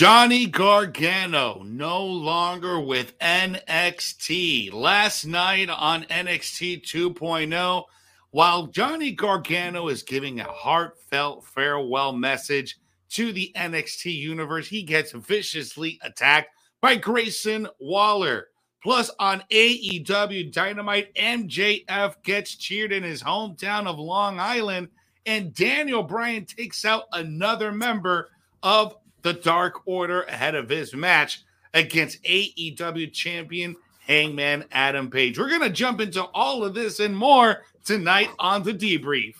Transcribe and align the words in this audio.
Johnny 0.00 0.46
Gargano 0.46 1.62
no 1.62 2.02
longer 2.02 2.80
with 2.80 3.18
NXT. 3.18 4.72
Last 4.72 5.26
night 5.26 5.68
on 5.68 6.04
NXT 6.04 6.84
2.0, 6.84 7.84
while 8.30 8.66
Johnny 8.68 9.12
Gargano 9.12 9.88
is 9.88 10.02
giving 10.02 10.40
a 10.40 10.44
heartfelt 10.44 11.44
farewell 11.44 12.14
message 12.14 12.78
to 13.10 13.30
the 13.30 13.52
NXT 13.54 14.16
universe, 14.16 14.66
he 14.66 14.82
gets 14.82 15.12
viciously 15.12 16.00
attacked 16.02 16.48
by 16.80 16.96
Grayson 16.96 17.68
Waller. 17.78 18.46
Plus, 18.82 19.10
on 19.18 19.44
AEW 19.52 20.50
Dynamite, 20.50 21.14
MJF 21.14 22.14
gets 22.22 22.56
cheered 22.56 22.92
in 22.92 23.02
his 23.02 23.22
hometown 23.22 23.86
of 23.86 23.98
Long 23.98 24.40
Island, 24.40 24.88
and 25.26 25.52
Daniel 25.52 26.02
Bryan 26.02 26.46
takes 26.46 26.86
out 26.86 27.02
another 27.12 27.70
member 27.70 28.30
of 28.62 28.94
the 29.22 29.32
Dark 29.32 29.86
Order 29.86 30.22
ahead 30.22 30.54
of 30.54 30.68
his 30.68 30.94
match 30.94 31.42
against 31.74 32.22
AEW 32.24 33.12
champion 33.12 33.76
Hangman 34.00 34.64
Adam 34.72 35.10
Page. 35.10 35.38
We're 35.38 35.48
going 35.48 35.60
to 35.60 35.70
jump 35.70 36.00
into 36.00 36.22
all 36.24 36.64
of 36.64 36.74
this 36.74 37.00
and 37.00 37.16
more 37.16 37.62
tonight 37.84 38.30
on 38.38 38.62
the 38.62 38.74
debrief. 38.74 39.34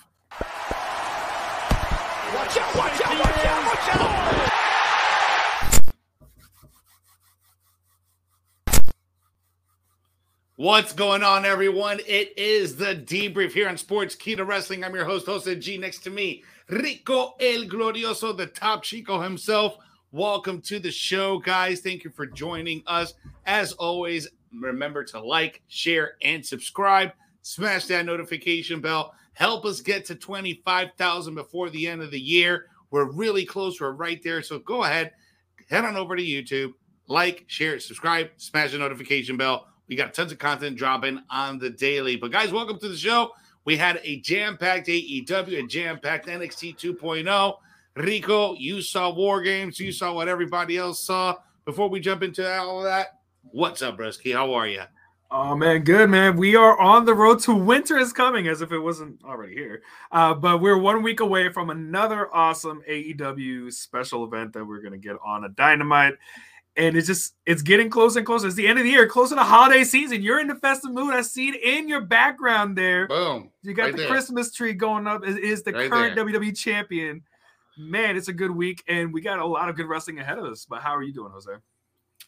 Watch 2.34 2.56
out, 2.56 2.76
watch 2.76 3.00
out, 3.02 3.18
watch 3.18 3.46
out, 3.46 3.66
watch 3.66 3.96
out. 3.96 4.30
What's 10.60 10.92
going 10.92 11.22
on, 11.22 11.46
everyone? 11.46 12.00
It 12.06 12.36
is 12.36 12.76
the 12.76 12.94
debrief 12.94 13.52
here 13.52 13.66
on 13.66 13.76
Sportskeeda 13.76 14.46
Wrestling. 14.46 14.84
I'm 14.84 14.94
your 14.94 15.06
host, 15.06 15.24
Jose 15.24 15.56
G. 15.56 15.78
Next 15.78 16.00
to 16.00 16.10
me, 16.10 16.44
Rico 16.70 17.34
El 17.40 17.64
Glorioso, 17.64 18.36
the 18.36 18.46
top 18.46 18.84
Chico 18.84 19.20
himself. 19.20 19.76
Welcome 20.12 20.60
to 20.62 20.78
the 20.78 20.92
show, 20.92 21.40
guys. 21.40 21.80
Thank 21.80 22.04
you 22.04 22.10
for 22.10 22.26
joining 22.26 22.84
us. 22.86 23.14
As 23.44 23.72
always, 23.72 24.28
remember 24.56 25.02
to 25.06 25.20
like, 25.20 25.62
share, 25.66 26.12
and 26.22 26.46
subscribe. 26.46 27.10
Smash 27.42 27.86
that 27.86 28.06
notification 28.06 28.80
bell. 28.80 29.14
Help 29.32 29.64
us 29.64 29.80
get 29.80 30.04
to 30.04 30.14
25,000 30.14 31.34
before 31.34 31.70
the 31.70 31.88
end 31.88 32.02
of 32.02 32.12
the 32.12 32.20
year. 32.20 32.66
We're 32.92 33.10
really 33.10 33.44
close. 33.44 33.80
We're 33.80 33.90
right 33.90 34.22
there. 34.22 34.40
So 34.40 34.60
go 34.60 34.84
ahead, 34.84 35.10
head 35.68 35.84
on 35.84 35.96
over 35.96 36.14
to 36.14 36.22
YouTube, 36.22 36.74
like, 37.08 37.46
share, 37.48 37.80
subscribe, 37.80 38.28
smash 38.36 38.70
the 38.70 38.78
notification 38.78 39.36
bell. 39.36 39.66
We 39.88 39.96
got 39.96 40.14
tons 40.14 40.30
of 40.30 40.38
content 40.38 40.76
dropping 40.76 41.20
on 41.30 41.58
the 41.58 41.70
daily. 41.70 42.14
But 42.14 42.30
guys, 42.30 42.52
welcome 42.52 42.78
to 42.78 42.88
the 42.88 42.96
show. 42.96 43.32
We 43.64 43.76
had 43.76 44.00
a 44.02 44.20
jam-packed 44.20 44.88
AEW, 44.88 45.64
a 45.64 45.66
jam-packed 45.66 46.26
NXT 46.26 46.78
2.0. 46.78 47.54
Rico, 47.96 48.54
you 48.54 48.80
saw 48.80 49.12
War 49.12 49.42
Games. 49.42 49.78
You 49.78 49.92
saw 49.92 50.12
what 50.12 50.28
everybody 50.28 50.76
else 50.76 51.04
saw. 51.04 51.36
Before 51.64 51.88
we 51.88 52.00
jump 52.00 52.22
into 52.22 52.50
all 52.58 52.78
of 52.78 52.84
that, 52.84 53.20
what's 53.42 53.82
up, 53.82 53.98
Bresky? 53.98 54.32
How 54.32 54.54
are 54.54 54.66
you? 54.66 54.82
Oh 55.32 55.54
man, 55.54 55.84
good 55.84 56.10
man. 56.10 56.36
We 56.36 56.56
are 56.56 56.76
on 56.80 57.04
the 57.04 57.14
road 57.14 57.38
to 57.40 57.54
winter 57.54 57.96
is 57.96 58.12
coming, 58.12 58.48
as 58.48 58.62
if 58.62 58.72
it 58.72 58.80
wasn't 58.80 59.22
already 59.24 59.54
here. 59.54 59.82
Uh, 60.10 60.34
but 60.34 60.60
we're 60.60 60.76
one 60.76 61.04
week 61.04 61.20
away 61.20 61.52
from 61.52 61.70
another 61.70 62.34
awesome 62.34 62.82
AEW 62.90 63.72
special 63.72 64.24
event 64.24 64.52
that 64.54 64.64
we're 64.64 64.80
gonna 64.80 64.98
get 64.98 65.14
on 65.24 65.44
a 65.44 65.48
Dynamite 65.48 66.14
and 66.76 66.96
it's 66.96 67.06
just 67.06 67.34
it's 67.46 67.62
getting 67.62 67.90
closer 67.90 68.20
and 68.20 68.26
closer. 68.26 68.46
It's 68.46 68.56
the 68.56 68.66
end 68.66 68.78
of 68.78 68.84
the 68.84 68.90
year, 68.90 69.06
close 69.06 69.30
to 69.30 69.34
the 69.34 69.44
holiday 69.44 69.84
season. 69.84 70.22
You're 70.22 70.40
in 70.40 70.48
the 70.48 70.54
festive 70.54 70.92
mood. 70.92 71.14
I 71.14 71.22
see 71.22 71.48
it 71.48 71.62
in 71.62 71.88
your 71.88 72.00
background 72.00 72.76
there. 72.76 73.08
Boom. 73.08 73.50
You 73.62 73.74
got 73.74 73.84
right 73.84 73.92
the 73.92 73.98
there. 73.98 74.08
Christmas 74.08 74.52
tree 74.52 74.72
going 74.72 75.06
up. 75.06 75.26
It 75.26 75.38
is 75.38 75.62
the 75.62 75.72
right 75.72 75.90
current 75.90 76.14
there. 76.14 76.24
WWE 76.24 76.56
champion. 76.56 77.22
Man, 77.78 78.16
it's 78.16 78.28
a 78.28 78.32
good 78.32 78.50
week, 78.50 78.82
and 78.88 79.12
we 79.12 79.20
got 79.20 79.38
a 79.38 79.46
lot 79.46 79.68
of 79.68 79.76
good 79.76 79.86
wrestling 79.86 80.18
ahead 80.18 80.38
of 80.38 80.44
us. 80.44 80.66
But 80.68 80.82
how 80.82 80.94
are 80.94 81.02
you 81.02 81.12
doing, 81.12 81.32
Jose? 81.32 81.50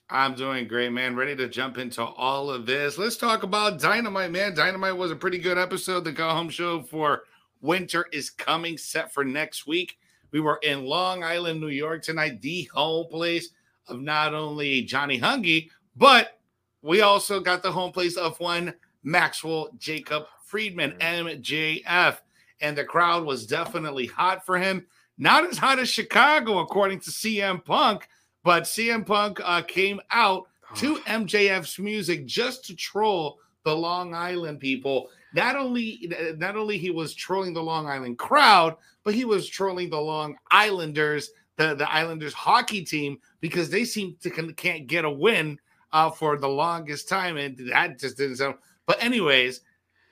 I'm 0.08 0.34
doing 0.34 0.68
great, 0.68 0.92
man. 0.92 1.16
Ready 1.16 1.36
to 1.36 1.48
jump 1.48 1.78
into 1.78 2.02
all 2.02 2.50
of 2.50 2.66
this. 2.66 2.98
Let's 2.98 3.16
talk 3.16 3.42
about 3.42 3.80
Dynamite, 3.80 4.30
man. 4.30 4.54
Dynamite 4.54 4.96
was 4.96 5.10
a 5.10 5.16
pretty 5.16 5.38
good 5.38 5.58
episode. 5.58 6.04
The 6.04 6.12
go 6.12 6.28
home 6.30 6.48
show 6.48 6.82
for 6.82 7.22
winter 7.60 8.06
is 8.12 8.30
coming, 8.30 8.76
set 8.76 9.12
for 9.12 9.24
next 9.24 9.66
week. 9.66 9.98
We 10.30 10.40
were 10.40 10.58
in 10.62 10.84
Long 10.84 11.22
Island, 11.22 11.60
New 11.60 11.68
York 11.68 12.02
tonight, 12.02 12.40
the 12.40 12.64
home 12.74 13.06
place 13.08 13.50
of 13.88 14.00
not 14.00 14.34
only 14.34 14.82
Johnny 14.82 15.20
Hungee, 15.20 15.70
but 15.96 16.38
we 16.82 17.00
also 17.00 17.40
got 17.40 17.62
the 17.62 17.72
home 17.72 17.92
place 17.92 18.16
of 18.16 18.38
one 18.40 18.74
Maxwell 19.02 19.70
Jacob 19.78 20.24
Friedman, 20.44 20.96
MJF. 21.00 22.18
And 22.60 22.76
the 22.76 22.84
crowd 22.84 23.24
was 23.24 23.46
definitely 23.46 24.06
hot 24.06 24.44
for 24.46 24.58
him. 24.58 24.86
Not 25.18 25.44
as 25.44 25.58
hot 25.58 25.78
as 25.78 25.88
Chicago, 25.88 26.58
according 26.58 27.00
to 27.00 27.10
CM 27.10 27.64
Punk, 27.64 28.08
but 28.44 28.64
CM 28.64 29.06
Punk 29.06 29.40
uh, 29.44 29.62
came 29.62 30.00
out 30.10 30.48
to 30.76 30.96
MJF's 30.98 31.78
music 31.78 32.26
just 32.26 32.64
to 32.66 32.76
troll 32.76 33.38
the 33.64 33.76
Long 33.76 34.14
Island 34.14 34.60
people. 34.60 35.08
Not 35.34 35.56
only 35.56 36.10
not 36.36 36.56
only 36.56 36.78
he 36.78 36.90
was 36.90 37.14
trolling 37.14 37.54
the 37.54 37.62
Long 37.62 37.86
Island 37.86 38.18
crowd, 38.18 38.76
but 39.04 39.14
he 39.14 39.24
was 39.24 39.48
trolling 39.48 39.90
the 39.90 40.00
Long 40.00 40.36
Islanders 40.50 41.30
the, 41.62 41.74
the 41.74 41.92
Islanders 41.92 42.34
hockey 42.34 42.84
team 42.84 43.18
because 43.40 43.70
they 43.70 43.84
seem 43.84 44.16
to 44.22 44.30
can't 44.52 44.86
get 44.86 45.04
a 45.04 45.10
win 45.10 45.58
uh, 45.92 46.10
for 46.10 46.36
the 46.36 46.48
longest 46.48 47.08
time, 47.08 47.36
and 47.36 47.56
that 47.70 47.98
just 47.98 48.16
didn't 48.16 48.36
sound. 48.36 48.56
But 48.86 49.02
anyways, 49.02 49.60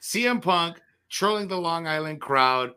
CM 0.00 0.40
Punk 0.40 0.80
trolling 1.08 1.48
the 1.48 1.58
Long 1.58 1.86
Island 1.86 2.20
crowd. 2.20 2.74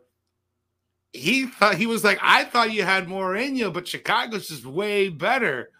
He 1.12 1.46
thought 1.46 1.76
he 1.76 1.86
was 1.86 2.02
like, 2.02 2.18
I 2.20 2.44
thought 2.44 2.72
you 2.72 2.82
had 2.82 3.08
more 3.08 3.36
in 3.36 3.54
you, 3.54 3.70
but 3.70 3.86
Chicago's 3.86 4.48
just 4.48 4.66
way 4.66 5.08
better. 5.08 5.70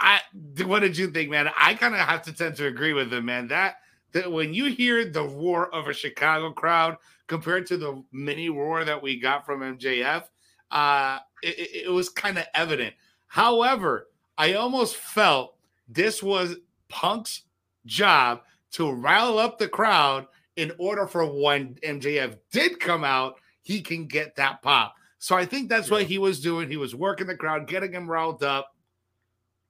I 0.00 0.20
what 0.64 0.80
did 0.80 0.96
you 0.96 1.10
think, 1.10 1.28
man? 1.28 1.50
I 1.58 1.74
kind 1.74 1.94
of 1.94 2.00
have 2.00 2.22
to 2.22 2.32
tend 2.32 2.56
to 2.56 2.66
agree 2.66 2.94
with 2.94 3.12
him, 3.12 3.26
man. 3.26 3.48
That 3.48 3.76
that 4.12 4.30
when 4.30 4.54
you 4.54 4.66
hear 4.66 5.10
the 5.10 5.24
roar 5.24 5.74
of 5.74 5.88
a 5.88 5.92
Chicago 5.92 6.52
crowd 6.52 6.96
compared 7.26 7.66
to 7.66 7.76
the 7.76 8.02
mini 8.10 8.48
roar 8.48 8.84
that 8.84 9.02
we 9.02 9.20
got 9.20 9.44
from 9.44 9.60
MJF, 9.60 10.24
uh, 10.70 11.18
it, 11.42 11.86
it 11.86 11.90
was 11.90 12.08
kind 12.08 12.38
of 12.38 12.46
evident. 12.54 12.94
However, 13.26 14.08
I 14.36 14.54
almost 14.54 14.96
felt 14.96 15.56
this 15.88 16.22
was 16.22 16.56
Punk's 16.88 17.42
job 17.86 18.42
to 18.72 18.90
rile 18.90 19.38
up 19.38 19.58
the 19.58 19.68
crowd 19.68 20.26
in 20.56 20.72
order 20.78 21.06
for 21.06 21.24
when 21.24 21.74
MJF 21.84 22.36
did 22.50 22.80
come 22.80 23.04
out, 23.04 23.40
he 23.62 23.80
can 23.80 24.06
get 24.06 24.36
that 24.36 24.60
pop. 24.62 24.94
So 25.18 25.36
I 25.36 25.44
think 25.44 25.68
that's 25.68 25.90
what 25.90 26.04
he 26.04 26.18
was 26.18 26.40
doing. 26.40 26.68
He 26.68 26.76
was 26.76 26.94
working 26.94 27.26
the 27.26 27.36
crowd, 27.36 27.66
getting 27.66 27.92
him 27.92 28.08
riled 28.08 28.42
up. 28.42 28.74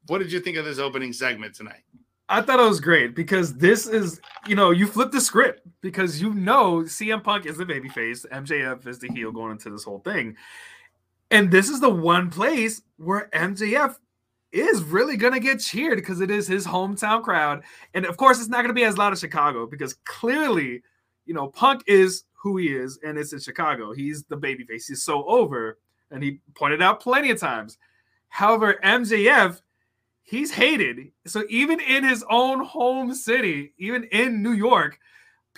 What 0.06 0.19
did 0.19 0.33
you 0.33 0.41
think 0.41 0.56
of 0.56 0.65
this 0.65 0.79
opening 0.79 1.12
segment 1.12 1.55
tonight? 1.55 1.83
I 2.31 2.43
thought 2.43 2.61
it 2.61 2.69
was 2.69 2.81
great 2.81 3.15
because 3.15 3.55
this 3.55 3.87
is, 3.87 4.21
you 4.47 4.55
know, 4.55 4.71
you 4.71 4.87
flip 4.87 5.11
the 5.11 5.21
script 5.21 5.67
because 5.81 6.21
you 6.21 6.35
know 6.35 6.83
CM 6.83 7.25
Punk 7.25 7.47
is 7.47 7.56
the 7.56 7.65
babyface, 7.65 8.27
MJF 8.31 8.87
is 8.87 8.99
the 8.99 9.09
heel 9.09 9.33
going 9.33 9.53
into 9.53 9.71
this 9.71 9.85
whole 9.85 10.00
thing. 10.00 10.37
And 11.31 11.50
this 11.50 11.69
is 11.69 11.81
the 11.81 11.91
one 11.91 12.31
place 12.31 12.83
where 12.97 13.28
MJF 13.34 13.97
is 14.50 14.83
really 14.83 15.16
going 15.16 15.34
to 15.34 15.41
get 15.41 15.61
cheered 15.61 15.99
because 15.99 16.21
it 16.21 16.31
is 16.31 16.47
his 16.47 16.66
hometown 16.66 17.22
crowd. 17.22 17.62
And 17.94 18.06
of 18.06 18.16
course, 18.16 18.41
it's 18.41 18.49
not 18.49 18.59
going 18.59 18.69
to 18.69 18.75
be 18.75 18.84
as 18.84 18.97
loud 18.97 19.12
as 19.12 19.21
Chicago 19.21 19.67
because 19.67 19.94
clearly, 20.05 20.83
you 21.27 21.34
know, 21.34 21.49
Punk 21.49 21.83
is 21.87 22.25
who 22.33 22.56
he 22.56 22.69
is 22.69 22.99
and 23.05 23.19
it's 23.19 23.33
in 23.33 23.41
Chicago. 23.41 23.93
He's 23.93 24.25
the 24.25 24.37
babyface. 24.37 24.88
He's 24.88 25.03
so 25.03 25.25
over. 25.27 25.78
And 26.11 26.22
he 26.22 26.41
pointed 26.55 26.81
out 26.81 27.00
plenty 27.00 27.31
of 27.31 27.38
times. 27.38 27.77
However, 28.28 28.78
MJF, 28.83 29.61
he's 30.22 30.53
hated. 30.53 31.11
So 31.27 31.44
even 31.50 31.81
in 31.81 32.05
his 32.05 32.25
own 32.31 32.65
home 32.65 33.15
city, 33.15 33.75
even 33.78 34.05
in 34.05 34.43
New 34.43 34.53
York, 34.53 34.99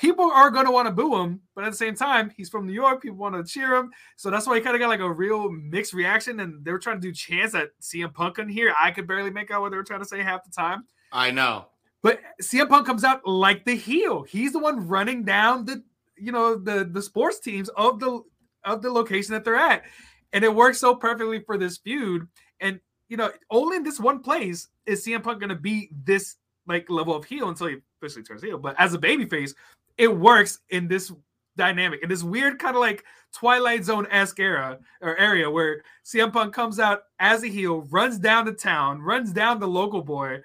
people 0.01 0.31
are 0.33 0.51
going 0.51 0.65
to 0.65 0.71
want 0.73 0.89
to 0.89 0.93
boo 0.93 1.15
him, 1.23 1.41
but 1.55 1.63
at 1.63 1.71
the 1.71 1.77
same 1.77 1.95
time, 1.95 2.33
he's 2.35 2.49
from 2.49 2.67
New 2.67 2.73
York. 2.73 3.03
People 3.03 3.19
want 3.19 3.35
to 3.35 3.45
cheer 3.45 3.75
him. 3.75 3.91
So 4.17 4.31
that's 4.31 4.47
why 4.47 4.55
he 4.55 4.63
kind 4.63 4.75
of 4.75 4.81
got 4.81 4.89
like 4.89 5.01
a 5.01 5.13
real 5.13 5.51
mixed 5.51 5.93
reaction. 5.93 6.41
And 6.41 6.65
they 6.65 6.73
were 6.73 6.79
trying 6.79 6.97
to 6.97 7.03
do 7.03 7.13
chants 7.13 7.55
at 7.55 7.69
CM 7.83 8.13
Punk 8.15 8.39
in 8.39 8.49
here. 8.49 8.75
I 8.81 8.93
could 8.93 9.07
barely 9.07 9.31
make 9.31 9.51
out 9.51 9.61
what 9.61 9.71
they 9.71 9.77
were 9.77 9.85
trying 9.85 10.01
to 10.01 10.09
say 10.09 10.23
half 10.23 10.43
the 10.43 10.51
time. 10.51 10.85
I 11.13 11.31
know. 11.31 11.67
But 12.03 12.21
CM 12.43 12.71
Punk 12.71 12.87
comes 12.87 13.05
out 13.05 13.27
like 13.27 13.67
the 13.67 13.77
heel. 13.77 14.23
He's 14.23 14.53
the 14.53 14.59
one 14.59 14.89
running 14.89 15.23
down 15.23 15.67
the, 15.67 15.85
you 16.17 16.33
know, 16.33 16.57
the 16.57 16.89
the 16.91 17.03
sports 17.03 17.39
teams 17.39 17.69
of 17.71 18.01
the 18.01 18.23
of 18.65 18.81
the 18.81 18.91
location 18.91 19.35
that 19.35 19.45
they're 19.45 19.57
at. 19.57 19.85
And 20.33 20.43
it 20.43 20.55
works 20.55 20.79
so 20.79 20.95
perfectly 20.95 21.41
for 21.41 21.59
this 21.59 21.77
feud. 21.77 22.27
And 22.61 22.81
you 23.11 23.19
know, 23.19 23.31
only 23.51 23.77
in 23.77 23.83
this 23.83 24.01
one 24.01 24.21
place 24.21 24.69
is 24.87 25.05
CM 25.05 25.23
Punk 25.23 25.41
gonna 25.41 25.55
be 25.57 25.91
this 26.05 26.37
like 26.67 26.89
level 26.89 27.15
of 27.15 27.27
heel 27.27 27.51
until 27.51 27.67
he 27.67 27.77
officially 28.01 28.25
turns 28.25 28.43
heel. 28.43 28.57
But 28.57 28.77
as 28.79 28.95
a 28.95 28.99
babyface, 28.99 29.53
it 30.01 30.17
works 30.17 30.59
in 30.71 30.89
this 30.89 31.13
dynamic 31.57 32.03
in 32.03 32.09
this 32.09 32.23
weird 32.23 32.59
kind 32.59 32.75
of 32.75 32.81
like 32.81 33.05
Twilight 33.35 33.85
Zone 33.85 34.07
esque 34.11 34.41
era 34.41 34.79
or 35.03 35.17
area 35.19 35.49
where 35.51 35.83
CM 36.05 36.33
Punk 36.33 36.55
comes 36.55 36.81
out 36.81 37.03
as 37.19 37.45
a 37.45 37.49
heel, 37.49 37.83
runs 37.91 38.19
down 38.19 38.47
the 38.47 38.53
town, 38.53 39.03
runs 39.03 39.31
down 39.33 39.61
the 39.61 39.69
local 39.69 40.03
boy, 40.03 40.39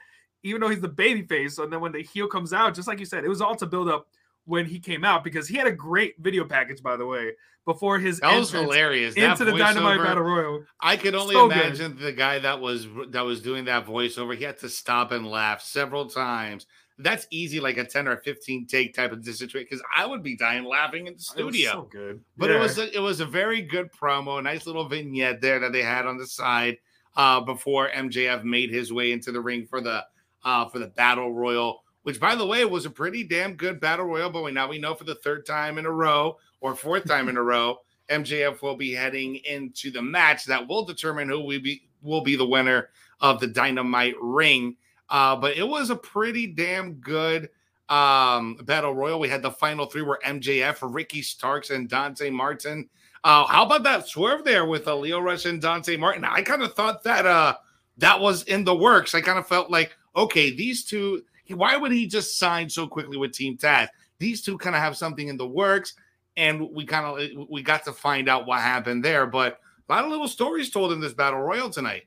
even 0.44 0.62
though 0.62 0.70
he's 0.70 0.82
the 0.82 0.88
baby 0.88 1.24
face. 1.24 1.58
And 1.58 1.72
then 1.72 1.80
when 1.80 1.94
the 1.94 2.04
heel 2.04 2.28
comes 2.28 2.54
out, 2.54 2.76
just 2.76 2.88
like 2.88 3.00
you 3.00 3.06
said, 3.06 3.24
it 3.24 3.30
was 3.30 3.42
all 3.42 3.56
to 3.56 3.66
build 3.66 3.88
up 3.90 4.08
when 4.44 4.66
he 4.66 4.78
came 4.78 5.04
out 5.04 5.24
because 5.24 5.48
he 5.48 5.58
had 5.58 5.68
a 5.68 5.72
great 5.72 6.16
video 6.20 6.46
package, 6.46 6.84
by 6.84 6.96
the 6.98 7.06
way, 7.06 7.32
before 7.66 7.98
his 7.98 8.20
that 8.20 8.38
was 8.38 8.52
hilarious. 8.52 9.16
into 9.16 9.46
that 9.46 9.52
the 9.52 9.58
Dynamite 9.58 10.04
Battle 10.04 10.24
Royal. 10.24 10.64
I 10.82 10.98
could 10.98 11.16
only 11.16 11.34
So 11.34 11.48
good. 11.48 11.58
imagine 11.58 11.98
the 12.00 12.12
guy 12.12 12.40
that 12.40 12.60
was 12.60 12.88
that 13.10 13.26
was 13.26 13.42
doing 13.42 13.66
that 13.66 13.88
voiceover. 13.88 14.36
He 14.36 14.44
had 14.44 14.60
to 14.60 14.70
stop 14.70 15.12
and 15.12 15.26
laugh 15.26 15.62
several 15.62 16.08
times. 16.08 16.68
That's 16.98 17.28
easy, 17.30 17.60
like 17.60 17.78
a 17.78 17.84
ten 17.84 18.08
or 18.08 18.18
fifteen 18.18 18.66
take 18.66 18.94
type 18.94 19.12
of 19.12 19.24
situation. 19.26 19.68
Because 19.70 19.84
I 19.96 20.06
would 20.06 20.24
be 20.24 20.38
dying 20.38 20.64
laughing 20.64 21.08
in 21.08 21.14
the 21.16 21.34
It 21.38 21.44
was 21.44 21.54
studio. 21.56 21.72
so 21.72 21.82
good, 21.92 22.22
But 22.38 22.50
Yeah. 22.50 22.56
it 22.56 22.60
was 22.60 22.78
a, 22.78 22.96
it 22.96 23.00
was 23.02 23.20
a 23.20 23.26
very 23.26 23.62
good 23.62 23.92
promo, 23.92 24.40
a 24.40 24.42
nice 24.42 24.66
little 24.66 24.88
vignette 24.88 25.42
there 25.42 25.60
that 25.60 25.74
they 25.74 25.84
had 25.84 26.06
on 26.06 26.18
the 26.18 26.26
side 26.28 26.78
uh, 27.18 27.42
before 27.42 27.90
MJF 27.90 28.44
made 28.44 28.70
his 28.70 28.94
way 28.94 29.12
into 29.12 29.32
the 29.34 29.42
ring 29.42 29.66
for 29.66 29.82
the 29.82 30.06
uh, 30.44 30.70
for 30.70 30.80
the 30.80 30.88
battle 30.88 31.34
royal. 31.34 31.84
Which, 32.04 32.20
by 32.20 32.36
the 32.36 32.46
way, 32.46 32.64
was 32.66 32.86
a 32.86 32.90
pretty 32.92 33.24
damn 33.24 33.56
good 33.56 33.80
battle 33.80 34.06
royal. 34.06 34.30
But 34.30 34.44
we 34.44 34.52
now 34.52 34.70
we 34.70 34.78
know 34.80 34.94
for 34.96 35.06
the 35.06 35.16
third 35.16 35.46
time 35.46 35.78
in 35.78 35.86
a 35.86 35.92
row 35.92 36.38
or 36.62 36.76
fourth 36.76 37.06
time 37.08 37.28
in 37.30 37.36
a 37.36 37.44
row, 37.44 37.80
MJF 38.10 38.62
will 38.62 38.76
be 38.78 38.94
heading 38.94 39.36
into 39.38 39.92
the 39.92 40.02
match 40.02 40.46
that 40.46 40.66
will 40.68 40.86
determine 40.86 41.28
who 41.28 41.44
we 41.44 41.58
be 41.58 41.88
will 42.04 42.22
be 42.22 42.36
the 42.38 42.46
winner 42.48 42.90
of 43.20 43.40
the 43.40 43.48
Dynamite 43.48 44.16
ring. 44.22 44.78
Uh, 45.10 45.36
but 45.36 45.58
it 45.58 45.68
was 45.68 45.90
a 45.90 45.96
pretty 45.96 46.48
damn 46.48 46.94
good 46.94 47.50
um 47.88 48.56
battle 48.64 48.96
royal. 48.96 49.20
We 49.20 49.30
had 49.30 49.44
the 49.44 49.52
final 49.52 49.86
three 49.86 50.02
were 50.02 50.20
MJF, 50.26 50.80
Ricky 50.82 51.22
Starks, 51.22 51.70
and 51.70 51.88
Dante 51.88 52.30
Martin. 52.32 52.90
Uh, 53.24 53.46
how 53.46 53.66
about 53.66 53.84
that 53.84 54.08
swerve 54.08 54.44
there 54.44 54.66
with 54.66 54.88
uh, 54.88 54.96
Lio 54.96 55.20
Rush 55.20 55.46
and 55.46 55.62
Dante 55.62 55.96
Martin? 55.98 56.24
I 56.24 56.42
kind 56.42 56.64
of 56.64 56.74
thought 56.74 57.04
that 57.04 57.26
uh 57.26 57.56
that 57.98 58.20
was 58.20 58.44
in 58.44 58.64
the 58.64 58.76
works. 58.76 59.16
I 59.16 59.22
kind 59.22 59.40
of 59.40 59.48
felt 59.48 59.70
like, 59.70 59.96
okay, 60.16 60.54
these 60.54 60.84
two, 60.84 61.24
why 61.50 61.78
would 61.78 61.92
he 61.92 62.08
just 62.08 62.38
sign 62.38 62.70
so 62.70 62.88
quickly 62.88 63.18
with 63.18 63.32
Team 63.32 63.58
Taz? 63.58 63.88
These 64.20 64.42
two 64.42 64.58
kind 64.58 64.76
of 64.76 64.82
have 64.82 64.98
something 64.98 65.28
in 65.28 65.38
the 65.38 65.48
works, 65.48 65.94
and 66.38 66.70
we 66.72 66.86
kind 66.86 67.06
of 67.06 67.48
we 67.50 67.62
got 67.62 67.84
to 67.86 67.94
find 67.94 68.28
out 68.30 68.48
what 68.48 68.62
happened 68.62 69.04
there. 69.04 69.26
But 69.28 69.60
a 69.88 69.94
lot 69.94 70.06
of 70.06 70.12
little 70.12 70.28
stories 70.28 70.70
told 70.70 70.92
in 70.92 71.00
this 71.00 71.14
battle 71.14 71.40
royal 71.42 71.70
tonight. 71.70 72.04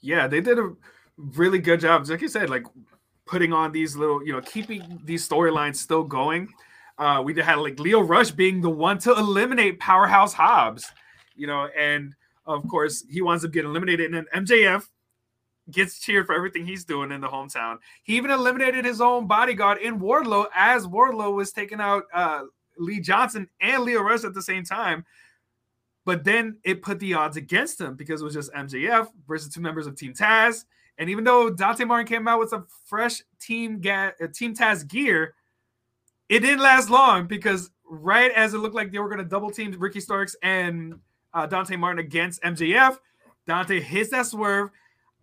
yeah, 0.00 0.26
they 0.26 0.40
did 0.40 0.58
a 0.58 0.72
really 1.34 1.58
good 1.58 1.80
job. 1.80 2.08
Like 2.08 2.20
you 2.20 2.28
said, 2.28 2.50
like 2.50 2.64
putting 3.26 3.52
on 3.52 3.72
these 3.72 3.96
little, 3.96 4.24
you 4.24 4.32
know, 4.32 4.40
keeping 4.40 5.00
these 5.04 5.26
storylines 5.26 5.76
still 5.76 6.02
going. 6.02 6.48
Uh, 6.98 7.22
we 7.24 7.34
had 7.40 7.56
like 7.56 7.78
Lio 7.78 8.00
Rush 8.00 8.30
being 8.30 8.60
the 8.60 8.70
one 8.70 8.98
to 8.98 9.12
eliminate 9.12 9.78
Powerhouse 9.80 10.34
Hobbs, 10.34 10.90
you 11.34 11.46
know, 11.46 11.68
and 11.78 12.14
of 12.44 12.66
course 12.68 13.04
he 13.08 13.22
winds 13.22 13.44
up 13.44 13.52
getting 13.52 13.70
eliminated, 13.70 14.12
and 14.12 14.14
then 14.14 14.44
MJF 14.44 14.86
gets 15.70 16.00
cheered 16.00 16.26
for 16.26 16.34
everything 16.34 16.66
he's 16.66 16.84
doing 16.84 17.12
in 17.12 17.20
the 17.20 17.28
hometown. 17.28 17.78
He 18.02 18.16
even 18.16 18.30
eliminated 18.30 18.84
his 18.84 19.00
own 19.00 19.26
bodyguard 19.26 19.78
in 19.78 20.00
Wardlow 20.00 20.46
as 20.54 20.86
Wardlow 20.86 21.34
was 21.34 21.52
taking 21.52 21.80
out 21.80 22.04
uh, 22.12 22.42
Lee 22.76 23.00
Johnson 23.00 23.48
and 23.60 23.84
Lio 23.84 24.02
Rush 24.02 24.24
at 24.24 24.34
the 24.34 24.42
same 24.42 24.64
time. 24.64 25.04
But 26.04 26.24
then 26.24 26.58
it 26.64 26.82
put 26.82 26.98
the 26.98 27.14
odds 27.14 27.36
against 27.36 27.80
him 27.80 27.94
because 27.94 28.20
it 28.20 28.24
was 28.24 28.34
just 28.34 28.52
MJF 28.52 29.08
versus 29.28 29.52
two 29.52 29.60
members 29.60 29.86
of 29.86 29.96
Team 29.96 30.12
Taz. 30.12 30.64
And 31.00 31.08
even 31.08 31.24
though 31.24 31.48
Dante 31.48 31.84
Martin 31.84 32.06
came 32.06 32.28
out 32.28 32.38
with 32.38 32.50
some 32.50 32.66
fresh 32.84 33.22
Team 33.40 33.80
Ga- 33.80 34.12
uh, 34.22 34.26
Team 34.32 34.54
Taz 34.54 34.86
gear, 34.86 35.34
it 36.28 36.40
didn't 36.40 36.60
last 36.60 36.90
long 36.90 37.26
because 37.26 37.70
right 37.88 38.30
as 38.32 38.52
it 38.52 38.58
looked 38.58 38.74
like 38.74 38.92
they 38.92 38.98
were 38.98 39.08
going 39.08 39.18
to 39.18 39.24
double 39.24 39.50
team 39.50 39.74
Ricky 39.78 39.98
Starks 39.98 40.36
and 40.42 41.00
uh, 41.32 41.46
Dante 41.46 41.74
Martin 41.76 42.00
against 42.00 42.42
MJF, 42.42 42.98
Dante 43.46 43.80
hits 43.80 44.10
that 44.10 44.26
swerve. 44.26 44.68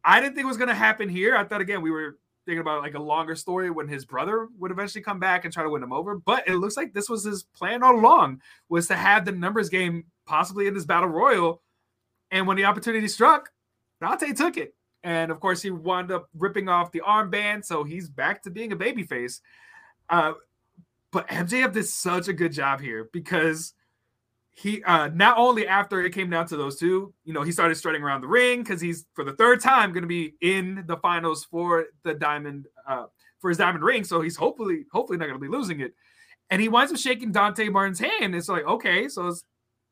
I 0.03 0.19
didn't 0.19 0.33
think 0.33 0.45
it 0.45 0.47
was 0.47 0.57
going 0.57 0.69
to 0.69 0.75
happen 0.75 1.09
here. 1.09 1.38
I 1.38 1.44
thought 1.44 1.62
again 1.62 1.83
we 1.83 1.91
were 1.91 2.18
thinking 2.47 2.62
about 2.62 2.81
like 2.81 2.95
a 2.95 3.00
longer 3.00 3.35
story 3.35 3.69
when 3.69 3.88
his 3.88 4.03
brother 4.03 4.47
would 4.57 4.71
eventually 4.71 5.03
come 5.03 5.19
back 5.19 5.45
and 5.45 5.53
try 5.53 5.62
to 5.62 5.69
win 5.69 5.83
him 5.83 5.94
over. 5.94 6.15
But 6.15 6.47
it 6.47 6.56
looks 6.56 6.75
like 6.75 6.91
this 6.91 7.07
was 7.07 7.24
his 7.24 7.44
plan 7.44 7.83
all 7.83 7.95
along 7.95 8.41
was 8.68 8.88
to 8.88 8.95
have 8.95 9.25
the 9.25 9.31
numbers 9.31 9.69
game 9.69 10.06
possibly 10.25 10.65
in 10.65 10.74
this 10.74 10.85
battle 10.85 11.09
royal. 11.09 11.62
And 12.31 12.47
when 12.47 12.57
the 12.57 12.65
opportunity 12.65 13.07
struck, 13.07 13.51
Dante 14.01 14.33
took 14.33 14.57
it. 14.57 14.74
And 15.07 15.31
of 15.31 15.39
course, 15.39 15.62
he 15.62 15.71
wound 15.71 16.12
up 16.12 16.27
ripping 16.38 16.68
off 16.68 16.92
the 16.92 17.00
armband, 17.00 17.63
so 17.63 17.86
he's 17.86 18.09
back 18.09 18.44
to 18.44 18.50
being 18.50 18.74
a 18.74 18.75
babyface. 18.75 19.39
Uh, 20.09 20.33
but 21.13 21.25
MJF 21.30 21.71
did 21.71 21.86
such 21.86 22.27
a 22.27 22.33
good 22.33 22.51
job 22.51 22.81
here 22.81 23.09
because 23.13 23.74
he 24.51 24.83
uh 24.83 25.07
not 25.07 25.38
only 25.38 25.65
after 25.65 26.01
it 26.01 26.12
came 26.12 26.30
down 26.30 26.45
to 26.48 26.57
those 26.57 26.77
two, 26.77 27.13
you 27.24 27.31
know, 27.31 27.42
he 27.42 27.54
started 27.54 27.75
strutting 27.75 28.04
around 28.04 28.19
the 28.19 28.27
ring 28.27 28.63
because 28.63 28.81
he's 28.81 29.06
for 29.13 29.24
the 29.24 29.31
third 29.31 29.62
time 29.62 29.94
going 29.94 30.04
to 30.04 30.09
be 30.09 30.33
in 30.42 30.83
the 30.88 30.98
finals 30.98 31.45
for 31.45 31.86
the 32.03 32.13
diamond 32.13 32.68
uh 32.86 33.06
for 33.39 33.48
his 33.48 33.57
diamond 33.57 33.86
ring. 33.86 34.03
So 34.03 34.19
he's 34.19 34.36
hopefully 34.36 34.88
hopefully 34.92 35.18
not 35.18 35.27
going 35.27 35.39
to 35.39 35.50
be 35.50 35.56
losing 35.56 35.80
it. 35.80 35.94
And 36.50 36.62
he 36.62 36.68
winds 36.68 36.92
up 36.92 37.00
shaking 37.00 37.31
Dante 37.31 37.69
Martin's 37.69 38.00
hand. 38.00 38.36
It's 38.36 38.50
like 38.50 38.65
okay, 38.65 39.07
so 39.07 39.27
it's 39.27 39.45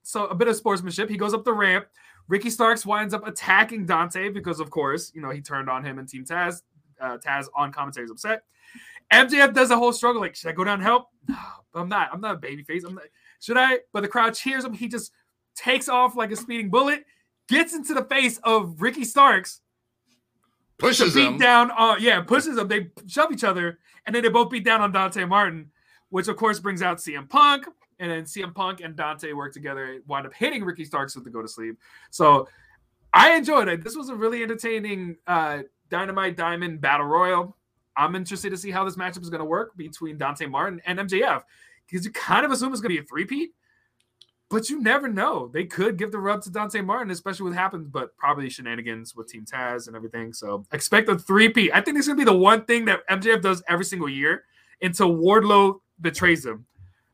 so 0.04 0.26
a 0.26 0.36
bit 0.36 0.50
of 0.50 0.58
sportsmanship. 0.58 1.10
He 1.10 1.16
goes 1.16 1.34
up 1.34 1.46
the 1.46 1.54
ramp. 1.54 1.86
Ricky 2.28 2.50
Starks 2.50 2.86
winds 2.86 3.14
up 3.14 3.28
attacking 3.28 3.86
Dante 3.86 4.30
because, 4.30 4.60
of 4.60 4.70
course, 4.70 5.12
you 5.14 5.22
know 5.22 5.30
he 5.30 5.42
turned 5.42 5.70
on 5.70 5.84
him 5.84 6.00
and 6.00 6.08
Team 6.08 6.26
Taz. 6.26 6.62
Uh, 7.00 7.18
Taz 7.18 7.46
on 7.56 7.72
commentary 7.72 8.06
is 8.06 8.12
upset. 8.12 8.44
MJF 9.14 9.54
does 9.54 9.70
a 9.72 9.78
whole 9.78 9.94
struggle. 9.94 10.22
Like, 10.22 10.36
should 10.36 10.50
I 10.50 10.54
go 10.54 10.64
down 10.64 10.76
and 10.76 10.84
help? 10.84 11.08
No, 11.76 11.82
I'm 11.82 11.90
not. 11.90 12.08
I'm 12.14 12.22
not 12.22 12.36
a 12.36 12.38
babyface. 12.38 12.86
I'm 12.86 12.96
not. 12.96 13.04
Should 13.42 13.58
I? 13.58 13.80
But 13.92 14.04
the 14.04 14.08
crowd 14.08 14.34
cheers 14.34 14.64
him. 14.64 14.72
He 14.72 14.88
just 14.88 15.12
takes 15.58 15.90
off 15.90 16.16
like 16.16 16.32
a 16.32 16.36
speeding 16.38 16.70
bullet, 16.70 17.04
gets 17.50 17.74
into 17.74 17.94
the 17.94 18.06
face 18.06 18.40
of 18.46 18.82
Ricky 18.82 19.04
Starks, 19.04 19.60
Pushes 20.78 21.14
beat 21.14 21.28
him. 21.28 21.38
down. 21.38 21.72
Uh, 21.72 21.96
yeah, 22.00 22.22
pushes 22.22 22.56
them. 22.56 22.68
They 22.68 22.92
shove 23.08 23.32
each 23.32 23.44
other, 23.44 23.80
and 24.06 24.16
then 24.16 24.24
they 24.24 24.30
both 24.30 24.50
beat 24.50 24.64
down 24.66 24.82
on 24.82 24.92
Dante 24.92 25.26
Martin, 25.26 25.72
which 26.10 26.28
of 26.28 26.36
course 26.38 26.60
brings 26.60 26.82
out 26.82 26.98
CM 26.98 27.30
Punk. 27.30 27.66
And 28.00 28.12
then 28.12 28.24
CM 28.24 28.54
Punk 28.54 28.82
and 28.82 28.96
Dante 28.96 29.32
work 29.34 29.54
together, 29.54 30.02
wind 30.08 30.26
up 30.26 30.34
hitting 30.34 30.66
Ricky 30.66 30.84
Starks 30.84 31.16
with 31.16 31.24
the 31.24 31.30
go 31.30 31.42
to 31.42 31.48
sleep. 31.48 31.78
So 32.10 32.48
I 33.14 33.36
enjoyed 33.36 33.70
it. 33.70 33.84
This 33.84 33.96
was 33.96 34.10
a 34.10 34.16
really 34.16 34.44
entertaining 34.44 35.16
uh, 35.26 35.60
Dynamite 35.90 36.36
Diamond 36.36 36.82
Battle 36.82 37.06
Royal. 37.06 37.56
I'm 37.96 38.16
interested 38.16 38.50
to 38.50 38.58
see 38.58 38.72
how 38.72 38.84
this 38.84 38.98
matchup 38.98 39.22
is 39.22 39.30
going 39.30 39.40
to 39.40 39.46
work 39.46 39.76
between 39.78 40.18
Dante 40.18 40.46
Martin 40.46 40.82
and 40.86 41.00
MJF 41.00 41.44
because 41.88 42.06
you 42.06 42.12
kind 42.12 42.46
of 42.46 42.52
assume 42.52 42.74
it's 42.74 42.82
going 42.82 42.94
to 42.94 43.02
be 43.02 43.06
a 43.06 43.08
three-peat, 43.08 43.52
but 44.50 44.70
you 44.70 44.82
never 44.82 45.08
know. 45.08 45.48
They 45.48 45.64
could 45.66 45.98
give 45.98 46.12
the 46.12 46.20
rub 46.20 46.42
to 46.44 46.52
Dante 46.52 46.82
Martin, 46.82 47.12
especially 47.12 47.50
what 47.50 47.58
happens, 47.58 47.88
but 47.88 48.16
probably 48.18 48.50
shenanigans 48.50 49.16
with 49.16 49.30
Team 49.30 49.46
Taz 49.46 49.88
and 49.88 49.96
everything. 49.96 50.34
So 50.34 50.66
expect 50.74 51.08
a 51.08 51.18
three-peat. 51.18 51.72
I 51.74 51.82
think 51.82 51.96
this 51.96 52.04
is 52.04 52.08
going 52.08 52.18
to 52.18 52.26
be 52.26 52.32
the 52.32 52.38
one 52.38 52.66
thing 52.66 52.86
that 52.86 53.08
MJF 53.10 53.42
does 53.42 53.64
every 53.70 53.86
single 53.86 54.10
year 54.10 54.44
until 54.82 55.16
Wardlow 55.16 55.80
betrays 56.02 56.46
him. 56.46 56.66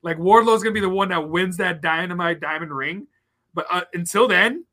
Like 0.03 0.18
Wardlow's 0.18 0.63
going 0.63 0.74
to 0.74 0.80
be 0.80 0.86
the 0.86 0.89
one 0.89 1.09
that 1.09 1.30
wins 1.30 1.57
that 1.57 1.81
Dynamite 1.81 2.39
Diamond 2.39 2.75
Ring, 2.75 3.07
but 3.53 3.68
uh, 3.69 3.83
until 3.94 4.27
then, 4.27 4.65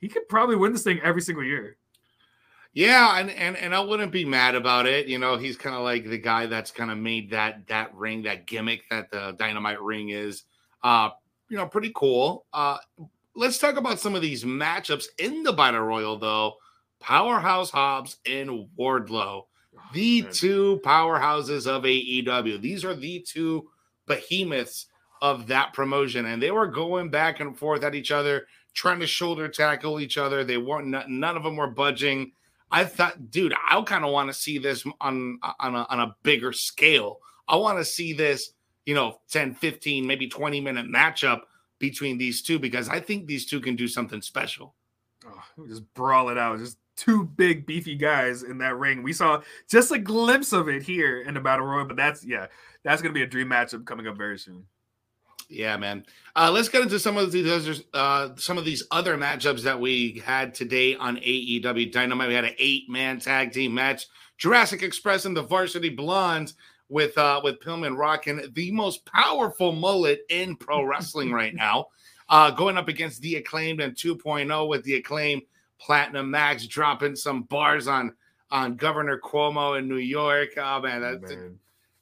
he 0.00 0.08
could 0.08 0.28
probably 0.28 0.56
win 0.56 0.72
this 0.72 0.84
thing 0.84 1.00
every 1.02 1.20
single 1.22 1.44
year. 1.44 1.76
Yeah, 2.72 3.18
and, 3.18 3.30
and 3.30 3.56
and 3.56 3.74
I 3.74 3.80
wouldn't 3.80 4.12
be 4.12 4.24
mad 4.24 4.54
about 4.54 4.86
it. 4.86 5.08
You 5.08 5.18
know, 5.18 5.36
he's 5.36 5.56
kind 5.56 5.74
of 5.74 5.82
like 5.82 6.04
the 6.04 6.18
guy 6.18 6.46
that's 6.46 6.70
kind 6.70 6.90
of 6.90 6.98
made 6.98 7.30
that 7.30 7.66
that 7.66 7.94
ring, 7.94 8.22
that 8.22 8.46
gimmick 8.46 8.82
that 8.90 9.10
the 9.10 9.34
dynamite 9.38 9.82
ring 9.82 10.10
is. 10.10 10.44
Uh, 10.82 11.10
you 11.48 11.56
know, 11.56 11.66
pretty 11.66 11.90
cool. 11.94 12.46
Uh, 12.52 12.78
let's 13.34 13.58
talk 13.58 13.76
about 13.76 13.98
some 13.98 14.14
of 14.14 14.22
these 14.22 14.44
matchups 14.44 15.06
in 15.18 15.42
the 15.42 15.52
Battle 15.52 15.80
Royal, 15.80 16.16
though. 16.16 16.54
Powerhouse 17.00 17.70
Hobbs 17.70 18.18
and 18.24 18.68
Wardlow, 18.78 19.44
the 19.92 20.22
man. 20.22 20.32
two 20.32 20.80
powerhouses 20.84 21.66
of 21.66 21.82
AEW. 21.82 22.60
These 22.60 22.84
are 22.84 22.94
the 22.94 23.24
two 23.26 23.68
behemoths 24.10 24.86
of 25.22 25.46
that 25.46 25.72
promotion, 25.72 26.26
and 26.26 26.42
they 26.42 26.50
were 26.50 26.66
going 26.66 27.10
back 27.10 27.40
and 27.40 27.56
forth 27.56 27.84
at 27.84 27.94
each 27.94 28.10
other, 28.10 28.46
trying 28.74 29.00
to 29.00 29.06
shoulder 29.06 29.48
tackle 29.48 30.00
each 30.00 30.18
other. 30.18 30.42
They 30.44 30.56
weren't 30.58 30.88
none 31.08 31.36
of 31.36 31.44
them 31.44 31.56
were 31.56 31.70
budging. 31.70 32.32
I 32.72 32.84
thought, 32.84 33.30
dude, 33.30 33.54
I 33.68 33.80
kind 33.82 34.04
of 34.04 34.12
want 34.12 34.28
to 34.28 34.34
see 34.34 34.58
this 34.58 34.84
on 35.00 35.38
on 35.60 35.74
a, 35.74 35.86
on 35.88 36.00
a 36.00 36.16
bigger 36.22 36.52
scale. 36.52 37.20
I 37.48 37.56
want 37.56 37.78
to 37.78 37.84
see 37.84 38.12
this, 38.12 38.52
you 38.86 38.94
know, 38.94 39.20
10, 39.30 39.54
15, 39.54 40.06
maybe 40.06 40.28
20 40.28 40.60
minute 40.60 40.86
matchup 40.86 41.42
between 41.78 42.18
these 42.18 42.42
two 42.42 42.58
because 42.58 42.88
I 42.88 43.00
think 43.00 43.26
these 43.26 43.46
two 43.46 43.60
can 43.60 43.76
do 43.76 43.88
something 43.88 44.22
special. 44.22 44.74
Oh, 45.26 45.66
just 45.66 45.82
brawl 45.94 46.30
it 46.30 46.38
out. 46.38 46.58
Just 46.58 46.78
two 47.00 47.24
big 47.24 47.64
beefy 47.64 47.94
guys 47.94 48.42
in 48.42 48.58
that 48.58 48.76
ring. 48.76 49.02
We 49.02 49.14
saw 49.14 49.40
just 49.70 49.90
a 49.90 49.98
glimpse 49.98 50.52
of 50.52 50.68
it 50.68 50.82
here 50.82 51.22
in 51.22 51.32
the 51.32 51.40
battle 51.40 51.64
royal, 51.64 51.86
but 51.86 51.96
that's 51.96 52.24
yeah, 52.24 52.46
that's 52.84 53.00
gonna 53.00 53.14
be 53.14 53.22
a 53.22 53.26
dream 53.26 53.48
matchup 53.48 53.86
coming 53.86 54.06
up 54.06 54.18
very 54.18 54.38
soon. 54.38 54.66
Yeah, 55.48 55.76
man. 55.78 56.04
Uh, 56.36 56.50
let's 56.52 56.68
get 56.68 56.82
into 56.82 57.00
some 57.00 57.16
of 57.16 57.32
these 57.32 57.50
other, 57.50 57.74
uh, 57.94 58.28
some 58.36 58.58
of 58.58 58.64
these 58.64 58.86
other 58.90 59.16
matchups 59.16 59.62
that 59.62 59.80
we 59.80 60.22
had 60.24 60.54
today 60.54 60.94
on 60.94 61.16
AEW 61.16 61.90
Dynamite. 61.90 62.28
We 62.28 62.34
had 62.34 62.44
an 62.44 62.54
eight-man 62.58 63.18
tag 63.18 63.52
team 63.52 63.74
match: 63.74 64.06
Jurassic 64.36 64.82
Express 64.82 65.24
and 65.24 65.36
the 65.36 65.42
Varsity 65.42 65.88
Blondes 65.88 66.54
with 66.90 67.16
uh, 67.16 67.40
with 67.42 67.60
Pillman 67.60 67.96
rocking 67.96 68.42
the 68.52 68.70
most 68.72 69.06
powerful 69.06 69.72
mullet 69.72 70.20
in 70.28 70.54
pro 70.54 70.84
wrestling 70.84 71.32
right 71.32 71.54
now, 71.56 71.86
uh, 72.28 72.50
going 72.50 72.76
up 72.76 72.88
against 72.88 73.22
the 73.22 73.36
Acclaimed 73.36 73.80
and 73.80 73.96
2.0 73.96 74.68
with 74.68 74.84
the 74.84 74.96
Acclaimed 74.96 75.42
Platinum 75.80 76.30
Max 76.30 76.66
dropping 76.66 77.16
some 77.16 77.42
bars 77.42 77.88
on 77.88 78.14
on 78.50 78.76
Governor 78.76 79.18
Cuomo 79.18 79.78
in 79.78 79.88
New 79.88 79.96
York. 79.96 80.50
Oh 80.56 80.80
man, 80.80 81.00
that, 81.00 81.22
Man. 81.22 81.58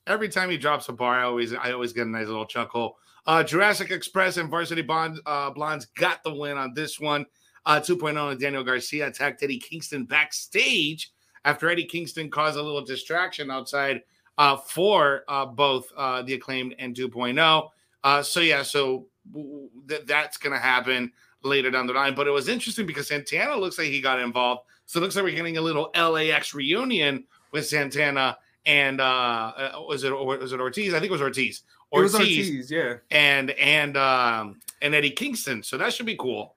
Every 0.06 0.28
time 0.28 0.50
he 0.50 0.56
drops 0.56 0.88
a 0.88 0.92
bar, 0.92 1.20
I 1.20 1.24
always 1.24 1.54
I 1.54 1.72
always 1.72 1.92
get 1.92 2.06
a 2.06 2.10
nice 2.10 2.26
little 2.26 2.46
chuckle. 2.46 2.96
Uh, 3.26 3.42
Jurassic 3.42 3.90
Express 3.90 4.38
and 4.38 4.50
Varsity 4.50 4.80
Bond, 4.80 5.20
uh, 5.26 5.50
Blondes 5.50 5.84
got 5.84 6.22
the 6.22 6.32
win 6.32 6.56
on 6.56 6.72
this 6.72 6.98
one. 6.98 7.26
Uh, 7.66 7.78
2.0 7.78 8.30
and 8.30 8.40
Daniel 8.40 8.64
Garcia 8.64 9.06
attacked 9.06 9.42
Eddie 9.42 9.58
Kingston 9.58 10.06
backstage 10.06 11.12
after 11.44 11.68
Eddie 11.68 11.84
Kingston 11.84 12.30
caused 12.30 12.56
a 12.56 12.62
little 12.62 12.82
distraction 12.82 13.50
outside 13.50 14.00
uh, 14.38 14.56
for 14.56 15.24
uh, 15.28 15.44
both 15.44 15.92
uh, 15.94 16.22
the 16.22 16.32
acclaimed 16.32 16.74
and 16.78 16.96
2.0. 16.96 17.68
Uh, 18.02 18.22
so 18.22 18.40
yeah, 18.40 18.62
so 18.62 19.06
th- 19.34 20.06
that's 20.06 20.38
going 20.38 20.54
to 20.54 20.58
happen 20.58 21.12
later 21.42 21.70
down 21.70 21.86
the 21.86 21.92
line. 21.92 22.14
But 22.14 22.26
it 22.26 22.32
was 22.32 22.48
interesting 22.48 22.86
because 22.86 23.08
Santana 23.08 23.56
looks 23.56 23.78
like 23.78 23.88
he 23.88 24.00
got 24.00 24.20
involved. 24.20 24.62
So 24.86 24.98
it 24.98 25.02
looks 25.02 25.16
like 25.16 25.24
we're 25.24 25.36
getting 25.36 25.58
a 25.58 25.62
little 25.62 25.90
LAX 25.94 26.54
reunion 26.54 27.24
with 27.52 27.66
Santana 27.66 28.38
and 28.66 29.00
uh, 29.00 29.04
uh 29.04 29.82
was 29.86 30.04
it 30.04 30.12
was 30.12 30.52
it 30.52 30.60
Ortiz? 30.60 30.94
I 30.94 31.00
think 31.00 31.10
it 31.10 31.12
was 31.12 31.22
Ortiz. 31.22 31.62
Ortiz, 31.92 32.14
it 32.14 32.18
was 32.18 32.28
Ortiz, 32.28 32.70
yeah. 32.70 32.94
And 33.10 33.50
and 33.52 33.96
um 33.96 34.60
and 34.82 34.94
Eddie 34.94 35.10
Kingston. 35.10 35.62
So 35.62 35.78
that 35.78 35.92
should 35.92 36.06
be 36.06 36.16
cool. 36.16 36.54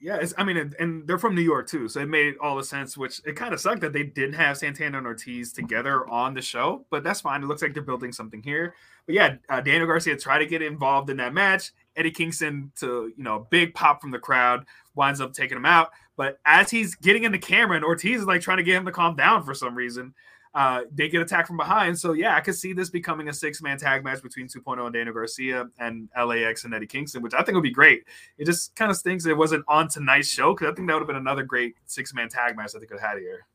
Yeah, 0.00 0.22
I 0.36 0.44
mean, 0.44 0.58
and, 0.58 0.74
and 0.78 1.08
they're 1.08 1.16
from 1.16 1.34
New 1.34 1.40
York 1.40 1.66
too, 1.66 1.88
so 1.88 2.00
it 2.00 2.08
made 2.10 2.34
all 2.38 2.56
the 2.56 2.64
sense. 2.64 2.94
Which 2.94 3.22
it 3.24 3.36
kind 3.36 3.54
of 3.54 3.60
sucked 3.60 3.80
that 3.80 3.94
they 3.94 4.02
didn't 4.02 4.34
have 4.34 4.58
Santana 4.58 4.98
and 4.98 5.06
Ortiz 5.06 5.50
together 5.50 6.06
on 6.10 6.34
the 6.34 6.42
show, 6.42 6.84
but 6.90 7.02
that's 7.02 7.22
fine. 7.22 7.42
It 7.42 7.46
looks 7.46 7.62
like 7.62 7.72
they're 7.72 7.82
building 7.82 8.12
something 8.12 8.42
here. 8.42 8.74
But 9.06 9.14
yeah, 9.14 9.36
uh, 9.48 9.62
Daniel 9.62 9.86
Garcia 9.86 10.16
tried 10.18 10.40
to 10.40 10.46
get 10.46 10.60
involved 10.60 11.08
in 11.08 11.16
that 11.18 11.32
match. 11.32 11.72
Eddie 11.96 12.10
Kingston 12.10 12.72
to 12.80 13.12
you 13.16 13.22
know 13.22 13.36
a 13.36 13.44
big 13.44 13.74
pop 13.74 14.00
from 14.00 14.10
the 14.10 14.18
crowd 14.18 14.64
winds 14.94 15.20
up 15.20 15.32
taking 15.32 15.56
him 15.56 15.66
out. 15.66 15.90
But 16.16 16.38
as 16.46 16.70
he's 16.70 16.94
getting 16.94 17.24
into 17.24 17.54
and 17.54 17.84
Ortiz 17.84 18.20
is 18.20 18.26
like 18.26 18.40
trying 18.40 18.58
to 18.58 18.62
get 18.62 18.76
him 18.76 18.84
to 18.84 18.92
calm 18.92 19.16
down 19.16 19.42
for 19.42 19.54
some 19.54 19.74
reason 19.74 20.14
uh, 20.54 20.82
they 20.94 21.08
get 21.08 21.20
attacked 21.20 21.48
from 21.48 21.56
behind. 21.56 21.98
So 21.98 22.12
yeah, 22.12 22.36
I 22.36 22.40
could 22.40 22.54
see 22.54 22.72
this 22.72 22.88
becoming 22.88 23.28
a 23.28 23.32
six 23.32 23.60
man 23.60 23.76
tag 23.76 24.04
match 24.04 24.22
between 24.22 24.46
2.0 24.46 24.84
and 24.84 24.94
Daniel 24.94 25.12
Garcia 25.12 25.66
and 25.78 26.08
LAX 26.16 26.64
and 26.64 26.72
Eddie 26.72 26.86
Kingston, 26.86 27.22
which 27.22 27.34
I 27.34 27.42
think 27.42 27.54
would 27.54 27.62
be 27.62 27.72
great. 27.72 28.04
It 28.38 28.44
just 28.44 28.74
kind 28.76 28.90
of 28.90 28.96
stinks 28.96 29.26
it 29.26 29.36
wasn't 29.36 29.64
on 29.66 29.88
tonight's 29.88 30.28
show 30.28 30.54
because 30.54 30.70
I 30.70 30.74
think 30.74 30.88
that 30.88 30.94
would 30.94 31.00
have 31.00 31.08
been 31.08 31.16
another 31.16 31.42
great 31.42 31.74
six 31.86 32.14
man 32.14 32.28
tag 32.28 32.56
match 32.56 32.72
that 32.72 32.78
they 32.78 32.86
could 32.86 33.00
have 33.00 33.10
had 33.10 33.18
here. 33.18 33.46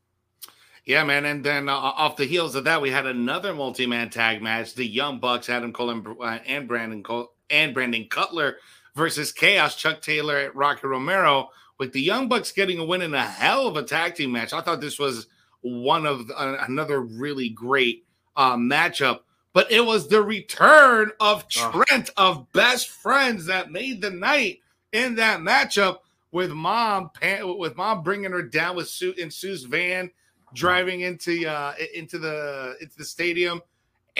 Yeah, 0.84 1.04
man. 1.04 1.24
And 1.24 1.42
then 1.42 1.68
uh, 1.68 1.74
off 1.74 2.16
the 2.16 2.26
heels 2.26 2.54
of 2.54 2.64
that, 2.64 2.82
we 2.82 2.90
had 2.90 3.06
another 3.06 3.54
multi 3.54 3.86
man 3.86 4.10
tag 4.10 4.42
match: 4.42 4.74
the 4.74 4.86
Young 4.86 5.20
Bucks, 5.20 5.48
Adam 5.48 5.72
Cole 5.72 5.90
and, 5.90 6.06
uh, 6.06 6.38
and 6.46 6.68
Brandon 6.68 7.02
Cole 7.02 7.32
and 7.50 7.74
Brandon 7.74 8.06
Cutler 8.08 8.56
versus 8.94 9.32
Chaos, 9.32 9.76
Chuck 9.76 10.00
Taylor 10.02 10.36
at 10.36 10.54
Rocky 10.54 10.86
Romero. 10.86 11.50
With 11.78 11.92
the 11.92 12.00
Young 12.00 12.28
Bucks 12.28 12.52
getting 12.52 12.78
a 12.78 12.84
win 12.84 13.02
in 13.02 13.14
a 13.14 13.24
hell 13.24 13.66
of 13.66 13.76
a 13.76 13.82
tag 13.82 14.14
team 14.14 14.32
match, 14.32 14.52
I 14.52 14.60
thought 14.60 14.80
this 14.80 14.98
was 14.98 15.28
one 15.62 16.06
of 16.06 16.30
uh, 16.30 16.56
another 16.68 17.00
really 17.00 17.48
great 17.48 18.04
uh, 18.36 18.56
matchup. 18.56 19.20
But 19.52 19.72
it 19.72 19.84
was 19.84 20.06
the 20.06 20.22
return 20.22 21.10
of 21.20 21.48
Trent 21.48 22.10
oh. 22.16 22.30
of 22.30 22.52
best 22.52 22.88
friends 22.88 23.46
that 23.46 23.72
made 23.72 24.00
the 24.00 24.10
night 24.10 24.60
in 24.92 25.16
that 25.16 25.40
matchup 25.40 25.98
with 26.32 26.52
mom 26.52 27.10
with 27.58 27.76
mom 27.76 28.02
bringing 28.02 28.30
her 28.30 28.42
down 28.42 28.76
with 28.76 28.88
Sue 28.88 29.12
in 29.18 29.30
Sue's 29.30 29.64
van 29.64 30.10
driving 30.54 31.00
into 31.00 31.46
uh 31.48 31.74
into 31.94 32.18
the 32.18 32.76
into 32.80 32.96
the 32.96 33.04
stadium 33.04 33.60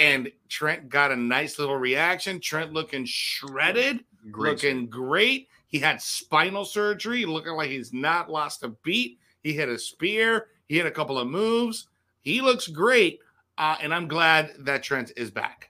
and 0.01 0.33
Trent 0.49 0.89
got 0.89 1.13
a 1.13 1.17
nice 1.17 1.59
little 1.59 1.77
reaction. 1.77 2.41
Trent 2.41 2.73
looking 2.73 3.05
shredded, 3.05 4.03
great. 4.31 4.53
looking 4.53 4.87
great. 4.87 5.49
He 5.69 5.79
had 5.79 6.01
spinal 6.01 6.65
surgery, 6.65 7.27
looking 7.27 7.53
like 7.53 7.69
he's 7.69 7.93
not 7.93 8.31
lost 8.31 8.63
a 8.63 8.69
beat. 8.83 9.19
He 9.43 9.53
hit 9.53 9.69
a 9.69 9.79
spear. 9.79 10.47
He 10.69 10.79
had 10.79 10.87
a 10.87 10.91
couple 10.91 11.19
of 11.19 11.29
moves. 11.29 11.89
He 12.23 12.41
looks 12.41 12.67
great, 12.67 13.21
uh, 13.59 13.77
and 13.83 13.93
I'm 13.93 14.09
glad 14.09 14.53
that 14.61 14.83
Trent 14.83 15.13
is 15.19 15.31
back. 15.31 15.69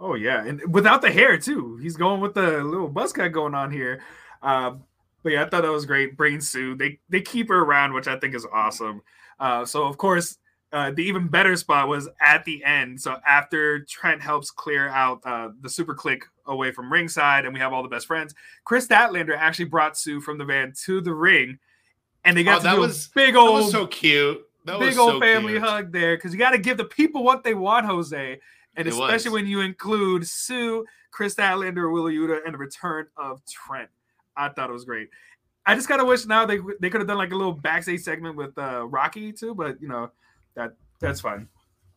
Oh 0.00 0.14
yeah, 0.14 0.44
and 0.44 0.72
without 0.72 1.02
the 1.02 1.12
hair 1.12 1.36
too. 1.36 1.76
He's 1.76 1.96
going 1.96 2.22
with 2.22 2.32
the 2.32 2.64
little 2.64 2.88
buzz 2.88 3.12
cut 3.12 3.32
going 3.32 3.54
on 3.54 3.70
here. 3.70 4.00
Uh, 4.42 4.76
but 5.22 5.32
yeah, 5.32 5.42
I 5.42 5.48
thought 5.48 5.62
that 5.62 5.70
was 5.70 5.84
great. 5.84 6.16
Brain 6.16 6.40
Sue, 6.40 6.74
they 6.74 6.98
they 7.10 7.20
keep 7.20 7.50
her 7.50 7.60
around, 7.60 7.92
which 7.92 8.08
I 8.08 8.18
think 8.18 8.34
is 8.34 8.46
awesome. 8.50 9.02
Uh, 9.38 9.66
so 9.66 9.84
of 9.84 9.98
course, 9.98 10.38
uh, 10.72 10.90
the 10.90 11.02
even 11.02 11.28
better 11.28 11.56
spot 11.56 11.88
was 11.88 12.08
at 12.20 12.44
the 12.44 12.64
end. 12.64 13.00
So 13.00 13.16
after 13.26 13.80
Trent 13.80 14.22
helps 14.22 14.50
clear 14.50 14.88
out 14.88 15.20
uh, 15.24 15.50
the 15.60 15.68
Super 15.68 15.94
Kliq 15.94 16.22
away 16.46 16.72
from 16.72 16.92
ringside, 16.92 17.44
and 17.44 17.52
we 17.52 17.60
have 17.60 17.72
all 17.72 17.82
the 17.82 17.88
best 17.88 18.06
friends, 18.06 18.34
Kris 18.64 18.86
Statlander 18.86 19.36
actually 19.36 19.66
brought 19.66 19.98
Sue 19.98 20.20
from 20.20 20.38
the 20.38 20.44
van 20.44 20.72
to 20.84 21.00
the 21.00 21.12
ring 21.12 21.58
and 22.24 22.36
they 22.36 22.44
got 22.44 22.60
oh, 22.60 22.70
to 22.70 22.76
do 22.76 22.80
was, 22.80 23.06
a 23.06 23.10
big 23.14 23.36
old, 23.36 23.70
so 23.70 23.86
cute, 23.86 24.40
that 24.64 24.78
big 24.78 24.96
old 24.96 25.14
so 25.14 25.20
family 25.20 25.54
cute. 25.54 25.62
hug 25.62 25.92
there 25.92 26.16
because 26.16 26.32
you 26.32 26.38
got 26.38 26.50
to 26.50 26.58
give 26.58 26.76
the 26.76 26.84
people 26.84 27.24
what 27.24 27.42
they 27.42 27.54
want, 27.54 27.86
Jose, 27.86 28.38
and 28.76 28.86
it 28.86 28.92
especially 28.92 29.30
was. 29.30 29.42
when 29.42 29.46
you 29.46 29.60
include 29.60 30.26
Sue, 30.26 30.84
Kris 31.10 31.34
Statlander, 31.34 31.92
Wheeler 31.92 32.12
Yuta, 32.12 32.40
and 32.44 32.54
the 32.54 32.58
return 32.58 33.06
of 33.16 33.42
Trent. 33.46 33.88
I 34.36 34.48
thought 34.48 34.70
it 34.70 34.72
was 34.72 34.84
great. 34.84 35.08
I 35.66 35.74
just 35.74 35.88
kind 35.88 36.00
of 36.00 36.08
wish 36.08 36.26
now 36.26 36.46
they 36.46 36.58
they 36.80 36.90
could 36.90 37.00
have 37.00 37.08
done 37.08 37.18
like 37.18 37.32
a 37.32 37.36
little 37.36 37.52
backstage 37.52 38.00
segment 38.00 38.36
with 38.36 38.56
uh, 38.58 38.86
Rocky 38.86 39.32
too, 39.32 39.54
but 39.54 39.80
you 39.80 39.88
know 39.88 40.10
that 40.54 40.74
that's 41.00 41.20
fine. 41.20 41.48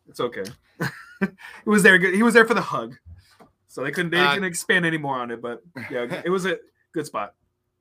It's 0.08 0.20
okay. 0.20 0.44
he 1.20 1.26
was 1.64 1.82
there. 1.82 1.98
He 1.98 2.22
was 2.22 2.34
there 2.34 2.46
for 2.46 2.54
the 2.54 2.60
hug, 2.60 2.96
so 3.68 3.82
they 3.82 3.90
couldn't 3.90 4.10
they 4.10 4.20
uh, 4.20 4.34
couldn't 4.34 4.48
expand 4.48 4.84
any 4.84 4.98
more 4.98 5.16
on 5.16 5.30
it. 5.30 5.40
But 5.40 5.62
yeah, 5.90 6.22
it 6.24 6.30
was 6.30 6.46
a 6.46 6.58
good 6.92 7.06
spot. 7.06 7.34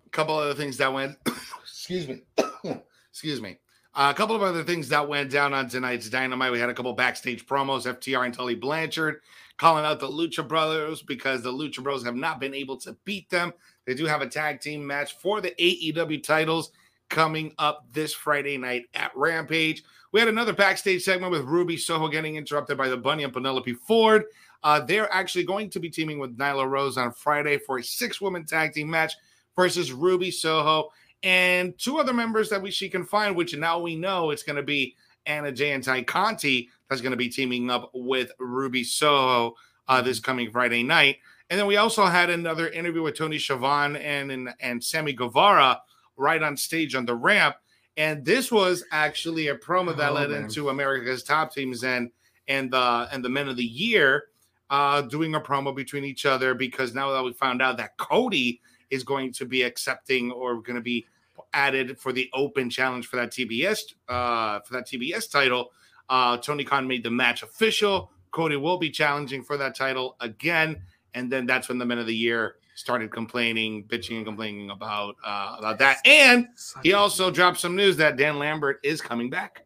A 0.06 0.10
couple 0.10 0.36
other 0.36 0.54
things 0.54 0.78
that 0.78 0.94
went 0.94 1.18
excuse 1.64 2.08
me, 2.08 2.24
excuse 3.10 3.42
me. 3.42 3.58
Uh, 3.94 4.12
a 4.14 4.14
couple 4.14 4.36
of 4.36 4.42
other 4.42 4.64
things 4.64 4.90
that 4.90 5.08
went 5.08 5.32
down 5.32 5.54
on 5.54 5.70
tonight's 5.70 6.10
Dynamite. 6.10 6.52
We 6.52 6.60
had 6.60 6.70
a 6.70 6.74
couple 6.74 6.92
backstage 6.92 7.46
promos. 7.46 7.86
FTR 7.86 8.26
and 8.26 8.34
Tully 8.34 8.56
Blanchard 8.56 9.22
calling 9.58 9.86
out 9.86 10.02
the 10.02 10.08
Lucha 10.10 10.46
Brothers 10.46 11.02
because 11.02 11.42
the 11.42 11.52
Lucha 11.52 11.82
Bros 11.82 12.04
have 12.04 12.16
not 12.16 12.42
been 12.42 12.54
able 12.54 12.76
to 12.78 12.98
beat 13.06 13.30
them. 13.30 13.54
They 13.86 13.94
do 13.94 14.06
have 14.06 14.22
a 14.22 14.28
tag 14.28 14.60
team 14.60 14.86
match 14.86 15.16
for 15.18 15.40
the 15.40 15.52
AEW 15.52 16.22
titles 16.24 16.72
coming 17.10 17.54
up 17.58 17.86
this 17.92 18.14
Friday 18.14 18.58
night 18.58 18.86
at 18.94 19.12
Rampage. 19.16 19.84
We 20.12 20.20
had 20.20 20.30
another 20.30 20.54
backstage 20.54 21.04
segment 21.04 21.32
with 21.32 21.44
Ruby 21.44 21.78
Soho 21.78 22.08
getting 22.08 22.36
interrupted 22.36 22.78
by 22.78 22.88
the 22.88 22.98
Bunny 22.98 23.24
and 23.24 23.34
Penelope 23.34 23.74
Ford. 23.74 24.26
Uh, 24.64 24.80
they're 24.80 25.12
actually 25.14 25.44
going 25.44 25.70
to 25.70 25.80
be 25.80 25.90
teaming 25.90 26.20
with 26.20 26.38
Nyla 26.38 26.68
Rose 26.68 26.98
on 26.98 27.12
Friday 27.12 27.58
for 27.58 27.78
a 27.78 27.84
six 27.84 28.20
woman 28.20 28.46
tag 28.46 28.74
team 28.74 28.90
match 28.90 29.14
versus 29.56 29.92
Ruby 29.92 30.32
Soho 30.32 30.90
and 31.24 31.78
two 31.78 31.98
other 31.98 32.14
members 32.14 32.50
that 32.50 32.62
we 32.62 32.72
she 32.72 32.90
can 32.90 33.04
find, 33.04 33.36
which 33.36 33.56
now 33.56 33.80
we 33.80 33.96
know 33.96 34.32
it's 34.32 34.44
going 34.44 34.56
to 34.56 34.64
be 34.64 34.96
Anna 35.26 35.52
Jay 35.52 35.72
and 35.72 35.84
Tay 35.84 36.04
Conti 36.04 36.70
that's 36.90 37.02
going 37.02 37.12
to 37.12 37.18
be 37.18 37.30
teaming 37.30 37.70
up 37.70 37.92
with 37.94 38.32
Ruby 38.40 38.84
Soho 38.84 39.56
uh, 39.88 40.02
this 40.02 40.20
coming 40.20 40.52
Friday 40.52 40.84
night. 40.84 41.18
And 41.50 41.60
then 41.60 41.68
we 41.68 41.78
also 41.78 42.06
had 42.06 42.30
another 42.30 42.70
interview 42.70 43.04
with 43.04 43.18
Tony 43.18 43.38
Schiavone 43.38 44.00
and, 44.00 44.32
and 44.32 44.50
and 44.60 44.84
Sammy 44.84 45.14
Guevara 45.14 45.82
right 46.18 46.42
on 46.42 46.58
stage 46.58 46.96
on 46.96 47.06
the 47.06 47.16
ramp. 47.16 47.56
And 47.98 48.26
this 48.26 48.52
was 48.52 48.84
actually 48.92 49.48
a 49.48 49.56
promo 49.56 49.96
that 49.96 50.12
oh, 50.12 50.16
led 50.16 50.30
man. 50.30 50.44
into 50.44 50.70
America's 50.70 51.24
Top 51.24 51.54
Teams 51.54 51.84
and 51.84 52.12
and 52.48 52.72
the 52.72 53.08
and 53.12 53.24
the 53.24 53.30
Men 53.30 53.48
of 53.48 53.58
the 53.58 53.64
Year 53.64 54.26
uh, 54.70 55.02
doing 55.02 55.36
a 55.36 55.42
promo 55.42 55.76
between 55.76 56.04
each 56.04 56.26
other 56.26 56.54
because 56.54 56.94
now 56.94 57.12
that 57.12 57.24
we 57.24 57.34
found 57.34 57.62
out 57.62 57.78
that 57.78 57.98
Cody 57.98 58.62
is 58.90 59.04
going 59.04 59.32
to 59.34 59.46
be 59.46 59.64
accepting 59.64 60.32
or 60.32 60.62
going 60.62 60.76
to 60.76 60.82
be 60.82 61.06
added 61.54 61.98
for 62.00 62.12
the 62.12 62.30
open 62.34 62.70
challenge 62.70 63.08
for 63.08 63.16
that 63.18 63.32
TBS 63.32 63.94
uh, 64.10 64.60
for 64.62 64.74
that 64.74 64.88
TBS 64.88 65.30
title. 65.32 65.72
Uh, 66.10 66.38
Tony 66.38 66.64
Khan 66.64 66.88
made 66.88 67.04
the 67.04 67.12
match 67.12 67.44
official. 67.44 68.12
Cody 68.32 68.58
will 68.58 68.78
be 68.78 68.90
challenging 68.90 69.44
for 69.44 69.58
that 69.58 69.76
title 69.76 70.18
again, 70.20 70.82
and 71.14 71.32
then 71.32 71.46
that's 71.46 71.70
when 71.70 71.78
the 71.78 71.86
Men 71.86 72.00
of 72.00 72.08
the 72.08 72.16
Year 72.16 72.58
started 72.76 73.12
complaining, 73.12 73.86
bitching, 73.86 74.18
and 74.18 74.26
complaining 74.26 74.70
about 74.70 75.16
uh, 75.26 75.56
about 75.58 75.80
that. 75.80 75.98
And 76.06 76.48
he 76.84 76.94
also 76.94 77.32
dropped 77.32 77.60
some 77.60 77.76
news 77.76 77.98
that 77.98 78.18
Dan 78.18 78.38
Lambert 78.38 78.80
is 78.84 79.02
coming 79.02 79.30
back. 79.30 79.66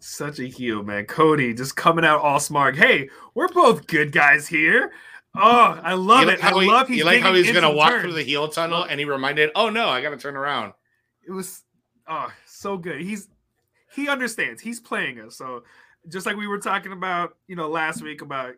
Such 0.00 0.38
a 0.38 0.44
heel, 0.44 0.82
man. 0.82 1.04
Cody 1.06 1.52
just 1.52 1.76
coming 1.76 2.04
out 2.04 2.20
all 2.20 2.40
smart. 2.40 2.76
Hey, 2.76 3.10
we're 3.34 3.48
both 3.48 3.86
good 3.88 4.12
guys 4.12 4.46
here. 4.46 4.92
Oh, 5.36 5.78
I 5.82 5.94
love 5.94 6.24
you 6.24 6.30
it. 6.30 6.44
I 6.44 6.60
he, 6.60 6.66
love 6.66 6.88
he's 6.88 6.98
you 6.98 7.04
like 7.04 7.20
how 7.20 7.34
he's 7.34 7.52
gonna 7.52 7.70
walk 7.70 7.90
turn. 7.90 8.02
through 8.02 8.14
the 8.14 8.22
heel 8.22 8.48
tunnel 8.48 8.84
and 8.84 8.98
he 8.98 9.04
reminded, 9.04 9.50
oh 9.54 9.68
no, 9.68 9.88
I 9.88 10.00
gotta 10.00 10.16
turn 10.16 10.36
around. 10.36 10.72
It 11.26 11.32
was 11.32 11.64
oh 12.08 12.32
so 12.46 12.78
good. 12.78 13.00
He's 13.00 13.28
he 13.92 14.08
understands. 14.08 14.62
He's 14.62 14.80
playing 14.80 15.20
us. 15.20 15.36
So 15.36 15.64
just 16.08 16.26
like 16.26 16.36
we 16.36 16.46
were 16.46 16.58
talking 16.58 16.92
about, 16.92 17.36
you 17.48 17.56
know, 17.56 17.68
last 17.68 18.02
week 18.02 18.22
about 18.22 18.54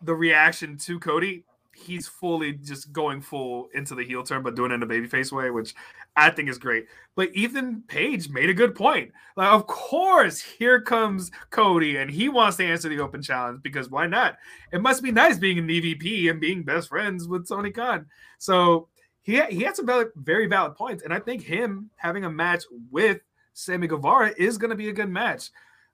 the 0.00 0.14
reaction 0.14 0.78
to 0.78 0.98
Cody, 0.98 1.44
he's 1.74 2.06
fully 2.06 2.52
just 2.52 2.92
going 2.92 3.20
full 3.20 3.68
into 3.74 3.94
the 3.94 4.04
heel 4.04 4.22
turn, 4.22 4.42
but 4.42 4.54
doing 4.54 4.70
it 4.70 4.74
in 4.74 4.82
a 4.82 4.86
babyface 4.86 5.32
way, 5.32 5.50
which 5.50 5.74
I 6.16 6.30
think 6.30 6.48
is 6.48 6.58
great. 6.58 6.86
But 7.14 7.34
Ethan 7.34 7.84
Page 7.88 8.28
made 8.28 8.50
a 8.50 8.54
good 8.54 8.74
point. 8.74 9.12
Like, 9.36 9.52
of 9.52 9.66
course, 9.66 10.40
here 10.40 10.80
comes 10.80 11.30
Cody, 11.50 11.96
and 11.96 12.10
he 12.10 12.28
wants 12.28 12.56
to 12.58 12.66
answer 12.66 12.88
the 12.88 13.00
open 13.00 13.22
challenge 13.22 13.62
because 13.62 13.90
why 13.90 14.06
not? 14.06 14.36
It 14.72 14.82
must 14.82 15.02
be 15.02 15.12
nice 15.12 15.38
being 15.38 15.58
an 15.58 15.68
EVP 15.68 16.30
and 16.30 16.40
being 16.40 16.62
best 16.62 16.88
friends 16.88 17.26
with 17.26 17.48
Tony 17.48 17.70
Khan. 17.70 18.06
So 18.38 18.88
he 19.22 19.40
he 19.46 19.62
had 19.62 19.76
some 19.76 19.88
very 20.16 20.46
valid 20.46 20.76
points, 20.76 21.02
and 21.02 21.12
I 21.12 21.18
think 21.18 21.42
him 21.42 21.90
having 21.96 22.24
a 22.24 22.30
match 22.30 22.64
with 22.90 23.20
Sammy 23.54 23.86
Guevara 23.86 24.32
is 24.36 24.58
going 24.58 24.70
to 24.70 24.76
be 24.76 24.88
a 24.88 24.94
good 24.94 25.08
match. 25.08 25.50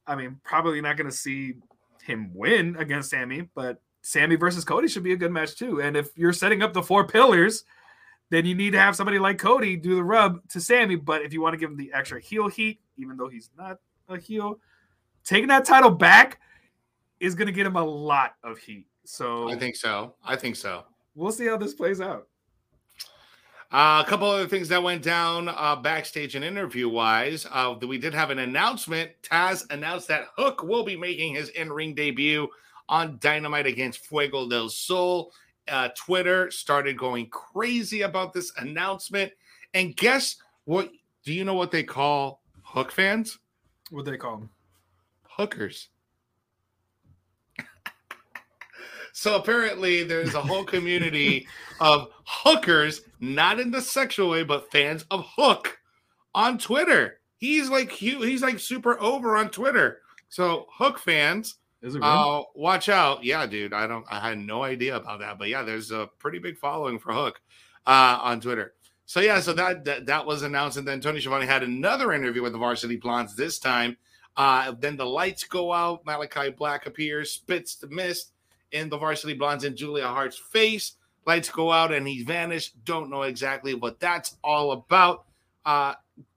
I 0.06 0.16
mean, 0.16 0.40
probably 0.42 0.80
not 0.80 0.96
going 0.96 1.10
to 1.10 1.16
see 1.16 1.54
him 2.02 2.30
win 2.34 2.76
against 2.76 3.10
Sammy, 3.10 3.48
but 3.54 3.80
Sammy 4.08 4.36
versus 4.36 4.64
Cody 4.64 4.88
should 4.88 5.02
be 5.02 5.12
a 5.12 5.18
good 5.18 5.30
match 5.30 5.54
too. 5.54 5.82
And 5.82 5.94
if 5.94 6.16
you're 6.16 6.32
setting 6.32 6.62
up 6.62 6.72
the 6.72 6.82
four 6.82 7.06
pillars, 7.06 7.64
then 8.30 8.46
you 8.46 8.54
need 8.54 8.70
to 8.70 8.80
have 8.80 8.96
somebody 8.96 9.18
like 9.18 9.36
Cody 9.36 9.76
do 9.76 9.96
the 9.96 10.02
rub 10.02 10.48
to 10.48 10.62
Sammy. 10.62 10.96
But 10.96 11.20
if 11.20 11.34
you 11.34 11.42
want 11.42 11.52
to 11.52 11.58
give 11.58 11.70
him 11.70 11.76
the 11.76 11.92
extra 11.92 12.18
heel 12.18 12.48
heat, 12.48 12.80
even 12.96 13.18
though 13.18 13.28
he's 13.28 13.50
not 13.58 13.78
a 14.08 14.16
heel, 14.16 14.60
taking 15.24 15.48
that 15.48 15.66
title 15.66 15.90
back 15.90 16.40
is 17.20 17.34
going 17.34 17.48
to 17.48 17.52
get 17.52 17.66
him 17.66 17.76
a 17.76 17.84
lot 17.84 18.36
of 18.42 18.56
heat. 18.56 18.86
So 19.04 19.50
I 19.50 19.56
think 19.56 19.76
so. 19.76 20.14
I 20.24 20.36
think 20.36 20.56
so. 20.56 20.84
We'll 21.14 21.32
see 21.32 21.46
how 21.46 21.58
this 21.58 21.74
plays 21.74 22.00
out. 22.00 22.28
Uh, 23.70 24.02
a 24.06 24.08
couple 24.08 24.30
other 24.30 24.48
things 24.48 24.68
that 24.68 24.82
went 24.82 25.02
down 25.02 25.50
uh, 25.50 25.76
backstage 25.76 26.34
and 26.34 26.42
interview 26.42 26.88
wise. 26.88 27.46
Uh, 27.50 27.74
we 27.86 27.98
did 27.98 28.14
have 28.14 28.30
an 28.30 28.38
announcement. 28.38 29.10
Taz 29.22 29.70
announced 29.70 30.08
that 30.08 30.28
Hook 30.34 30.62
will 30.62 30.82
be 30.82 30.96
making 30.96 31.34
his 31.34 31.50
in 31.50 31.70
ring 31.70 31.94
debut 31.94 32.48
on 32.88 33.18
Dynamite 33.20 33.66
against 33.66 34.06
Fuego 34.06 34.48
del 34.48 34.68
Sol. 34.68 35.32
Uh, 35.66 35.88
Twitter 35.96 36.50
started 36.50 36.96
going 36.96 37.28
crazy 37.28 38.02
about 38.02 38.32
this 38.32 38.52
announcement. 38.56 39.32
And 39.74 39.96
guess 39.96 40.36
what? 40.64 40.90
Do 41.24 41.32
you 41.34 41.44
know 41.44 41.54
what 41.54 41.70
they 41.70 41.82
call 41.82 42.42
Hook 42.62 42.90
fans? 42.90 43.38
What 43.90 44.04
they 44.04 44.16
call 44.16 44.38
them? 44.38 44.50
Hookers. 45.24 45.88
So 49.14 49.34
apparently, 49.34 50.04
there's 50.04 50.34
a 50.34 50.40
whole 50.40 50.62
community 50.62 51.48
of 51.80 52.08
hookers, 52.24 53.00
not 53.18 53.58
in 53.58 53.72
the 53.72 53.80
sexual 53.82 54.30
way, 54.30 54.44
but 54.44 54.70
fans 54.70 55.04
of 55.10 55.26
Hook 55.34 55.76
on 56.36 56.56
Twitter. 56.56 57.18
He's 57.38 57.68
like 57.68 57.90
he's 57.90 58.42
like 58.42 58.60
super 58.60 59.00
over 59.00 59.36
on 59.36 59.50
Twitter. 59.50 60.02
So 60.28 60.66
Hook 60.70 61.00
fans, 61.00 61.56
Is 61.80 61.94
it 61.94 62.02
uh, 62.02 62.42
watch 62.54 62.88
out. 62.88 63.22
Yeah, 63.22 63.46
dude. 63.46 63.72
I 63.72 63.86
don't. 63.86 64.04
I 64.10 64.20
had 64.20 64.38
no 64.38 64.64
idea 64.64 64.96
about 64.96 65.20
that, 65.20 65.38
but 65.38 65.48
yeah, 65.48 65.62
there's 65.62 65.90
a 65.90 66.08
pretty 66.18 66.38
big 66.38 66.58
following 66.58 66.98
for 66.98 67.12
Hook 67.12 67.40
uh, 67.86 68.18
on 68.20 68.40
Twitter. 68.40 68.74
So 69.06 69.20
yeah, 69.20 69.40
so 69.40 69.52
that, 69.54 69.84
that 69.84 70.06
that 70.06 70.26
was 70.26 70.42
announced, 70.42 70.76
and 70.76 70.86
then 70.86 71.00
Tony 71.00 71.20
Schiavone 71.20 71.46
had 71.46 71.62
another 71.62 72.12
interview 72.12 72.42
with 72.42 72.52
the 72.52 72.58
Varsity 72.58 72.96
Blondes. 72.96 73.36
This 73.36 73.58
time, 73.58 73.96
uh, 74.36 74.74
then 74.78 74.96
the 74.96 75.06
lights 75.06 75.44
go 75.44 75.72
out. 75.72 76.04
Malachi 76.04 76.50
Black 76.50 76.86
appears, 76.86 77.30
spits 77.30 77.76
the 77.76 77.86
mist 77.88 78.32
in 78.72 78.88
the 78.88 78.98
Varsity 78.98 79.34
Blondes 79.34 79.64
and 79.64 79.76
Julia 79.76 80.06
Hart's 80.08 80.36
face. 80.36 80.94
Lights 81.26 81.48
go 81.48 81.70
out 81.72 81.92
and 81.92 82.06
he's 82.06 82.24
vanished. 82.24 82.84
Don't 82.84 83.10
know 83.10 83.22
exactly 83.22 83.74
what 83.74 84.00
that's 84.00 84.36
all 84.42 84.72
about. 84.72 85.24
Uh, 85.64 85.94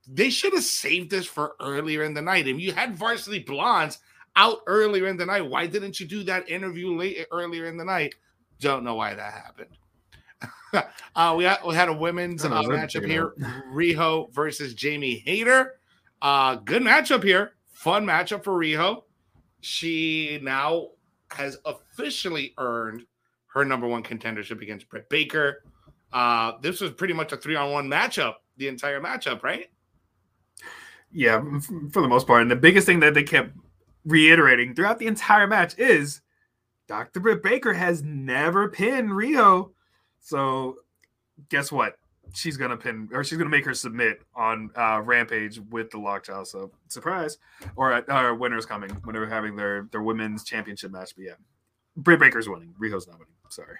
they 0.07 0.29
should 0.29 0.53
have 0.53 0.63
saved 0.63 1.09
this 1.09 1.25
for 1.25 1.55
earlier 1.59 2.03
in 2.03 2.13
the 2.13 2.21
night. 2.21 2.47
If 2.47 2.59
you 2.59 2.73
had 2.73 2.95
Varsity 2.95 3.39
Blondes 3.39 3.99
out 4.35 4.59
earlier 4.67 5.07
in 5.07 5.17
the 5.17 5.25
night, 5.25 5.47
why 5.47 5.67
didn't 5.67 5.99
you 5.99 6.07
do 6.07 6.23
that 6.23 6.49
interview 6.49 6.95
late 6.95 7.27
earlier 7.31 7.67
in 7.67 7.77
the 7.77 7.85
night? 7.85 8.15
Don't 8.59 8.83
know 8.83 8.95
why 8.95 9.13
that 9.13 9.33
happened. 9.33 9.77
uh, 11.15 11.35
we, 11.37 11.43
had, 11.43 11.59
we 11.67 11.75
had 11.75 11.89
a 11.89 11.93
women's 11.93 12.45
uh, 12.45 12.49
matchup 12.49 13.05
here 13.05 13.33
Riho 13.73 14.31
versus 14.33 14.73
Jamie 14.73 15.21
Hayter. 15.25 15.75
Uh, 16.21 16.55
good 16.55 16.81
matchup 16.81 17.23
here. 17.23 17.53
Fun 17.71 18.05
matchup 18.05 18.43
for 18.43 18.53
Riho. 18.53 19.03
She 19.61 20.39
now 20.41 20.89
has 21.31 21.57
officially 21.65 22.53
earned 22.57 23.05
her 23.53 23.65
number 23.65 23.87
one 23.87 24.03
contendership 24.03 24.61
against 24.61 24.89
Britt 24.89 25.09
Baker. 25.09 25.63
Uh, 26.13 26.53
this 26.61 26.81
was 26.81 26.91
pretty 26.91 27.13
much 27.13 27.31
a 27.31 27.37
three 27.37 27.55
on 27.55 27.71
one 27.71 27.87
matchup, 27.87 28.35
the 28.57 28.67
entire 28.67 29.01
matchup, 29.01 29.43
right? 29.43 29.67
Yeah, 31.11 31.41
for 31.91 32.01
the 32.01 32.07
most 32.07 32.27
part. 32.27 32.41
And 32.41 32.51
the 32.51 32.55
biggest 32.55 32.85
thing 32.85 33.01
that 33.01 33.13
they 33.13 33.23
kept 33.23 33.51
reiterating 34.05 34.73
throughout 34.73 34.99
the 34.99 35.07
entire 35.07 35.47
match 35.47 35.77
is 35.77 36.21
Dr. 36.87 37.19
Britt 37.19 37.43
Baker 37.43 37.73
has 37.73 38.03
never 38.03 38.69
pinned 38.69 39.09
Riho. 39.09 39.71
So 40.19 40.77
guess 41.49 41.71
what? 41.71 41.95
She's 42.33 42.57
gonna 42.57 42.77
pin 42.77 43.09
or 43.11 43.23
she's 43.23 43.37
gonna 43.37 43.49
make 43.49 43.65
her 43.65 43.73
submit 43.73 44.21
on 44.35 44.71
uh, 44.75 45.01
Rampage 45.03 45.59
with 45.69 45.89
the 45.91 45.97
lockjaw. 45.97 46.43
So 46.43 46.71
surprise, 46.87 47.37
or 47.75 47.93
uh, 48.09 48.33
winners 48.35 48.65
coming 48.65 48.89
when 49.03 49.13
they're 49.13 49.27
having 49.27 49.55
their 49.55 49.87
their 49.91 50.01
women's 50.01 50.43
championship 50.43 50.91
match. 50.91 51.13
But 51.15 51.25
yeah, 51.25 51.33
Britt 51.97 52.19
Baker's 52.19 52.47
winning. 52.47 52.73
Riho's 52.79 53.07
not 53.07 53.19
winning. 53.19 53.33
Sorry. 53.49 53.77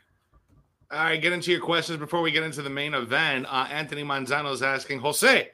All 0.92 1.04
right, 1.04 1.22
get 1.22 1.32
into 1.32 1.52
your 1.52 1.62
questions 1.62 2.00
before 2.00 2.22
we 2.22 2.32
get 2.32 2.44
into 2.44 2.62
the 2.62 2.70
main 2.70 2.94
event. 2.94 3.46
Uh, 3.50 3.66
Anthony 3.72 4.04
Manzano 4.04 4.52
is 4.52 4.62
asking 4.62 5.00
Jose, 5.00 5.50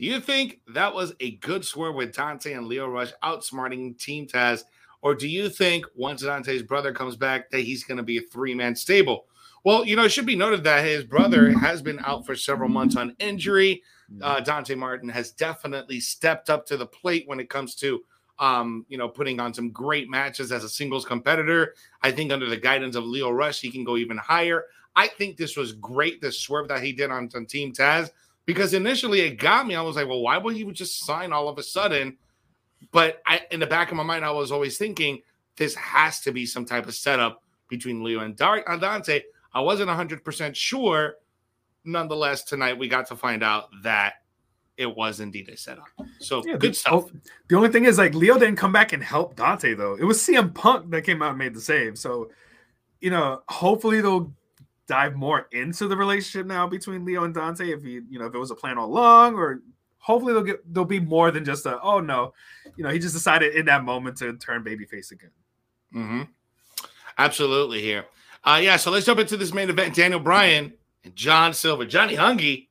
do 0.00 0.06
you 0.06 0.18
think 0.18 0.60
that 0.68 0.94
was 0.94 1.12
a 1.20 1.32
good 1.32 1.62
swerve 1.62 1.94
with 1.94 2.14
Dante 2.14 2.54
and 2.54 2.66
Lio 2.66 2.88
Rush 2.88 3.12
outsmarting 3.22 3.98
Team 3.98 4.26
Taz, 4.26 4.64
or 5.02 5.14
do 5.14 5.28
you 5.28 5.50
think 5.50 5.84
once 5.94 6.22
Dante's 6.22 6.62
brother 6.62 6.90
comes 6.90 7.16
back 7.16 7.50
that 7.50 7.60
he's 7.60 7.84
going 7.84 7.98
to 7.98 8.02
be 8.02 8.16
a 8.16 8.22
three 8.22 8.54
man 8.54 8.74
stable? 8.74 9.26
Well, 9.62 9.84
you 9.84 9.96
know, 9.96 10.04
it 10.04 10.08
should 10.08 10.24
be 10.24 10.36
noted 10.36 10.64
that 10.64 10.86
his 10.86 11.04
brother 11.04 11.52
has 11.58 11.82
been 11.82 12.00
out 12.00 12.24
for 12.24 12.34
several 12.34 12.70
months 12.70 12.96
on 12.96 13.14
injury. 13.18 13.82
Uh, 14.22 14.40
Dante 14.40 14.74
Martin 14.74 15.10
has 15.10 15.32
definitely 15.32 16.00
stepped 16.00 16.48
up 16.48 16.64
to 16.66 16.78
the 16.78 16.86
plate 16.86 17.28
when 17.28 17.38
it 17.38 17.50
comes 17.50 17.74
to, 17.76 18.02
um, 18.38 18.86
you 18.88 18.96
know, 18.96 19.06
putting 19.06 19.38
on 19.38 19.52
some 19.52 19.70
great 19.70 20.08
matches 20.08 20.50
as 20.50 20.64
a 20.64 20.68
singles 20.68 21.04
competitor. 21.04 21.74
I 22.02 22.10
think 22.10 22.32
under 22.32 22.48
the 22.48 22.56
guidance 22.56 22.96
of 22.96 23.04
Leo 23.04 23.30
Rush, 23.30 23.60
he 23.60 23.70
can 23.70 23.84
go 23.84 23.98
even 23.98 24.16
higher. 24.16 24.64
I 24.96 25.08
think 25.08 25.36
this 25.36 25.58
was 25.58 25.72
great, 25.72 26.22
the 26.22 26.32
swerve 26.32 26.68
that 26.68 26.82
he 26.82 26.92
did 26.92 27.10
on, 27.10 27.28
on 27.34 27.44
Team 27.44 27.72
Taz, 27.74 28.10
because 28.46 28.74
initially 28.74 29.20
it 29.20 29.36
got 29.36 29.66
me. 29.66 29.74
I 29.74 29.82
was 29.82 29.96
like, 29.96 30.08
well, 30.08 30.20
why 30.20 30.38
would 30.38 30.56
he 30.56 30.64
just 30.72 31.04
sign 31.04 31.32
all 31.32 31.48
of 31.48 31.58
a 31.58 31.62
sudden? 31.62 32.16
But 32.92 33.22
I, 33.26 33.42
in 33.50 33.60
the 33.60 33.66
back 33.66 33.90
of 33.90 33.96
my 33.96 34.02
mind, 34.02 34.24
I 34.24 34.30
was 34.30 34.50
always 34.50 34.78
thinking 34.78 35.20
this 35.56 35.74
has 35.74 36.20
to 36.20 36.32
be 36.32 36.46
some 36.46 36.64
type 36.64 36.86
of 36.86 36.94
setup 36.94 37.42
between 37.68 38.02
Lio 38.02 38.20
and 38.20 38.40
uh, 38.40 38.76
Dante 38.76 39.22
I 39.52 39.60
wasn't 39.60 39.90
100% 39.90 40.54
sure. 40.54 41.14
Nonetheless, 41.84 42.44
tonight 42.44 42.78
we 42.78 42.88
got 42.88 43.06
to 43.08 43.16
find 43.16 43.42
out 43.42 43.68
that 43.82 44.14
it 44.76 44.94
was 44.96 45.20
indeed 45.20 45.48
a 45.48 45.56
setup. 45.56 45.88
So 46.20 46.42
yeah, 46.46 46.56
good 46.56 46.72
the, 46.72 46.74
stuff. 46.74 46.92
Oh, 46.92 47.10
the 47.48 47.56
only 47.56 47.68
thing 47.68 47.84
is, 47.84 47.98
like, 47.98 48.14
Lio 48.14 48.38
didn't 48.38 48.56
come 48.56 48.72
back 48.72 48.92
and 48.92 49.02
help 49.02 49.36
Dante, 49.36 49.74
though. 49.74 49.94
It 49.94 50.04
was 50.04 50.18
CM 50.18 50.54
Punk 50.54 50.90
that 50.90 51.02
came 51.02 51.22
out 51.22 51.30
and 51.30 51.38
made 51.38 51.54
the 51.54 51.60
save. 51.60 51.98
So, 51.98 52.30
you 53.00 53.10
know, 53.10 53.42
hopefully 53.48 54.00
they'll 54.00 54.32
dive 54.90 55.14
more 55.14 55.46
into 55.52 55.86
the 55.86 55.96
relationship 55.96 56.48
now 56.48 56.66
between 56.66 57.04
Lio 57.04 57.22
and 57.22 57.32
Dante. 57.32 57.70
If 57.70 57.84
he, 57.84 58.00
you 58.10 58.18
know, 58.18 58.26
if 58.26 58.34
it 58.34 58.38
was 58.38 58.50
a 58.50 58.56
plan 58.56 58.76
all 58.76 58.86
along, 58.86 59.36
or 59.36 59.62
hopefully 59.98 60.32
they'll 60.32 60.42
get, 60.42 60.74
there'll 60.74 60.84
be 60.84 60.98
more 60.98 61.30
than 61.30 61.44
just 61.44 61.64
a, 61.64 61.80
oh 61.80 62.00
no, 62.00 62.34
you 62.76 62.82
know, 62.82 62.90
he 62.90 62.98
just 62.98 63.14
decided 63.14 63.54
in 63.54 63.66
that 63.66 63.84
moment 63.84 64.16
to 64.16 64.36
turn 64.38 64.64
babyface 64.64 65.12
again. 65.12 65.30
Mm-hmm. 65.94 66.22
Absolutely 67.18 67.80
here. 67.80 68.04
Uh, 68.42 68.58
yeah, 68.60 68.76
so 68.76 68.90
let's 68.90 69.06
jump 69.06 69.20
into 69.20 69.36
this 69.36 69.54
main 69.54 69.70
event. 69.70 69.94
Daniel 69.94 70.18
Bryan 70.18 70.72
and 71.04 71.14
John 71.14 71.54
Silver. 71.54 71.86
Johnny 71.86 72.16
Hungee. 72.16 72.66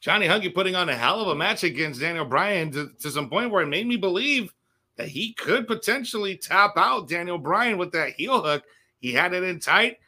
Johnny 0.00 0.26
Hungee 0.26 0.52
putting 0.52 0.74
on 0.74 0.88
a 0.88 0.96
hell 0.96 1.20
of 1.20 1.28
a 1.28 1.34
match 1.36 1.62
against 1.62 2.00
Daniel 2.00 2.24
Bryan 2.24 2.72
to, 2.72 2.90
to 2.98 3.10
some 3.10 3.30
point 3.30 3.52
where 3.52 3.62
it 3.62 3.68
made 3.68 3.86
me 3.86 3.96
believe 3.96 4.52
that 4.96 5.08
he 5.08 5.34
could 5.34 5.68
potentially 5.68 6.36
tap 6.36 6.72
out 6.76 7.08
Daniel 7.08 7.38
Bryan 7.38 7.78
with 7.78 7.92
that 7.92 8.14
heel 8.14 8.42
hook. 8.42 8.64
He 8.98 9.12
had 9.12 9.34
it 9.34 9.44
in 9.44 9.60
tight. 9.60 9.98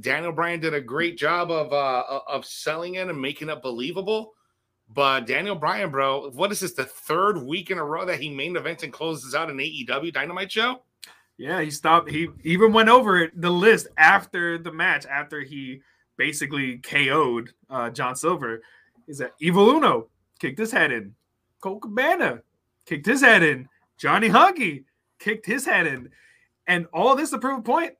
Daniel 0.00 0.32
Bryan 0.32 0.60
did 0.60 0.74
a 0.74 0.80
great 0.80 1.18
job 1.18 1.50
of 1.50 1.72
uh, 1.72 2.20
of 2.26 2.44
selling 2.44 2.94
it 2.94 3.08
and 3.08 3.20
making 3.20 3.48
it 3.48 3.62
believable. 3.62 4.34
But 4.90 5.26
Daniel 5.26 5.54
Bryan, 5.54 5.90
bro, 5.90 6.30
what 6.30 6.50
is 6.50 6.60
this? 6.60 6.72
The 6.72 6.84
third 6.84 7.42
week 7.42 7.70
in 7.70 7.78
a 7.78 7.84
row 7.84 8.06
that 8.06 8.20
he 8.20 8.30
main 8.30 8.56
events 8.56 8.84
and 8.84 8.92
closes 8.92 9.34
out 9.34 9.50
an 9.50 9.58
AEW 9.58 10.12
Dynamite 10.12 10.50
show? 10.50 10.82
Yeah, 11.36 11.60
he 11.60 11.70
stopped. 11.70 12.10
He 12.10 12.28
even 12.42 12.72
went 12.72 12.88
over 12.88 13.30
the 13.34 13.50
list 13.50 13.88
after 13.96 14.56
the 14.56 14.72
match, 14.72 15.04
after 15.06 15.42
he 15.42 15.82
basically 16.16 16.78
KO'd 16.78 17.52
uh, 17.68 17.90
John 17.90 18.16
Silver. 18.16 18.62
Is 19.06 19.18
that 19.18 19.34
Evil 19.40 19.70
Uno 19.70 20.08
kicked 20.38 20.58
his 20.58 20.72
head 20.72 20.92
in, 20.92 21.14
Colt 21.60 21.82
Cabana 21.82 22.42
kicked 22.86 23.06
his 23.06 23.20
head 23.20 23.42
in, 23.42 23.68
Johnny 23.98 24.28
Hungee 24.28 24.84
kicked 25.18 25.46
his 25.46 25.64
head 25.64 25.86
in, 25.86 26.10
and 26.66 26.86
all 26.92 27.16
this 27.16 27.30
to 27.30 27.38
prove 27.38 27.60
a 27.60 27.62
point 27.62 27.94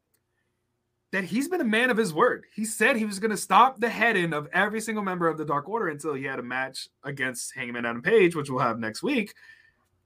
that 1.12 1.25
he's 1.25 1.49
been 1.49 1.61
a 1.61 1.64
man 1.64 1.90
of 1.90 1.97
his 1.97 2.12
word. 2.12 2.44
He 2.55 2.64
said 2.64 2.97
he 2.97 3.05
was 3.05 3.18
going 3.18 3.31
to 3.31 3.37
stop 3.37 3.81
the 3.81 3.88
head 3.88 4.16
in 4.16 4.35
of 4.35 4.49
every 4.53 4.81
single 4.81 5.03
member 5.03 5.27
of 5.27 5.38
the 5.38 5.44
Dark 5.44 5.68
Order 5.68 5.88
until 5.88 6.14
he 6.14 6.25
had 6.25 6.38
a 6.38 6.42
match 6.42 6.88
against 7.03 7.55
Hangman 7.55 7.87
Adam 7.87 8.03
Page, 8.03 8.37
which 8.37 8.51
we'll 8.51 8.61
have 8.61 8.79
next 8.79 9.03
week, 9.03 9.35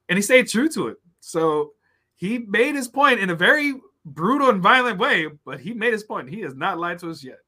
and 0.08 0.16
he 0.16 0.22
stayed 0.22 0.48
true 0.48 0.68
to 0.70 0.88
it. 0.88 0.98
So 1.20 1.72
he 2.14 2.38
made 2.38 2.74
his 2.74 2.88
point 2.88 3.20
in 3.20 3.30
a 3.30 3.34
very 3.34 3.74
brutal 4.04 4.50
and 4.50 4.62
violent 4.62 4.98
way, 4.98 5.28
but 5.44 5.60
he 5.60 5.74
made 5.74 5.92
his 5.92 6.04
point. 6.04 6.30
He 6.30 6.40
has 6.40 6.54
not 6.54 6.78
lied 6.78 6.98
to 7.00 7.10
us 7.10 7.24
yet. 7.24 7.38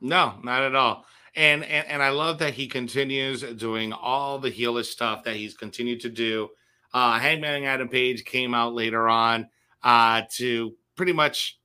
No, 0.00 0.34
not 0.42 0.62
at 0.62 0.74
all. 0.74 1.06
And 1.34 1.64
and, 1.64 1.86
and 1.86 2.02
I 2.02 2.10
love 2.10 2.38
that 2.38 2.52
he 2.52 2.66
continues 2.66 3.42
doing 3.42 3.92
all 3.92 4.38
the 4.38 4.50
heelish 4.50 4.86
stuff 4.86 5.24
that 5.24 5.36
he's 5.36 5.54
continued 5.54 6.00
to 6.00 6.10
do. 6.10 6.50
Uh, 6.92 7.18
Hangman 7.18 7.64
Adam 7.64 7.88
Page 7.88 8.24
came 8.24 8.52
out 8.52 8.74
later 8.74 9.08
on 9.08 9.48
uh, 9.82 10.22
to 10.32 10.74
pretty 10.94 11.14
much 11.14 11.58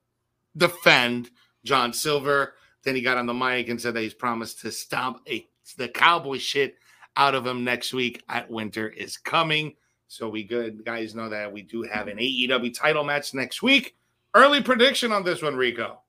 defend 0.57 1.29
John 1.63 1.93
Silver. 1.93 2.55
Then 2.83 2.95
he 2.95 3.01
got 3.01 3.17
on 3.17 3.25
the 3.25 3.33
mic 3.33 3.69
and 3.69 3.81
said 3.81 3.93
that 3.93 4.01
he's 4.01 4.13
promised 4.13 4.61
to 4.61 4.71
stomp 4.71 5.19
a, 5.29 5.47
the 5.77 5.89
cowboy 5.89 6.37
shit 6.37 6.75
out 7.15 7.35
of 7.35 7.45
him 7.45 7.63
next 7.63 7.93
week 7.93 8.23
at 8.29 8.49
Winter 8.49 8.87
is 8.89 9.17
Coming. 9.17 9.75
So 10.07 10.29
we 10.29 10.43
good 10.43 10.85
guys 10.85 11.15
know 11.15 11.29
that 11.29 11.51
we 11.51 11.63
do 11.63 11.83
have 11.83 12.07
an 12.07 12.17
AEW 12.17 12.73
title 12.73 13.03
match 13.03 13.33
next 13.33 13.61
week 13.61 13.97
Early 14.37 14.61
prediction 14.61 15.11
on 15.11 15.23
this 15.23 15.41
one, 15.41 15.55
Rico. 15.55 15.99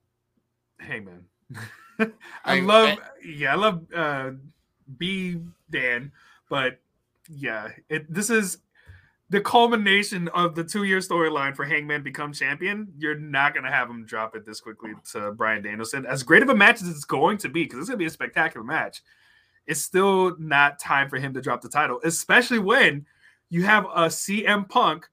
Hey 0.79 1.01
man, 1.01 1.25
I, 1.99 2.09
I, 2.45 2.61
love 2.61 2.99
I, 2.99 3.27
yeah, 3.27 3.53
I 3.53 3.57
love 3.57 3.87
uh 3.95 4.31
B 4.99 5.39
Dan, 5.71 6.13
but 6.51 6.79
yeah, 7.27 7.71
it 7.89 8.13
this 8.13 8.29
is 8.29 8.59
the 9.31 9.41
culmination 9.41 10.29
of 10.29 10.55
the 10.55 10.65
two 10.65 10.85
year 10.85 10.99
storyline 10.99 11.55
for 11.55 11.65
Hangman 11.65 12.03
become 12.03 12.33
champion. 12.33 12.89
You're 12.97 13.19
not 13.19 13.55
gonna 13.55 13.71
have 13.71 13.91
him 13.91 14.07
drop 14.07 14.35
it 14.35 14.47
this 14.47 14.61
quickly 14.61 14.93
to 15.13 15.33
Bryan 15.33 15.63
Danielson. 15.63 16.07
As 16.07 16.23
great 16.23 16.43
of 16.43 16.49
a 16.49 16.55
match 16.55 16.81
as 16.81 16.89
it's 16.89 17.05
going 17.05 17.39
to 17.39 17.49
be, 17.49 17.65
because 17.65 17.81
it's 17.81 17.89
gonna 17.89 17.99
be 17.99 18.07
a 18.07 18.11
spectacular 18.11 18.65
match. 18.65 19.03
It's 19.67 19.83
still 19.83 20.35
not 20.39 20.79
time 20.79 21.11
for 21.11 21.19
him 21.19 21.35
to 21.35 21.43
drop 21.43 21.61
the 21.61 21.69
title, 21.69 22.01
especially 22.05 22.59
when 22.59 23.05
you 23.51 23.65
have 23.65 23.85
a 23.85 24.07
CM 24.07 24.69
Punk 24.69 25.07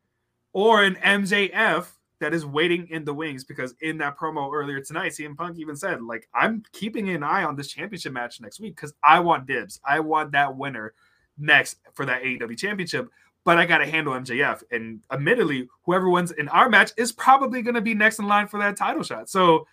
or 0.54 0.84
an 0.84 0.96
MJF 0.96 1.88
that 2.22 2.34
is 2.34 2.46
waiting 2.46 2.88
in 2.90 3.04
the 3.04 3.14
wings 3.14 3.44
because 3.44 3.76
in 3.82 3.98
that 3.98 4.18
promo 4.18 4.52
earlier 4.54 4.80
tonight, 4.80 5.12
CM 5.12 5.36
Punk 5.36 5.58
even 5.58 5.76
said, 5.76 6.02
like, 6.02 6.30
I'm 6.34 6.64
keeping 6.72 7.10
an 7.10 7.24
eye 7.24 7.44
on 7.44 7.58
this 7.58 7.68
championship 7.68 8.14
match 8.14 8.40
next 8.40 8.62
week 8.62 8.76
because 8.76 8.94
I 9.04 9.20
want 9.20 9.46
dibs. 9.46 9.82
I 9.86 10.00
want 10.00 10.32
that 10.32 10.56
winner 10.56 10.94
next 11.38 11.80
for 11.94 12.06
that 12.06 12.24
AEW 12.24 12.58
championship, 12.58 13.10
but 13.46 13.60
I 13.60 13.66
got 13.66 13.78
to 13.78 13.86
handle 13.86 14.14
MJF. 14.14 14.64
And 14.72 15.00
admittedly, 15.12 15.70
whoever 15.84 16.10
wins 16.10 16.32
in 16.32 16.50
our 16.50 16.68
match 16.68 16.92
is 16.98 17.12
probably 17.14 17.62
going 17.62 17.76
to 17.76 17.82
be 17.82 17.94
next 17.94 18.20
in 18.20 18.28
line 18.28 18.48
for 18.48 18.60
that 18.60 18.76
title 18.76 19.04
shot. 19.04 19.30
So, 19.30 19.68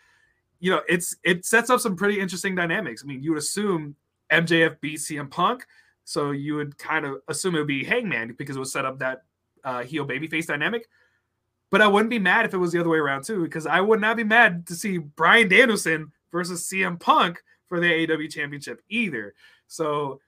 you 0.60 0.70
know, 0.70 0.82
it's 0.88 1.16
it 1.24 1.44
sets 1.44 1.70
up 1.70 1.80
some 1.80 1.96
pretty 1.96 2.20
interesting 2.20 2.54
dynamics. 2.54 3.02
I 3.02 3.08
mean, 3.08 3.22
you 3.22 3.30
would 3.32 3.38
assume 3.38 3.96
MJF 4.30 4.78
beats 4.80 5.10
CM 5.10 5.28
Punk, 5.28 5.66
so 6.04 6.30
you 6.30 6.54
would 6.54 6.78
kind 6.78 7.06
of 7.06 7.22
assume 7.28 7.56
it 7.56 7.58
would 7.58 7.66
be 7.66 7.82
Hangman 7.82 8.34
because 8.38 8.56
it 8.56 8.58
would 8.58 8.68
set 8.68 8.84
up 8.84 8.98
that 9.00 9.22
uh, 9.64 9.82
heel 9.82 10.06
babyface 10.06 10.46
dynamic. 10.46 10.86
But 11.70 11.80
I 11.80 11.86
wouldn't 11.86 12.10
be 12.10 12.18
mad 12.18 12.44
if 12.44 12.52
it 12.52 12.58
was 12.58 12.72
the 12.72 12.80
other 12.80 12.90
way 12.90 12.98
around 12.98 13.24
too, 13.24 13.42
because 13.42 13.66
I 13.66 13.80
would 13.80 14.00
not 14.00 14.18
be 14.18 14.24
mad 14.24 14.66
to 14.66 14.74
see 14.74 14.98
Bryan 14.98 15.48
Danielson 15.48 16.12
versus 16.30 16.68
CM 16.70 17.00
Punk 17.00 17.42
for 17.68 17.80
the 17.80 17.86
AEW 17.86 18.30
Championship 18.30 18.82
either. 18.90 19.34
So, 19.66 20.20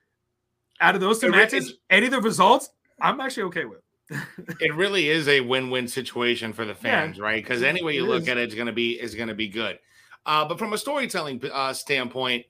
out 0.80 0.94
of 0.94 1.02
those 1.02 1.18
two 1.18 1.30
matches, 1.30 1.74
any 1.90 2.06
of 2.06 2.12
the 2.12 2.20
results, 2.20 2.70
I'm 3.00 3.20
actually 3.20 3.44
okay 3.44 3.64
with. 3.64 3.80
it 4.60 4.74
really 4.74 5.08
is 5.08 5.28
a 5.28 5.40
win-win 5.40 5.88
situation 5.88 6.52
for 6.52 6.64
the 6.64 6.74
fans, 6.74 7.16
yeah, 7.16 7.24
right? 7.24 7.42
Because 7.42 7.62
any 7.62 7.82
way 7.82 7.94
you 7.94 8.06
look 8.06 8.24
is. 8.24 8.28
at 8.28 8.36
it, 8.36 8.44
it's 8.44 8.54
going 8.54 8.66
to 8.66 8.72
be 8.72 9.00
is 9.00 9.14
to 9.14 9.34
be 9.34 9.48
good. 9.48 9.78
Uh, 10.26 10.44
but 10.44 10.58
from 10.58 10.72
a 10.72 10.78
storytelling 10.78 11.42
uh, 11.52 11.72
standpoint, 11.72 12.44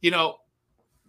you 0.00 0.10
know, 0.10 0.36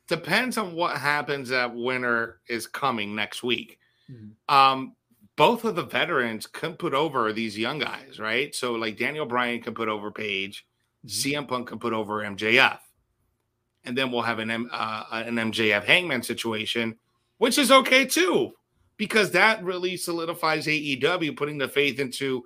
depends 0.08 0.58
on 0.58 0.73
what 0.73 0.97
happens 0.97 1.49
that 1.49 1.73
winter 1.73 2.41
is 2.47 2.67
coming 2.67 3.15
next 3.15 3.43
week. 3.43 3.80
Mm-hmm. 4.12 4.54
Um, 4.54 4.95
both 5.36 5.63
of 5.63 5.75
the 5.75 5.84
veterans 5.84 6.45
can 6.47 6.73
put 6.73 6.93
over 6.93 7.32
these 7.34 7.58
young 7.58 7.80
guys, 7.80 8.19
right? 8.19 8.54
So 8.54 8.73
like 8.73 8.97
Daniel 8.97 9.25
Bryan 9.25 9.62
can 9.62 9.73
put 9.73 9.88
over 9.88 10.12
Page, 10.12 10.67
CM 11.08 11.39
mm-hmm. 11.39 11.45
Punk 11.47 11.67
can 11.69 11.80
put 11.80 11.93
over 11.93 12.21
MJF, 12.21 12.80
and 13.86 13.97
then 13.97 14.12
we'll 14.12 14.21
have 14.21 14.39
an 14.39 14.51
M, 14.51 14.69
uh, 14.71 15.06
an 15.12 15.36
MJF 15.36 15.84
Hangman 15.84 16.23
situation, 16.23 16.97
which 17.38 17.58
is 17.58 17.71
okay 17.71 18.06
too, 18.06 18.51
because 19.01 19.31
that 19.31 19.63
really 19.63 19.97
solidifies 19.97 20.67
AEW 20.67 21.35
putting 21.35 21.57
the 21.57 21.67
faith 21.67 21.99
into 21.99 22.43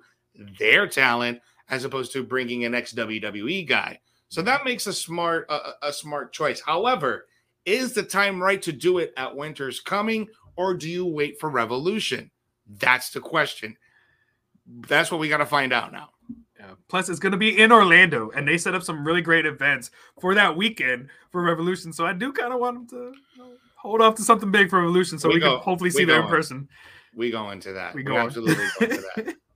their 0.58 0.86
talent 0.86 1.38
as 1.68 1.84
opposed 1.84 2.12
to 2.12 2.22
bringing 2.22 2.64
an 2.64 2.74
ex 2.74 2.94
WWE 2.94 3.68
guy. 3.68 4.00
So 4.30 4.40
that 4.40 4.64
makes 4.64 4.86
a 4.86 4.94
smart 4.94 5.44
uh, 5.50 5.72
a 5.82 5.92
smart 5.92 6.32
choice. 6.32 6.62
However, 6.64 7.26
is 7.66 7.92
the 7.92 8.02
time 8.02 8.42
right 8.42 8.62
to 8.62 8.72
do 8.72 8.96
it 8.96 9.12
at 9.18 9.36
Winter's 9.36 9.80
Coming, 9.80 10.28
or 10.56 10.72
do 10.72 10.88
you 10.88 11.04
wait 11.04 11.38
for 11.38 11.50
Revolution? 11.50 12.30
That's 12.66 13.10
the 13.10 13.20
question. 13.20 13.76
That's 14.88 15.10
what 15.10 15.20
we 15.20 15.28
got 15.28 15.36
to 15.36 15.46
find 15.46 15.74
out 15.74 15.92
now. 15.92 16.08
Yeah. 16.58 16.70
Plus, 16.88 17.10
it's 17.10 17.20
going 17.20 17.32
to 17.32 17.38
be 17.38 17.60
in 17.60 17.70
Orlando, 17.70 18.30
and 18.30 18.48
they 18.48 18.56
set 18.56 18.74
up 18.74 18.82
some 18.82 19.06
really 19.06 19.20
great 19.20 19.44
events 19.44 19.90
for 20.22 20.34
that 20.34 20.56
weekend 20.56 21.10
for 21.30 21.42
Revolution. 21.42 21.92
So 21.92 22.06
I 22.06 22.14
do 22.14 22.32
kind 22.32 22.54
of 22.54 22.60
want 22.60 22.88
them 22.88 22.98
to 22.98 23.12
you 23.36 23.42
know, 23.42 23.50
hold 23.86 24.02
off 24.02 24.14
to 24.16 24.22
something 24.22 24.50
big 24.50 24.68
for 24.68 24.80
Evolution 24.80 25.18
so 25.18 25.28
we, 25.28 25.34
we 25.34 25.40
go, 25.40 25.56
can 25.56 25.60
hopefully 25.60 25.90
see 25.90 26.04
them 26.04 26.24
in 26.24 26.28
person. 26.28 26.68
We 27.14 27.30
go 27.30 27.50
into 27.50 27.72
that. 27.72 27.94
We, 27.94 28.02
go 28.02 28.16
absolutely 28.16 28.54
go 28.54 28.86
into 28.86 29.04
that. 29.16 29.36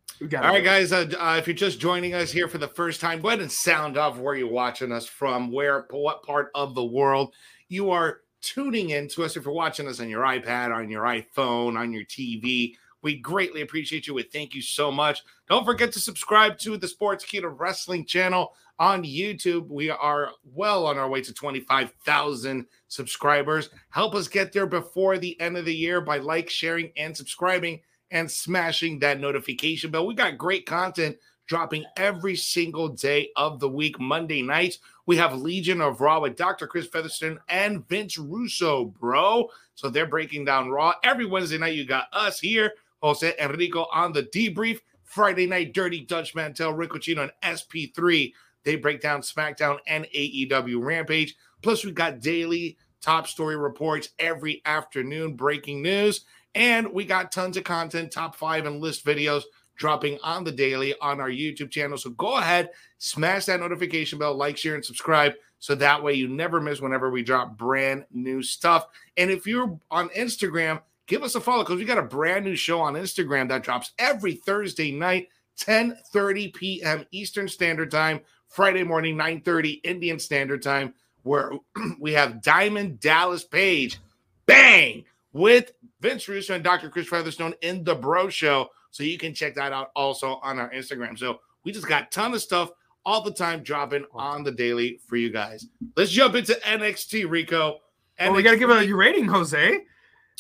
All 0.42 0.52
right, 0.52 0.62
guys. 0.62 0.92
Uh, 0.92 1.10
uh, 1.18 1.36
if 1.38 1.46
you're 1.46 1.56
just 1.56 1.80
joining 1.80 2.14
us 2.14 2.30
here 2.30 2.46
for 2.46 2.58
the 2.58 2.68
first 2.68 3.00
time, 3.00 3.20
go 3.20 3.28
ahead 3.28 3.40
and 3.40 3.50
sound 3.50 3.96
off 3.96 4.18
where 4.18 4.34
you're 4.34 4.50
watching 4.50 4.92
us 4.92 5.06
from, 5.06 5.50
where, 5.50 5.86
what 5.90 6.22
part 6.22 6.50
of 6.54 6.74
the 6.74 6.84
world 6.84 7.34
you 7.68 7.90
are 7.90 8.20
tuning 8.42 8.90
in 8.90 9.08
to 9.08 9.24
us. 9.24 9.36
If 9.36 9.44
you're 9.44 9.54
watching 9.54 9.88
us 9.88 10.00
on 10.00 10.08
your 10.08 10.22
iPad, 10.22 10.74
on 10.74 10.90
your 10.90 11.04
iPhone, 11.04 11.78
on 11.78 11.92
your 11.92 12.04
TV, 12.04 12.74
we 13.02 13.16
greatly 13.16 13.62
appreciate 13.62 14.06
you. 14.06 14.14
We 14.14 14.24
thank 14.24 14.54
you 14.54 14.62
so 14.62 14.90
much. 14.90 15.22
Don't 15.48 15.64
forget 15.64 15.90
to 15.92 16.00
subscribe 16.00 16.58
to 16.58 16.76
the 16.76 16.86
Sportskeeda 16.86 17.54
Wrestling 17.58 18.04
channel 18.04 18.52
on 18.78 19.04
YouTube. 19.04 19.68
We 19.68 19.90
are 19.90 20.30
well 20.44 20.86
on 20.86 20.98
our 20.98 21.08
way 21.08 21.22
to 21.22 21.32
25,000 21.32 22.66
subscribers. 22.90 23.70
Help 23.88 24.14
us 24.14 24.29
get 24.29 24.53
there 24.53 24.66
before 24.66 25.16
the 25.16 25.40
end 25.40 25.57
of 25.57 25.64
the 25.64 25.74
year 25.74 26.03
by 26.03 26.18
like, 26.18 26.50
sharing, 26.50 26.92
and 26.96 27.16
subscribing 27.16 27.81
and 28.11 28.31
smashing 28.31 28.98
that 28.98 29.20
notification 29.20 29.90
bell. 29.90 30.07
We 30.07 30.14
got 30.14 30.37
great 30.37 30.66
content 30.66 31.16
dropping 31.46 31.85
every 31.96 32.37
single 32.37 32.88
day 32.88 33.31
of 33.37 33.59
the 33.59 33.68
week. 33.68 33.98
Monday 33.98 34.42
nights, 34.42 34.79
we 35.07 35.16
have 35.16 35.40
Legion 35.40 35.81
of 35.81 36.00
Raw 36.00 36.20
with 36.20 36.37
Dr. 36.37 36.66
Chris 36.66 36.87
Featherstone 36.87 37.40
and 37.48 37.88
Vince 37.88 38.18
Russo, 38.18 38.85
bro. 38.85 39.48
So 39.74 39.88
they're 39.88 40.07
breaking 40.07 40.44
down 40.44 40.70
Raw. 40.70 40.92
Every 41.03 41.26
Wednesday 41.26 41.59
night, 41.59 41.74
you 41.74 41.87
got 41.87 42.07
us 42.12 42.38
here 42.38 42.74
Jose 43.03 43.35
Enrico 43.40 43.87
on 43.92 44.12
the 44.12 44.24
debrief. 44.24 44.81
Friday 45.05 45.48
night, 45.48 45.74
Dirty 45.74 46.03
Dutch 46.03 46.37
Mantell, 46.37 46.72
Rick 46.72 46.92
Chino, 47.00 47.22
and 47.22 47.33
SP3. 47.42 48.33
They 48.62 48.76
break 48.76 49.00
down 49.00 49.22
SmackDown 49.22 49.79
and 49.88 50.07
AEW 50.14 50.85
Rampage. 50.85 51.35
Plus, 51.62 51.85
we 51.85 51.92
got 51.92 52.20
daily 52.20 52.77
top 53.01 53.27
story 53.27 53.57
reports 53.57 54.11
every 54.18 54.62
afternoon, 54.64 55.35
breaking 55.35 55.83
news. 55.83 56.25
And 56.55 56.92
we 56.92 57.05
got 57.05 57.33
tons 57.33 57.57
of 57.57 57.64
content, 57.64 58.11
top 58.11 58.35
five 58.35 58.66
and 58.66 58.81
list 58.81 59.05
videos 59.05 59.42
dropping 59.77 60.18
on 60.23 60.44
the 60.44 60.53
daily 60.53 60.94
on 61.01 61.20
our 61.20 61.31
YouTube 61.31 61.70
channel. 61.70 61.96
So 61.96 62.11
go 62.11 62.37
ahead, 62.37 62.70
smash 62.99 63.46
that 63.46 63.61
notification 63.61 64.18
bell, 64.18 64.35
like, 64.35 64.59
share, 64.59 64.75
and 64.75 64.85
subscribe. 64.85 65.33
So 65.59 65.75
that 65.77 66.03
way 66.03 66.12
you 66.14 66.29
never 66.29 66.61
miss 66.61 66.81
whenever 66.81 67.11
we 67.11 67.23
drop 67.23 67.57
brand 67.57 68.05
new 68.11 68.42
stuff. 68.42 68.88
And 69.16 69.31
if 69.31 69.46
you're 69.46 69.79
on 69.90 70.11
Instagram, 70.11 70.83
give 71.07 71.23
us 71.23 71.35
a 71.35 71.40
follow 71.40 71.64
because 71.64 71.79
we 71.79 71.87
got 71.87 71.99
a 71.99 72.03
brand 72.03 72.44
new 72.44 72.57
show 72.57 72.81
on 72.81 72.94
Instagram 72.94 73.49
that 73.49 73.62
drops 73.62 73.92
every 73.99 74.35
Thursday 74.35 74.92
night, 74.92 75.29
10 75.57 75.96
30 76.12 76.49
p.m. 76.49 77.07
Eastern 77.11 77.49
Standard 77.49 77.90
Time, 77.90 78.20
Friday 78.49 78.85
morning, 78.85 79.16
9 79.16 79.40
30 79.40 79.70
Indian 79.85 80.18
Standard 80.18 80.62
Time, 80.62 80.92
where 81.22 81.52
we 82.00 82.12
have 82.12 82.42
Diamond 82.42 83.00
Dallas 83.00 83.44
Page, 83.44 83.98
bang, 84.46 85.04
with 85.33 85.72
Vince 86.00 86.28
Russo 86.28 86.54
and 86.54 86.64
Dr. 86.64 86.88
Chris 86.88 87.09
Featherstone 87.09 87.54
in 87.62 87.85
the 87.85 87.94
Bro 87.94 88.30
Show. 88.30 88.68
So 88.90 89.02
you 89.02 89.18
can 89.18 89.35
check 89.35 89.54
that 89.54 89.72
out 89.72 89.90
also 89.94 90.40
on 90.42 90.59
our 90.59 90.70
Instagram. 90.70 91.18
So 91.18 91.40
we 91.64 91.72
just 91.72 91.87
got 91.87 92.11
ton 92.11 92.35
of 92.35 92.42
stuff 92.42 92.70
all 93.04 93.22
the 93.22 93.30
time 93.30 93.62
dropping 93.62 94.04
on 94.12 94.42
the 94.42 94.52
daily 94.52 95.00
for 95.06 95.16
you 95.16 95.30
guys. 95.30 95.66
Let's 95.96 96.11
jump 96.11 96.35
into 96.35 96.54
NXT, 96.64 97.30
Rico. 97.30 97.78
NXT. 98.18 98.26
Well, 98.26 98.35
we 98.35 98.42
got 98.42 98.50
to 98.52 98.56
give 98.59 98.70
a 98.70 98.92
rating, 98.92 99.26
Jose. 99.26 99.80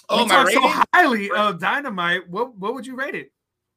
Oh, 0.08 0.22
you 0.22 0.26
my 0.26 0.34
talk 0.34 0.50
so 0.50 0.84
highly 0.92 1.30
of 1.30 1.60
Dynamite. 1.60 2.28
What 2.28 2.56
what 2.56 2.74
would 2.74 2.84
you 2.86 2.96
rate 2.96 3.14
it? 3.14 3.32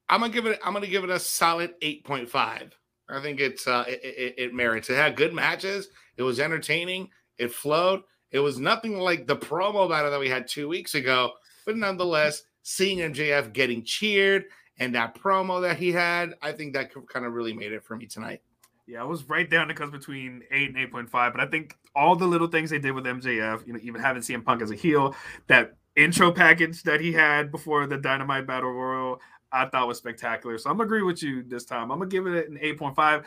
I'm 0.09 0.19
gonna 0.19 0.33
give 0.33 0.47
it. 0.47 0.59
I'm 0.63 0.73
gonna 0.73 0.87
give 0.87 1.03
it 1.03 1.11
a 1.11 1.19
solid 1.19 1.75
eight 1.81 2.03
point 2.03 2.27
five. 2.27 2.75
I 3.13 3.21
think 3.21 3.39
it's 3.39 3.67
uh, 3.67 3.85
it, 3.87 4.01
it, 4.03 4.35
it, 4.37 4.53
merits. 4.53 4.89
It 4.89 4.95
had 4.95 5.15
good 5.15 5.33
matches. 5.33 5.89
It 6.17 6.23
was 6.23 6.39
entertaining. 6.39 7.09
It 7.37 7.53
flowed. 7.53 8.01
It 8.31 8.39
was 8.39 8.59
nothing 8.59 8.97
like 8.97 9.27
the 9.27 9.35
promo 9.35 9.87
battle 9.89 10.11
that 10.11 10.19
we 10.19 10.29
had 10.29 10.47
two 10.47 10.67
weeks 10.67 10.95
ago, 10.95 11.33
but 11.65 11.77
nonetheless, 11.77 12.43
seeing 12.63 12.97
MJF 12.97 13.53
getting 13.53 13.83
cheered 13.83 14.45
and 14.79 14.95
that 14.95 15.15
promo 15.19 15.61
that 15.61 15.77
he 15.77 15.91
had, 15.91 16.33
I 16.41 16.51
think 16.51 16.73
that 16.73 16.91
kind 17.07 17.25
of 17.25 17.33
really 17.33 17.53
made 17.53 17.71
it 17.71 17.83
for 17.83 17.95
me 17.95 18.07
tonight. 18.07 18.41
Yeah, 18.87 19.01
I 19.01 19.05
was 19.05 19.23
right 19.29 19.49
down 19.49 19.67
the 19.67 19.73
cusp 19.73 19.91
between 19.91 20.41
eight 20.51 20.69
and 20.69 20.77
eight 20.77 20.91
point 20.91 21.09
five, 21.09 21.31
but 21.31 21.41
I 21.41 21.45
think 21.45 21.77
all 21.95 22.15
the 22.15 22.25
little 22.25 22.47
things 22.47 22.69
they 22.69 22.79
did 22.79 22.91
with 22.91 23.05
MJF, 23.05 23.65
you 23.65 23.73
know, 23.73 23.79
even 23.81 24.01
having 24.01 24.21
CM 24.21 24.43
Punk 24.43 24.61
as 24.61 24.71
a 24.71 24.75
heel, 24.75 25.15
that 25.47 25.75
intro 25.95 26.31
package 26.31 26.83
that 26.83 26.99
he 26.99 27.13
had 27.13 27.51
before 27.51 27.85
the 27.85 27.97
Dynamite 27.97 28.47
Battle 28.47 28.71
Royal, 28.71 29.21
I 29.53 29.67
thought 29.67 29.87
was 29.87 29.99
spectacular. 29.99 30.57
So 30.57 30.69
I'm 30.69 30.77
gonna 30.77 30.87
agree 30.87 31.03
with 31.03 31.21
you 31.21 31.43
this 31.43 31.63
time. 31.63 31.91
I'm 31.91 31.99
gonna 31.99 32.09
give 32.09 32.25
it 32.25 32.49
an 32.49 32.57
8.5, 32.57 33.23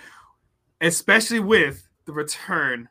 especially 0.80 1.40
with 1.40 1.86
the 2.04 2.12
return 2.12 2.88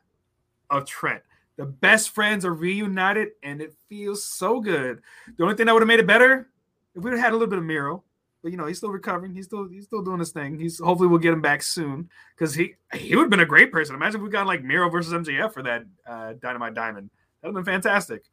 of 0.70 0.86
Trent. 0.86 1.22
The 1.56 1.66
best 1.66 2.10
friends 2.10 2.44
are 2.44 2.54
reunited, 2.54 3.28
and 3.42 3.60
it 3.60 3.74
feels 3.88 4.24
so 4.24 4.60
good. 4.60 5.02
The 5.36 5.44
only 5.44 5.54
thing 5.54 5.66
that 5.66 5.72
would 5.72 5.82
have 5.82 5.88
made 5.88 6.00
it 6.00 6.06
better 6.06 6.48
if 6.94 7.04
we 7.04 7.10
had 7.18 7.30
a 7.30 7.32
little 7.32 7.46
bit 7.46 7.58
of 7.58 7.64
Miro, 7.64 8.02
but 8.42 8.50
you 8.50 8.58
know 8.58 8.66
he's 8.66 8.78
still 8.78 8.90
recovering. 8.90 9.34
He's 9.34 9.46
still 9.46 9.68
he's 9.68 9.84
still 9.84 10.02
doing 10.02 10.18
his 10.18 10.32
thing. 10.32 10.58
He's 10.58 10.78
hopefully 10.78 11.08
we'll 11.08 11.18
get 11.18 11.32
him 11.32 11.42
back 11.42 11.62
soon 11.62 12.08
because 12.34 12.54
he 12.54 12.74
he 12.94 13.14
would 13.14 13.24
have 13.24 13.30
been 13.30 13.40
a 13.40 13.46
great 13.46 13.70
person. 13.70 13.94
Imagine 13.94 14.20
if 14.20 14.24
we 14.24 14.30
got 14.30 14.46
like 14.46 14.64
Miro 14.64 14.88
versus 14.88 15.12
MJF 15.12 15.52
for 15.52 15.62
that 15.62 15.84
uh, 16.08 16.34
Dynamite 16.40 16.74
Diamond. 16.74 17.10
That 17.40 17.48
would 17.48 17.56
have 17.56 17.64
been 17.64 17.74
fantastic. 17.74 18.24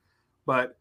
But 0.45 0.77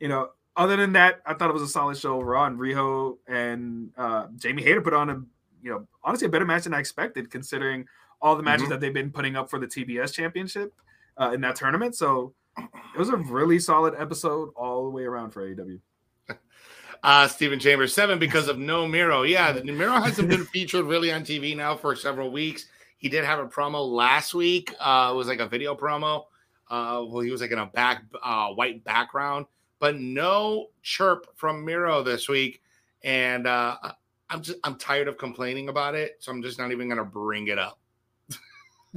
you 0.00 0.08
know, 0.08 0.30
other 0.56 0.76
than 0.76 0.92
that, 0.92 1.20
I 1.26 1.34
thought 1.34 1.50
it 1.50 1.54
was 1.54 1.62
a 1.62 1.68
solid 1.68 1.96
show. 1.96 2.20
Raw 2.20 2.46
and 2.46 2.58
Riho 2.58 3.18
and 3.28 3.90
uh, 3.96 4.26
Jamie 4.36 4.62
Hayter 4.62 4.80
put 4.82 4.94
on 4.94 5.10
a 5.10 5.22
you 5.62 5.70
know, 5.70 5.86
honestly, 6.02 6.26
a 6.26 6.30
better 6.30 6.46
match 6.46 6.64
than 6.64 6.72
I 6.72 6.78
expected, 6.80 7.30
considering 7.30 7.86
all 8.22 8.34
the 8.34 8.42
matches 8.42 8.66
Mhm. 8.66 8.70
that 8.70 8.80
they've 8.80 8.94
been 8.94 9.10
putting 9.10 9.36
up 9.36 9.50
for 9.50 9.58
the 9.58 9.66
TBS 9.66 10.12
championship 10.12 10.72
uh, 11.20 11.32
in 11.34 11.40
that 11.42 11.56
tournament. 11.56 11.94
So 11.94 12.32
it 12.58 12.98
was 12.98 13.10
a 13.10 13.16
really 13.16 13.58
solid 13.58 13.94
episode 13.98 14.50
all 14.56 14.84
the 14.84 14.90
way 14.90 15.04
around 15.04 15.30
for 15.32 15.42
AEW. 15.42 15.78
Uh, 17.02 17.26
Stephen 17.26 17.58
Chambers 17.58 17.94
seven 17.94 18.18
because 18.18 18.46
of 18.48 18.58
no 18.58 18.86
Miro. 18.86 19.22
Yeah, 19.22 19.52
the 19.52 19.64
Miro 19.64 19.92
hasn't 20.02 20.28
been 20.28 20.44
featured 20.52 20.84
really 20.84 21.10
on 21.10 21.22
TV 21.22 21.56
now 21.56 21.74
for 21.74 21.96
several 21.96 22.30
weeks. 22.30 22.66
He 22.98 23.08
did 23.08 23.24
have 23.24 23.38
a 23.38 23.46
promo 23.46 23.90
last 23.90 24.34
week. 24.34 24.74
Uh, 24.78 25.08
it 25.10 25.16
was 25.16 25.26
like 25.26 25.40
a 25.40 25.46
video 25.48 25.74
promo. 25.74 26.24
Uh, 26.68 27.02
well, 27.08 27.20
he 27.20 27.30
was 27.30 27.40
like 27.40 27.52
in 27.52 27.58
a 27.58 27.64
back 27.64 28.02
uh, 28.22 28.48
white 28.48 28.84
background, 28.84 29.46
but 29.80 29.98
no 29.98 30.68
chirp 30.82 31.26
from 31.34 31.64
Miro 31.64 32.04
this 32.04 32.28
week. 32.28 32.62
And 33.02 33.48
uh, 33.48 33.76
I'm 34.28 34.42
just 34.42 34.58
I'm 34.62 34.76
tired 34.76 35.08
of 35.08 35.18
complaining 35.18 35.68
about 35.68 35.96
it, 35.96 36.18
so 36.20 36.30
I'm 36.30 36.42
just 36.42 36.58
not 36.58 36.70
even 36.70 36.88
gonna 36.88 37.04
bring 37.04 37.48
it 37.48 37.58
up. 37.58 37.80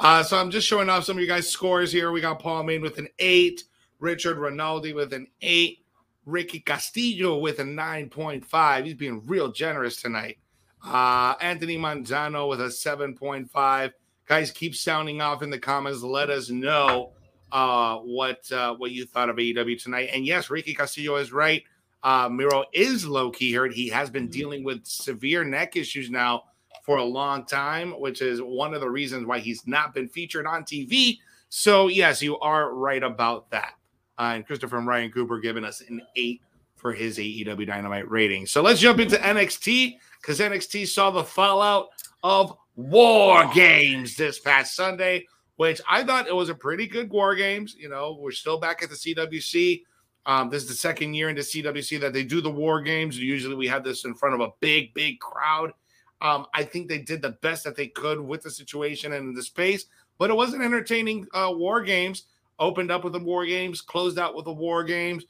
uh, 0.00 0.22
so 0.22 0.36
I'm 0.36 0.50
just 0.50 0.66
showing 0.66 0.88
off 0.88 1.04
some 1.04 1.16
of 1.16 1.22
you 1.22 1.28
guys' 1.28 1.48
scores 1.48 1.92
here. 1.92 2.10
We 2.10 2.20
got 2.20 2.40
Paul 2.40 2.64
Main 2.64 2.80
with 2.80 2.98
an 2.98 3.08
eight, 3.18 3.64
Richard 4.00 4.38
Rinaldi 4.38 4.94
with 4.94 5.12
an 5.12 5.28
eight, 5.42 5.84
Ricky 6.24 6.60
Castillo 6.60 7.38
with 7.38 7.58
a 7.58 7.64
9.5. 7.64 8.84
He's 8.84 8.94
being 8.94 9.26
real 9.26 9.50
generous 9.50 10.00
tonight. 10.00 10.38
Uh, 10.84 11.34
Anthony 11.40 11.76
Manzano 11.76 12.48
with 12.48 12.60
a 12.60 12.66
7.5. 12.66 13.92
Guys, 14.26 14.50
keep 14.52 14.76
sounding 14.76 15.20
off 15.20 15.42
in 15.42 15.50
the 15.50 15.58
comments. 15.58 16.02
Let 16.02 16.30
us 16.30 16.48
know 16.50 17.12
uh, 17.52 17.96
what 17.98 18.50
uh, 18.52 18.74
what 18.74 18.90
you 18.90 19.06
thought 19.06 19.28
of 19.28 19.36
AEW 19.36 19.82
tonight. 19.82 20.10
And 20.12 20.26
yes, 20.26 20.50
Ricky 20.50 20.74
Castillo 20.74 21.16
is 21.16 21.32
right. 21.32 21.62
Uh, 22.02 22.28
Miro 22.30 22.64
is 22.72 23.06
low 23.06 23.30
key 23.30 23.52
hurt. 23.52 23.72
He 23.72 23.88
has 23.88 24.10
been 24.10 24.28
dealing 24.28 24.62
with 24.64 24.86
severe 24.86 25.44
neck 25.44 25.76
issues 25.76 26.10
now 26.10 26.44
for 26.82 26.98
a 26.98 27.04
long 27.04 27.44
time, 27.44 27.92
which 28.00 28.22
is 28.22 28.40
one 28.40 28.72
of 28.72 28.80
the 28.80 28.88
reasons 28.88 29.26
why 29.26 29.38
he's 29.40 29.66
not 29.66 29.94
been 29.94 30.08
featured 30.08 30.46
on 30.46 30.62
TV. 30.64 31.18
So, 31.48 31.88
yes, 31.88 32.22
you 32.22 32.38
are 32.38 32.74
right 32.74 33.02
about 33.02 33.50
that. 33.50 33.74
Uh, 34.18 34.32
and 34.34 34.46
Christopher 34.46 34.78
and 34.78 34.86
Ryan 34.86 35.10
Cooper 35.10 35.38
giving 35.38 35.64
us 35.64 35.80
an 35.80 36.02
eight 36.16 36.40
for 36.76 36.92
his 36.92 37.18
AEW 37.18 37.66
Dynamite 37.66 38.10
rating. 38.10 38.46
So 38.46 38.62
let's 38.62 38.80
jump 38.80 39.00
into 39.00 39.16
NXT 39.16 39.98
because 40.20 40.40
NXT 40.40 40.86
saw 40.86 41.10
the 41.10 41.24
fallout 41.24 41.88
of 42.22 42.56
War 42.76 43.50
Games 43.52 44.16
this 44.16 44.38
past 44.38 44.74
Sunday, 44.74 45.26
which 45.58 45.80
I 45.88 46.04
thought 46.04 46.28
it 46.28 46.34
was 46.34 46.50
a 46.50 46.54
pretty 46.54 46.86
good 46.86 47.10
War 47.10 47.34
Games. 47.34 47.74
You 47.76 47.88
know, 47.88 48.16
we're 48.20 48.30
still 48.30 48.60
back 48.60 48.80
at 48.80 48.90
the 48.90 48.94
CWC. 48.94 49.82
Um, 50.24 50.50
this 50.50 50.62
is 50.62 50.68
the 50.68 50.74
second 50.74 51.14
year 51.14 51.30
into 51.30 51.42
CWC 51.42 52.00
that 52.00 52.12
they 52.12 52.22
do 52.22 52.40
the 52.40 52.48
War 52.48 52.80
Games. 52.80 53.18
Usually 53.18 53.56
we 53.56 53.66
have 53.66 53.82
this 53.82 54.04
in 54.04 54.14
front 54.14 54.36
of 54.36 54.40
a 54.40 54.52
big, 54.60 54.94
big 54.94 55.18
crowd. 55.18 55.72
Um, 56.20 56.46
I 56.54 56.62
think 56.62 56.86
they 56.86 56.98
did 56.98 57.22
the 57.22 57.36
best 57.42 57.64
that 57.64 57.74
they 57.74 57.88
could 57.88 58.20
with 58.20 58.42
the 58.42 58.52
situation 58.52 59.14
and 59.14 59.36
the 59.36 59.42
space, 59.42 59.86
but 60.16 60.30
it 60.30 60.36
was 60.36 60.54
an 60.54 60.62
entertaining 60.62 61.26
uh, 61.34 61.52
War 61.52 61.82
Games. 61.82 62.24
Opened 62.60 62.92
up 62.92 63.02
with 63.02 63.12
the 63.12 63.18
War 63.18 63.44
Games, 63.44 63.80
closed 63.80 64.18
out 64.18 64.36
with 64.36 64.44
the 64.44 64.52
War 64.52 64.84
Games. 64.84 65.24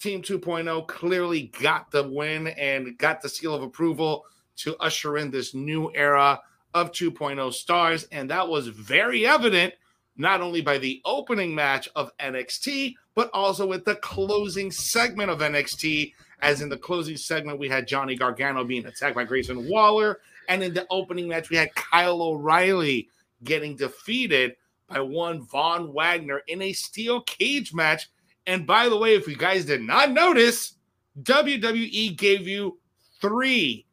Team 0.00 0.20
2.0 0.20 0.86
clearly 0.86 1.50
got 1.62 1.90
the 1.90 2.02
win 2.10 2.48
and 2.48 2.98
got 2.98 3.22
the 3.22 3.28
seal 3.28 3.54
of 3.54 3.62
approval 3.62 4.26
to 4.56 4.76
usher 4.76 5.16
in 5.16 5.30
this 5.30 5.54
new 5.54 5.90
era 5.94 6.38
of 6.74 6.92
2.0 6.92 7.52
stars. 7.52 8.04
And 8.12 8.30
that 8.30 8.48
was 8.48 8.68
very 8.68 9.26
evident 9.26 9.74
not 10.16 10.40
only 10.40 10.60
by 10.60 10.78
the 10.78 11.00
opening 11.04 11.54
match 11.54 11.88
of 11.96 12.16
NXT, 12.18 12.94
but 13.14 13.30
also 13.32 13.66
with 13.66 13.84
the 13.84 13.96
closing 13.96 14.70
segment 14.70 15.30
of 15.30 15.40
NXT. 15.40 16.12
As 16.40 16.60
in 16.60 16.68
the 16.68 16.76
closing 16.76 17.16
segment, 17.16 17.58
we 17.58 17.68
had 17.68 17.86
Johnny 17.86 18.16
Gargano 18.16 18.64
being 18.64 18.86
attacked 18.86 19.14
by 19.14 19.24
Grayson 19.24 19.68
Waller. 19.68 20.20
And 20.48 20.62
in 20.62 20.74
the 20.74 20.86
opening 20.90 21.28
match, 21.28 21.50
we 21.50 21.56
had 21.56 21.74
Kyle 21.74 22.20
O'Reilly 22.20 23.08
getting 23.44 23.76
defeated 23.76 24.56
by 24.88 25.00
one 25.00 25.42
Von 25.42 25.92
Wagner 25.92 26.42
in 26.48 26.62
a 26.62 26.72
steel 26.72 27.22
cage 27.22 27.72
match. 27.72 28.10
And 28.46 28.66
by 28.66 28.88
the 28.88 28.96
way, 28.96 29.14
if 29.14 29.28
you 29.28 29.36
guys 29.36 29.64
did 29.64 29.82
not 29.82 30.10
notice, 30.10 30.74
WWE 31.22 32.16
gave 32.16 32.48
you 32.48 32.78
three 33.20 33.86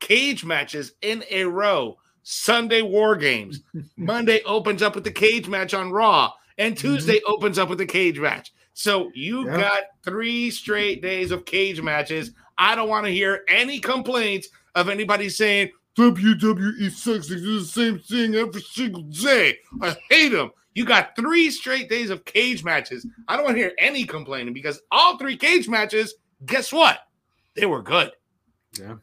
cage 0.00 0.44
matches 0.44 0.92
in 1.02 1.24
a 1.30 1.44
row. 1.44 1.96
Sunday 2.28 2.82
War 2.82 3.14
Games. 3.14 3.60
Monday 3.96 4.42
opens 4.42 4.82
up 4.82 4.96
with 4.96 5.04
the 5.04 5.12
cage 5.12 5.46
match 5.46 5.74
on 5.74 5.92
Raw, 5.92 6.32
and 6.58 6.76
Tuesday 6.76 7.18
mm-hmm. 7.18 7.32
opens 7.32 7.56
up 7.56 7.68
with 7.68 7.78
the 7.78 7.86
cage 7.86 8.18
match. 8.18 8.52
So 8.74 9.12
you 9.14 9.46
got 9.46 9.84
three 10.02 10.50
straight 10.50 11.00
days 11.00 11.30
of 11.30 11.44
cage 11.44 11.80
matches. 11.80 12.32
I 12.58 12.74
don't 12.74 12.88
want 12.88 13.06
to 13.06 13.12
hear 13.12 13.44
any 13.46 13.78
complaints 13.78 14.48
of 14.74 14.88
anybody 14.88 15.28
saying 15.28 15.70
WWE 15.96 16.90
sucks. 16.90 17.28
They 17.28 17.36
do 17.36 17.60
the 17.60 17.64
same 17.64 18.00
thing 18.00 18.34
every 18.34 18.60
single 18.60 19.02
day. 19.02 19.58
I 19.80 19.96
hate 20.10 20.30
them. 20.30 20.50
You 20.74 20.84
got 20.84 21.14
three 21.14 21.48
straight 21.50 21.88
days 21.88 22.10
of 22.10 22.24
cage 22.24 22.64
matches. 22.64 23.06
I 23.28 23.36
don't 23.36 23.44
want 23.44 23.56
to 23.56 23.62
hear 23.62 23.72
any 23.78 24.04
complaining 24.04 24.52
because 24.52 24.82
all 24.90 25.16
three 25.16 25.36
cage 25.36 25.68
matches, 25.68 26.16
guess 26.44 26.72
what? 26.72 26.98
They 27.54 27.66
were 27.66 27.82
good. 27.82 28.10
Yeah. 28.78 28.96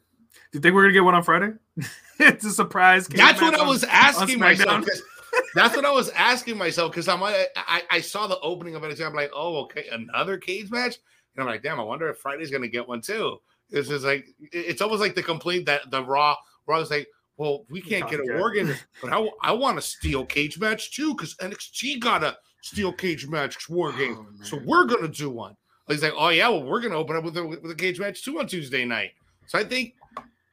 Do 0.52 0.58
you 0.58 0.60
think 0.60 0.74
we're 0.74 0.82
gonna 0.82 0.92
get 0.92 1.04
one 1.04 1.14
on 1.14 1.22
Friday? 1.22 1.52
it's 2.18 2.44
a 2.44 2.50
surprise. 2.50 3.08
That's 3.08 3.40
what 3.40 3.54
I 3.54 3.66
was 3.66 3.84
asking 3.84 4.38
myself. 4.38 4.86
That's 5.54 5.74
what 5.74 5.84
I 5.84 5.90
was 5.90 6.10
asking 6.10 6.56
myself 6.56 6.92
because 6.92 7.08
I'm 7.08 7.22
I, 7.22 7.82
I 7.90 8.00
saw 8.00 8.26
the 8.26 8.38
opening 8.40 8.76
of 8.76 8.84
it. 8.84 9.00
I'm 9.00 9.14
like, 9.14 9.30
oh, 9.34 9.62
okay, 9.62 9.86
another 9.90 10.38
cage 10.38 10.70
match. 10.70 10.98
And 11.34 11.42
I'm 11.42 11.48
like, 11.48 11.62
damn, 11.62 11.80
I 11.80 11.82
wonder 11.82 12.08
if 12.08 12.18
Friday's 12.18 12.50
gonna 12.50 12.68
get 12.68 12.86
one 12.86 13.00
too. 13.00 13.40
It's 13.70 13.88
just 13.88 14.04
like 14.04 14.26
it's 14.52 14.80
almost 14.80 15.00
like 15.00 15.14
the 15.14 15.22
complaint 15.22 15.66
that 15.66 15.90
the 15.90 16.04
Raw 16.04 16.36
Raw 16.66 16.78
was 16.78 16.90
like, 16.90 17.08
well, 17.36 17.64
we 17.68 17.80
can't 17.80 18.08
get 18.08 18.20
a 18.20 18.38
war 18.38 18.52
game, 18.52 18.72
but 19.02 19.12
I, 19.12 19.28
I 19.42 19.52
want 19.52 19.78
a 19.78 19.82
steel 19.82 20.24
cage 20.24 20.58
match 20.58 20.94
too 20.94 21.14
because 21.14 21.34
NXT 21.36 22.00
got 22.00 22.22
a 22.22 22.36
steel 22.62 22.92
cage 22.92 23.26
match 23.26 23.68
war 23.68 23.92
game, 23.92 24.16
oh, 24.18 24.44
so 24.44 24.60
we're 24.64 24.84
gonna 24.84 25.08
do 25.08 25.30
one. 25.30 25.56
He's 25.88 26.02
like, 26.02 26.14
oh 26.16 26.28
yeah, 26.28 26.48
well 26.48 26.62
we're 26.62 26.80
gonna 26.80 26.96
open 26.96 27.16
up 27.16 27.24
with 27.24 27.36
a 27.36 27.44
with 27.44 27.70
a 27.70 27.74
cage 27.74 27.98
match 27.98 28.22
too 28.22 28.38
on 28.38 28.46
Tuesday 28.46 28.84
night. 28.84 29.12
So 29.46 29.58
I 29.58 29.64
think 29.64 29.94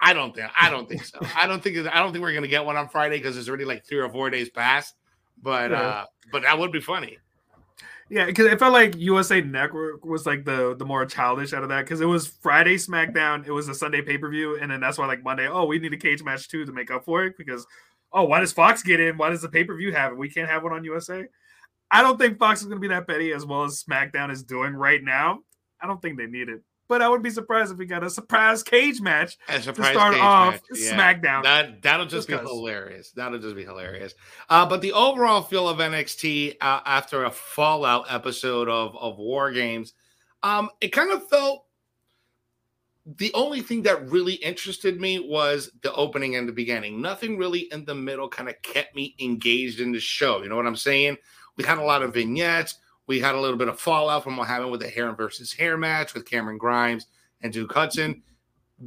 I 0.01 0.13
don't 0.13 0.35
think 0.35 0.49
I 0.59 0.69
don't 0.69 0.89
think 0.89 1.05
so. 1.05 1.19
I 1.35 1.45
don't 1.45 1.61
think 1.61 1.77
I 1.87 1.99
don't 1.99 2.11
think 2.11 2.23
we're 2.23 2.33
gonna 2.33 2.47
get 2.47 2.65
one 2.65 2.75
on 2.75 2.89
Friday 2.89 3.17
because 3.17 3.37
it's 3.37 3.47
already 3.47 3.65
like 3.65 3.85
three 3.85 3.99
or 3.99 4.09
four 4.09 4.29
days 4.29 4.49
past. 4.49 4.95
But 5.41 5.71
yeah. 5.71 5.81
uh 5.81 6.05
but 6.31 6.41
that 6.41 6.57
would 6.57 6.71
be 6.71 6.81
funny. 6.81 7.17
Yeah, 8.09 8.25
because 8.25 8.47
it 8.47 8.59
felt 8.59 8.73
like 8.73 8.97
USA 8.97 9.39
Network 9.39 10.03
was 10.03 10.25
like 10.25 10.43
the 10.43 10.75
the 10.75 10.85
more 10.85 11.05
childish 11.05 11.53
out 11.53 11.63
of 11.63 11.69
that 11.69 11.85
because 11.85 12.01
it 12.01 12.05
was 12.05 12.27
Friday 12.27 12.75
SmackDown, 12.75 13.47
it 13.47 13.51
was 13.51 13.69
a 13.69 13.75
Sunday 13.75 14.01
pay 14.01 14.17
per 14.17 14.29
view, 14.29 14.57
and 14.59 14.71
then 14.71 14.81
that's 14.81 14.97
why 14.97 15.05
like 15.05 15.23
Monday, 15.23 15.47
oh, 15.47 15.65
we 15.65 15.79
need 15.79 15.93
a 15.93 15.97
cage 15.97 16.23
match 16.23 16.49
too 16.49 16.65
to 16.65 16.73
make 16.73 16.91
up 16.91 17.05
for 17.05 17.23
it 17.23 17.37
because 17.37 17.65
oh, 18.11 18.23
why 18.23 18.39
does 18.39 18.51
Fox 18.51 18.83
get 18.83 18.99
in? 18.99 19.17
Why 19.17 19.29
does 19.29 19.43
the 19.43 19.49
pay 19.49 19.63
per 19.63 19.77
view 19.77 19.93
have 19.93 20.11
it? 20.11 20.17
We 20.17 20.29
can't 20.29 20.49
have 20.49 20.63
one 20.63 20.73
on 20.73 20.83
USA. 20.83 21.25
I 21.91 22.01
don't 22.01 22.17
think 22.17 22.39
Fox 22.39 22.61
is 22.61 22.67
going 22.67 22.77
to 22.77 22.81
be 22.81 22.87
that 22.87 23.07
petty 23.07 23.33
as 23.33 23.45
well 23.45 23.63
as 23.63 23.83
SmackDown 23.83 24.31
is 24.31 24.43
doing 24.43 24.73
right 24.73 25.03
now. 25.03 25.39
I 25.81 25.87
don't 25.87 26.01
think 26.01 26.17
they 26.17 26.25
need 26.25 26.49
it 26.49 26.61
but 26.91 27.01
I 27.01 27.07
would 27.07 27.23
be 27.23 27.29
surprised 27.29 27.71
if 27.71 27.77
we 27.77 27.85
got 27.85 28.03
a 28.03 28.09
surprise 28.09 28.63
cage 28.63 28.99
match 28.99 29.37
surprise 29.61 29.75
to 29.75 29.93
start 29.93 30.15
off. 30.15 30.59
Yeah. 30.75 30.91
SmackDown. 30.91 31.43
That 31.43 31.81
that'll 31.81 32.05
just, 32.05 32.27
just 32.27 32.43
be 32.43 32.49
hilarious. 32.49 33.11
That'll 33.11 33.39
just 33.39 33.55
be 33.55 33.63
hilarious. 33.63 34.13
Uh, 34.49 34.65
but 34.65 34.81
the 34.81 34.91
overall 34.91 35.41
feel 35.41 35.69
of 35.69 35.77
NXT 35.77 36.57
uh, 36.59 36.81
after 36.85 37.23
a 37.23 37.31
Fallout 37.31 38.07
episode 38.09 38.67
of 38.67 38.97
of 38.97 39.17
War 39.17 39.53
Games, 39.53 39.93
um, 40.43 40.69
it 40.81 40.89
kind 40.89 41.13
of 41.13 41.25
felt. 41.29 41.63
The 43.05 43.33
only 43.33 43.61
thing 43.61 43.83
that 43.83 44.09
really 44.09 44.33
interested 44.33 44.99
me 44.99 45.19
was 45.19 45.71
the 45.83 45.93
opening 45.93 46.35
and 46.35 46.47
the 46.47 46.53
beginning. 46.53 47.01
Nothing 47.01 47.37
really 47.37 47.69
in 47.71 47.85
the 47.85 47.95
middle 47.95 48.27
kind 48.27 48.49
of 48.49 48.61
kept 48.63 48.95
me 48.95 49.15
engaged 49.19 49.79
in 49.79 49.93
the 49.93 49.99
show. 49.99 50.43
You 50.43 50.49
know 50.49 50.57
what 50.57 50.67
I'm 50.67 50.75
saying? 50.75 51.17
We 51.55 51.63
had 51.63 51.77
a 51.77 51.83
lot 51.83 52.03
of 52.03 52.13
vignettes. 52.13 52.75
We 53.07 53.19
had 53.19 53.35
a 53.35 53.39
little 53.39 53.57
bit 53.57 53.67
of 53.67 53.79
fallout 53.79 54.23
from 54.23 54.37
what 54.37 54.47
happened 54.47 54.71
with 54.71 54.81
the 54.81 54.89
hair 54.89 55.11
versus 55.13 55.53
hair 55.53 55.77
match 55.77 56.13
with 56.13 56.29
Cameron 56.29 56.57
Grimes 56.57 57.07
and 57.41 57.51
Duke 57.51 57.73
Hudson, 57.73 58.21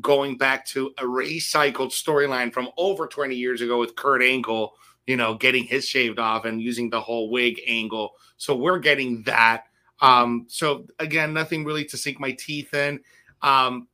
going 0.01 0.37
back 0.39 0.67
to 0.69 0.93
a 0.99 1.03
recycled 1.03 1.91
storyline 1.91 2.53
from 2.53 2.69
over 2.77 3.07
20 3.07 3.35
years 3.35 3.61
ago 3.61 3.79
with 3.79 3.97
Kurt 3.97 4.23
Angle, 4.23 4.75
you 5.07 5.17
know, 5.17 5.35
getting 5.35 5.65
his 5.65 5.87
shaved 5.87 6.19
off 6.19 6.45
and 6.45 6.61
using 6.61 6.89
the 6.89 7.01
whole 7.01 7.31
wig 7.31 7.61
angle. 7.67 8.13
So 8.37 8.57
we're 8.57 8.79
getting 8.79 9.23
that. 9.25 9.65
Um, 10.01 10.47
so 10.49 10.87
again, 10.99 11.33
nothing 11.33 11.65
really 11.65 11.85
to 11.87 11.97
sink 11.97 12.19
my 12.19 12.33
teeth 12.33 12.73
in. 12.75 13.01
Um, 13.43 13.89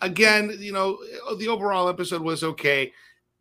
again, 0.00 0.56
you 0.58 0.72
know, 0.72 0.98
the 1.36 1.48
overall 1.48 1.88
episode 1.88 2.22
was 2.22 2.42
okay. 2.42 2.92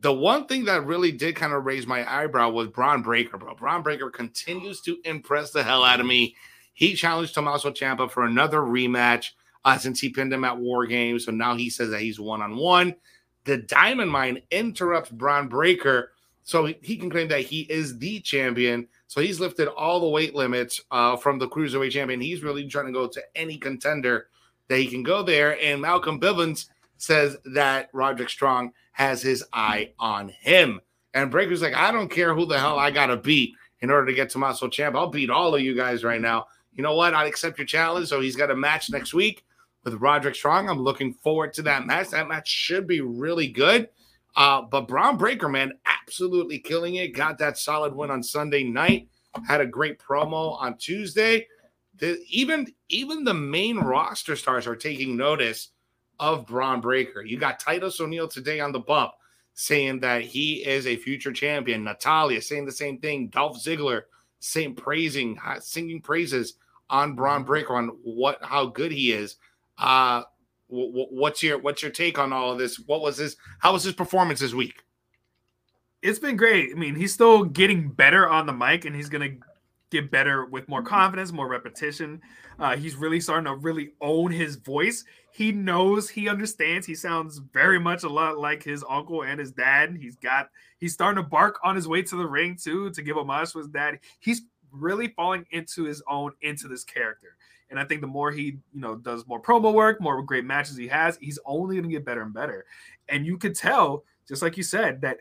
The 0.02 0.14
one 0.14 0.46
thing 0.46 0.66
that 0.66 0.86
really 0.86 1.12
did 1.12 1.36
kind 1.36 1.52
of 1.52 1.66
raise 1.66 1.86
my 1.86 2.10
eyebrow 2.10 2.50
was 2.52 2.70
Bron 2.70 3.02
Breakker, 3.02 3.38
bro. 3.38 3.54
Bron 3.56 3.84
Breakker 3.84 4.10
continues 4.10 4.80
to 4.82 4.98
impress 5.04 5.52
the 5.52 5.64
hell 5.64 5.84
out 5.84 6.00
of 6.00 6.06
me. 6.06 6.36
He 6.74 6.96
challenged 6.96 7.34
Tommaso 7.34 7.72
Ciampa 7.72 8.10
for 8.10 8.24
another 8.24 8.60
rematch 8.60 9.32
uh, 9.66 9.78
since 9.78 10.00
he 10.00 10.10
pinned 10.10 10.32
him 10.32 10.46
at 10.46 10.58
War 10.58 10.86
Games. 10.86 11.26
So 11.26 11.32
now 11.32 11.56
he 11.56 11.70
says 11.70 11.90
that 11.90 12.00
he's 12.00 12.20
one 12.20 12.42
on 12.42 12.56
one. 12.56 12.96
The 13.44 13.58
Diamond 13.58 14.12
Mine 14.12 14.42
interrupts 14.52 15.10
Bron 15.10 15.50
Breakker 15.50 16.12
so 16.44 16.66
he 16.82 16.98
can 16.98 17.10
claim 17.10 17.28
that 17.28 17.42
he 17.42 17.62
is 17.62 17.98
the 17.98 18.22
champion. 18.22 18.88
So 19.08 19.22
he's 19.22 19.40
lifted 19.40 19.68
all 19.68 20.00
the 20.00 20.08
weight 20.08 20.34
limits 20.34 20.80
uh, 20.92 21.18
from 21.18 21.40
the 21.40 21.48
cruiserweight 21.48 21.92
champion. 21.92 22.22
He's 22.22 22.42
really 22.42 22.68
trying 22.68 22.88
to 22.88 22.92
go 22.92 23.08
to 23.08 23.22
any 23.36 23.58
contender 23.58 24.28
that 24.68 24.78
he 24.78 24.88
can 24.88 25.04
go 25.04 25.24
there. 25.24 25.62
And 25.62 25.82
Malcolm 25.82 26.20
Bivens 26.20 26.68
says 27.00 27.38
that 27.54 27.90
Roderick 27.94 28.30
Strong 28.30 28.74
has 28.92 29.22
his 29.22 29.44
eye 29.54 29.94
on 30.00 30.30
him. 30.30 30.82
And 31.14 31.32
Breakker's 31.32 31.62
like, 31.62 31.74
I 31.74 31.92
don't 31.92 32.12
care 32.12 32.36
who 32.36 32.46
the 32.46 32.60
hell 32.60 32.78
I 32.78 32.92
got 32.92 33.08
to 33.08 33.18
beat 33.18 33.54
in 33.82 33.90
order 33.90 34.08
to 34.08 34.14
get 34.14 34.30
Tommaso 34.30 34.68
Champ. 34.68 34.96
I'll 34.96 35.08
beat 35.08 35.30
all 35.30 35.56
of 35.56 35.62
you 35.62 35.76
guys 35.76 36.04
right 36.04 36.22
now. 36.22 36.48
You 36.74 36.84
know 36.84 36.96
what? 36.96 37.14
I 37.14 37.26
accept 37.26 37.58
your 37.58 37.66
challenge. 37.66 38.08
So 38.10 38.20
he's 38.20 38.36
got 38.36 38.52
a 38.52 38.56
match 38.56 38.90
next 38.90 39.14
week 39.14 39.46
with 39.84 39.96
Roderick 39.96 40.36
Strong. 40.36 40.70
I'm 40.70 40.82
looking 40.82 41.14
forward 41.14 41.54
to 41.54 41.62
that 41.64 41.86
match. 41.86 42.10
That 42.10 42.28
match 42.28 42.48
should 42.48 42.86
be 42.86 43.02
really 43.02 43.48
good. 43.48 43.90
Uh, 44.36 44.62
but 44.62 44.88
Bron 44.88 45.18
Breakker, 45.18 45.50
man, 45.50 45.74
absolutely 45.86 46.60
killing 46.60 46.96
it. 46.96 47.16
Got 47.16 47.38
that 47.40 47.58
solid 47.58 47.96
win 47.96 48.12
on 48.12 48.22
Sunday 48.22 48.64
night. 48.64 49.10
Had 49.48 49.62
a 49.62 49.66
great 49.66 50.00
promo 50.00 50.62
on 50.62 50.78
Tuesday. 50.78 51.48
The, 51.98 52.20
even 52.30 52.68
even 52.88 53.24
the 53.24 53.34
main 53.34 53.78
roster 53.78 54.36
stars 54.36 54.68
are 54.68 54.76
taking 54.76 55.18
notice 55.18 55.70
of 56.20 56.46
Bron 56.46 56.82
Breakker. 56.82 57.24
You 57.24 57.38
got 57.38 57.60
Titus 57.60 58.00
O'Neil 58.00 58.28
today 58.28 58.60
on 58.60 58.72
the 58.72 58.80
bump 58.80 59.14
saying 59.54 60.00
that 60.00 60.22
he 60.22 60.66
is 60.66 60.88
a 60.88 60.96
future 60.96 61.34
champion. 61.34 61.84
Natalya 61.84 62.42
saying 62.42 62.66
the 62.66 62.72
same 62.72 62.98
thing. 63.00 63.28
Dolph 63.28 63.62
Ziggler 63.62 64.04
saying 64.40 64.76
praising, 64.76 65.38
singing 65.60 66.02
praises 66.02 66.56
on 66.90 67.14
Bron 67.14 67.44
Breakker 67.44 67.76
on 67.76 67.90
what 68.04 68.40
how 68.42 68.68
good 68.68 68.92
he 68.92 69.12
is. 69.12 69.36
Uh, 69.78 70.24
what's 70.70 71.42
your 71.44 71.58
what's 71.58 71.82
your 71.82 71.92
take 71.92 72.20
on 72.20 72.34
all 72.34 72.52
of 72.52 72.58
this? 72.58 72.80
What 72.80 73.02
was 73.02 73.18
his 73.18 73.38
how 73.60 73.74
was 73.74 73.84
his 73.84 73.94
performance 73.94 74.40
this 74.40 74.54
week? 74.54 74.84
It's 76.02 76.20
been 76.20 76.38
great. 76.38 76.72
I 76.72 76.80
mean, 76.80 76.96
he's 76.96 77.14
still 77.14 77.44
getting 77.44 77.90
better 77.90 78.28
on 78.28 78.46
the 78.46 78.54
mic, 78.54 78.86
and 78.86 78.96
he's 78.96 79.10
gonna 79.10 79.32
get 79.92 80.12
better 80.12 80.46
with 80.46 80.68
more 80.68 80.84
confidence, 80.84 81.32
more 81.32 81.48
repetition. 81.48 82.22
Uh, 82.60 82.76
he's 82.76 82.96
really 82.96 83.20
starting 83.20 83.46
to 83.46 83.56
really 83.56 83.94
own 84.02 84.32
his 84.32 84.56
voice. 84.56 85.04
He 85.32 85.52
knows, 85.52 86.10
he 86.10 86.28
understands. 86.28 86.86
He 86.86 86.96
sounds 86.96 87.40
very 87.54 87.80
much 87.80 88.04
a 88.04 88.10
lot 88.10 88.38
like 88.38 88.64
his 88.64 88.84
uncle 88.90 89.24
and 89.24 89.40
his 89.40 89.52
dad. 89.52 89.98
He's 90.00 90.16
got, 90.16 90.50
he's 90.78 90.94
starting 90.94 91.24
to 91.24 91.28
bark 91.28 91.60
on 91.64 91.76
his 91.76 91.88
way 91.88 92.02
to 92.04 92.16
the 92.16 92.26
ring 92.26 92.58
too 92.62 92.92
to 92.92 93.02
give 93.02 93.18
homage 93.18 93.52
to 93.54 93.60
his 93.60 93.68
dad. 93.68 94.00
He's 94.20 94.42
really 94.72 95.08
falling 95.10 95.46
into 95.52 95.86
his 95.86 96.04
own 96.08 96.34
into 96.42 96.68
this 96.68 96.84
character. 96.84 97.38
And 97.70 97.80
I 97.80 97.86
think 97.86 98.02
the 98.02 98.08
more 98.08 98.32
he, 98.32 98.58
you 98.74 98.82
know, 98.82 98.96
does 98.96 99.28
more 99.28 99.42
promo 99.42 99.74
work, 99.74 100.02
more 100.02 100.22
great 100.24 100.46
matches 100.46 100.76
he 100.76 100.88
has, 100.88 101.18
he's 101.22 101.40
only 101.46 101.76
going 101.76 101.84
to 101.84 101.96
get 101.96 102.06
better 102.06 102.24
and 102.24 102.34
better. 102.34 102.66
And 103.08 103.26
you 103.26 103.38
could 103.38 103.56
tell, 103.56 104.04
just 104.28 104.42
like 104.42 104.58
you 104.58 104.64
said, 104.64 105.02
that 105.02 105.20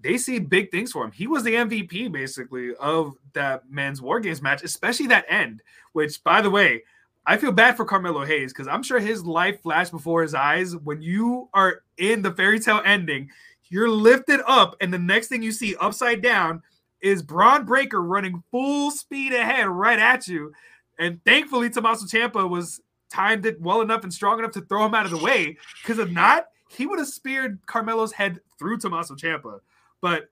they 0.00 0.18
see 0.18 0.38
big 0.38 0.70
things 0.70 0.92
for 0.92 1.04
him. 1.04 1.12
He 1.12 1.26
was 1.26 1.44
the 1.44 1.54
MVP 1.54 2.10
basically 2.10 2.74
of 2.76 3.14
that 3.34 3.70
men's 3.70 4.02
war 4.02 4.20
games 4.20 4.42
match, 4.42 4.62
especially 4.62 5.06
that 5.08 5.26
end, 5.28 5.62
which 5.92 6.22
by 6.24 6.40
the 6.40 6.50
way, 6.50 6.82
I 7.24 7.36
feel 7.36 7.52
bad 7.52 7.76
for 7.76 7.84
Carmelo 7.84 8.24
Hayes 8.24 8.52
because 8.52 8.66
I'm 8.66 8.82
sure 8.82 8.98
his 8.98 9.24
life 9.24 9.62
flashed 9.62 9.92
before 9.92 10.22
his 10.22 10.34
eyes. 10.34 10.76
When 10.76 11.00
you 11.00 11.48
are 11.54 11.82
in 11.96 12.22
the 12.22 12.32
fairy 12.32 12.58
tale 12.58 12.82
ending, 12.84 13.30
you're 13.70 13.88
lifted 13.88 14.40
up, 14.46 14.76
and 14.80 14.92
the 14.92 14.98
next 14.98 15.28
thing 15.28 15.42
you 15.42 15.52
see 15.52 15.76
upside 15.76 16.20
down 16.20 16.62
is 17.00 17.22
Bron 17.22 17.64
Breakker 17.64 18.02
running 18.02 18.42
full 18.50 18.90
speed 18.90 19.32
ahead 19.32 19.68
right 19.68 19.98
at 19.98 20.26
you. 20.26 20.52
And 20.98 21.24
thankfully, 21.24 21.70
Tommaso 21.70 22.06
Ciampa 22.06 22.48
was 22.48 22.80
timed 23.10 23.46
it 23.46 23.60
well 23.60 23.82
enough 23.82 24.02
and 24.02 24.12
strong 24.12 24.38
enough 24.38 24.52
to 24.52 24.60
throw 24.62 24.86
him 24.86 24.94
out 24.94 25.04
of 25.04 25.10
the 25.10 25.18
way. 25.18 25.56
Because 25.82 25.98
if 25.98 26.10
not, 26.10 26.46
he 26.70 26.86
would 26.86 26.98
have 26.98 27.08
speared 27.08 27.60
Carmelo's 27.66 28.12
head 28.12 28.40
through 28.58 28.78
Tommaso 28.78 29.14
Ciampa. 29.14 29.60
But 30.02 30.28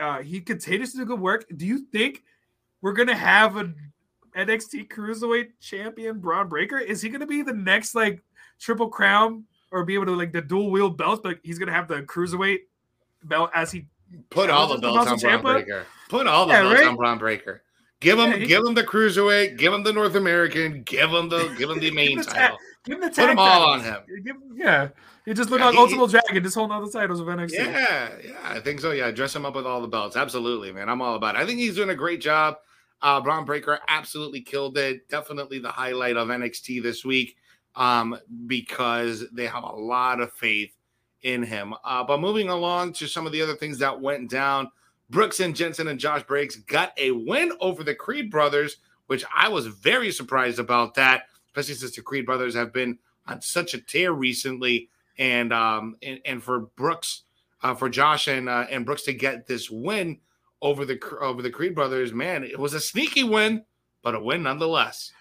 uh, 0.00 0.22
he 0.22 0.40
continues 0.40 0.90
to 0.92 0.98
do 0.98 1.04
good 1.04 1.20
work. 1.20 1.46
Do 1.56 1.64
you 1.64 1.86
think 1.92 2.24
we're 2.82 2.94
gonna 2.94 3.14
have 3.14 3.56
a 3.56 3.72
NXT 4.36 4.88
Cruiserweight 4.88 5.50
Champion 5.60 6.18
Bron 6.18 6.48
Breakker? 6.48 6.78
Is 6.78 7.00
he 7.00 7.08
gonna 7.08 7.26
be 7.26 7.42
the 7.42 7.52
next 7.52 7.94
like 7.94 8.20
Triple 8.58 8.88
Crown 8.88 9.44
or 9.70 9.84
be 9.84 9.94
able 9.94 10.06
to 10.06 10.16
like 10.16 10.32
the 10.32 10.42
dual 10.42 10.72
wheel 10.72 10.90
belts? 10.90 11.20
But 11.22 11.38
he's 11.44 11.60
gonna 11.60 11.72
have 11.72 11.86
the 11.86 12.02
Cruiserweight 12.02 12.60
belt 13.22 13.50
as 13.54 13.70
he 13.70 13.86
put 14.30 14.50
all 14.50 14.66
the 14.66 14.78
belts 14.78 15.08
on 15.08 15.18
Bron 15.18 15.42
Breakker. 15.42 15.86
Put 16.08 16.26
all 16.26 16.46
the 16.46 16.54
yeah, 16.54 16.62
belts 16.62 16.80
right? 16.80 16.88
on 16.88 16.96
Bron 16.96 17.18
Breakker. 17.18 17.62
Give 18.00 18.18
him, 18.18 18.32
yeah, 18.32 18.46
give 18.46 18.64
him 18.64 18.74
the 18.74 18.84
cruiserweight. 18.84 19.56
Give 19.56 19.72
him 19.72 19.82
the 19.82 19.92
North 19.92 20.16
American. 20.16 20.82
Give 20.82 21.10
him 21.10 21.30
the, 21.30 21.54
give 21.56 21.70
him 21.70 21.80
the 21.80 21.90
main 21.92 22.22
title. 22.22 22.58
Give 22.86 22.94
him 22.94 23.00
the 23.00 23.08
Put 23.08 23.16
them 23.16 23.38
all 23.38 23.70
on 23.70 23.80
him. 23.80 23.96
Give, 24.24 24.36
yeah, 24.54 24.88
he 25.24 25.34
just 25.34 25.50
looked 25.50 25.60
yeah, 25.60 25.66
like 25.66 25.74
he, 25.74 25.80
Ultimate 25.80 26.10
Dragon, 26.10 26.42
just 26.42 26.54
holding 26.54 26.72
all 26.72 26.86
the 26.86 26.90
titles 26.90 27.18
of 27.18 27.26
NXT. 27.26 27.52
Yeah, 27.52 28.10
yeah, 28.24 28.32
I 28.44 28.60
think 28.60 28.80
so. 28.80 28.92
Yeah, 28.92 29.10
dress 29.10 29.34
him 29.34 29.44
up 29.44 29.56
with 29.56 29.66
all 29.66 29.82
the 29.82 29.88
belts. 29.88 30.16
Absolutely, 30.16 30.70
man. 30.72 30.88
I'm 30.88 31.02
all 31.02 31.16
about 31.16 31.34
it. 31.34 31.38
I 31.38 31.46
think 31.46 31.58
he's 31.58 31.74
doing 31.74 31.90
a 31.90 31.96
great 31.96 32.20
job. 32.20 32.58
Uh, 33.02 33.20
Bron 33.20 33.44
Breakker 33.44 33.80
absolutely 33.88 34.40
killed 34.40 34.78
it. 34.78 35.08
Definitely 35.08 35.58
the 35.58 35.70
highlight 35.70 36.16
of 36.16 36.28
NXT 36.28 36.82
this 36.82 37.04
week 37.04 37.36
um, 37.74 38.16
because 38.46 39.24
they 39.32 39.46
have 39.46 39.64
a 39.64 39.72
lot 39.72 40.20
of 40.20 40.32
faith 40.32 40.72
in 41.22 41.42
him. 41.42 41.74
Uh, 41.84 42.04
but 42.04 42.20
moving 42.20 42.48
along 42.48 42.92
to 42.94 43.08
some 43.08 43.26
of 43.26 43.32
the 43.32 43.42
other 43.42 43.56
things 43.56 43.78
that 43.78 44.00
went 44.00 44.30
down, 44.30 44.70
Brooks 45.10 45.40
and 45.40 45.54
Jensen 45.54 45.88
and 45.88 46.00
Josh 46.00 46.22
Briggs 46.22 46.56
got 46.56 46.92
a 46.98 47.10
win 47.10 47.52
over 47.60 47.84
the 47.84 47.94
Creed 47.94 48.30
brothers, 48.30 48.76
which 49.06 49.24
I 49.34 49.48
was 49.48 49.66
very 49.66 50.10
surprised 50.10 50.58
about 50.58 50.94
that, 50.94 51.24
especially 51.56 51.78
since 51.78 51.96
the 51.96 52.02
Creed 52.02 52.26
brothers 52.26 52.54
have 52.54 52.72
been 52.72 52.98
on 53.26 53.40
such 53.40 53.72
a 53.72 53.80
tear 53.80 54.12
recently 54.12 54.90
and 55.18 55.52
um 55.52 55.96
and, 56.02 56.20
and 56.26 56.42
for 56.42 56.60
Brooks, 56.76 57.22
uh, 57.62 57.74
for 57.74 57.88
Josh 57.88 58.28
and 58.28 58.48
uh, 58.48 58.66
and 58.70 58.84
Brooks 58.84 59.02
to 59.04 59.14
get 59.14 59.46
this 59.46 59.70
win 59.70 60.18
over 60.60 60.84
the 60.84 61.00
over 61.20 61.40
the 61.40 61.50
Creed 61.50 61.74
brothers, 61.74 62.12
man, 62.12 62.44
it 62.44 62.58
was 62.58 62.74
a 62.74 62.80
sneaky 62.80 63.24
win, 63.24 63.64
but 64.02 64.14
a 64.14 64.20
win 64.20 64.42
nonetheless. 64.42 65.12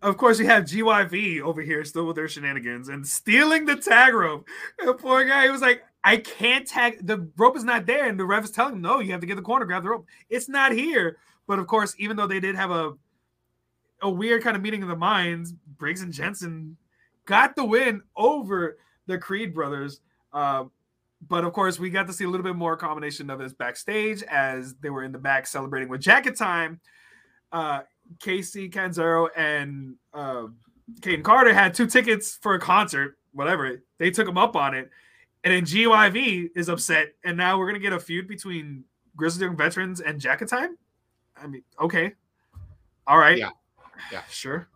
Of 0.00 0.16
course, 0.16 0.38
you 0.38 0.46
have 0.46 0.64
GYV 0.64 1.40
over 1.40 1.60
here 1.60 1.84
still 1.84 2.06
with 2.06 2.14
their 2.14 2.28
shenanigans 2.28 2.88
and 2.88 3.04
stealing 3.04 3.64
the 3.64 3.74
tag 3.74 4.14
rope. 4.14 4.46
Poor 4.98 5.24
guy, 5.24 5.46
he 5.46 5.50
was 5.50 5.60
like, 5.60 5.82
I 6.04 6.18
can't 6.18 6.64
tag 6.64 7.04
the 7.04 7.28
rope 7.36 7.56
is 7.56 7.64
not 7.64 7.86
there, 7.86 8.06
and 8.06 8.20
the 8.20 8.24
ref 8.24 8.44
is 8.44 8.52
telling 8.52 8.74
him, 8.74 8.82
No, 8.82 9.00
you 9.00 9.10
have 9.10 9.20
to 9.20 9.26
get 9.26 9.36
the 9.36 9.42
corner, 9.42 9.64
grab 9.64 9.82
the 9.82 9.88
rope. 9.88 10.06
It's 10.28 10.48
not 10.48 10.72
here. 10.72 11.16
But 11.48 11.58
of 11.58 11.66
course, 11.66 11.94
even 11.98 12.16
though 12.16 12.26
they 12.26 12.40
did 12.40 12.54
have 12.54 12.70
a 12.70 12.92
a 14.02 14.10
weird 14.10 14.42
kind 14.42 14.56
of 14.56 14.62
meeting 14.62 14.82
of 14.82 14.88
the 14.88 14.96
minds, 14.96 15.52
Briggs 15.78 16.02
and 16.02 16.12
Jensen 16.12 16.76
got 17.24 17.56
the 17.56 17.64
win 17.64 18.02
over 18.16 18.78
the 19.06 19.18
Creed 19.18 19.54
brothers. 19.54 20.00
Uh, 20.32 20.64
but 21.26 21.44
of 21.44 21.52
course, 21.52 21.78
we 21.78 21.90
got 21.90 22.06
to 22.06 22.12
see 22.12 22.24
a 22.24 22.28
little 22.28 22.44
bit 22.44 22.56
more 22.56 22.76
combination 22.76 23.28
of 23.30 23.38
this 23.38 23.52
backstage 23.52 24.22
as 24.24 24.74
they 24.76 24.90
were 24.90 25.02
in 25.02 25.12
the 25.12 25.18
back 25.18 25.46
celebrating 25.46 25.88
with 25.88 26.00
Jacket 26.00 26.36
Time. 26.36 26.80
Uh, 27.50 27.80
Kacy 28.18 28.72
Catanzaro 28.72 29.28
and 29.36 29.96
uh, 30.14 30.46
Kayden 31.00 31.24
Carter 31.24 31.52
had 31.52 31.74
two 31.74 31.86
tickets 31.86 32.38
for 32.40 32.54
a 32.54 32.60
concert, 32.60 33.18
whatever. 33.32 33.82
They 33.98 34.10
took 34.10 34.26
them 34.26 34.38
up 34.38 34.56
on 34.56 34.74
it. 34.74 34.90
And 35.44 35.52
then 35.52 35.64
GYV 35.64 36.50
is 36.56 36.68
upset. 36.68 37.14
And 37.24 37.36
now 37.36 37.58
we're 37.58 37.66
going 37.66 37.80
to 37.80 37.80
get 37.80 37.92
a 37.92 38.00
feud 38.00 38.28
between 38.28 38.84
Grizzled 39.16 39.42
Young 39.42 39.56
Veterans 39.56 40.00
and 40.00 40.20
Jacket 40.20 40.48
Time. 40.48 40.76
I 41.36 41.46
mean, 41.46 41.62
okay. 41.80 42.12
All 43.06 43.18
right. 43.18 43.38
Yeah. 43.38 43.50
Yeah. 44.12 44.22
Sure. 44.30 44.68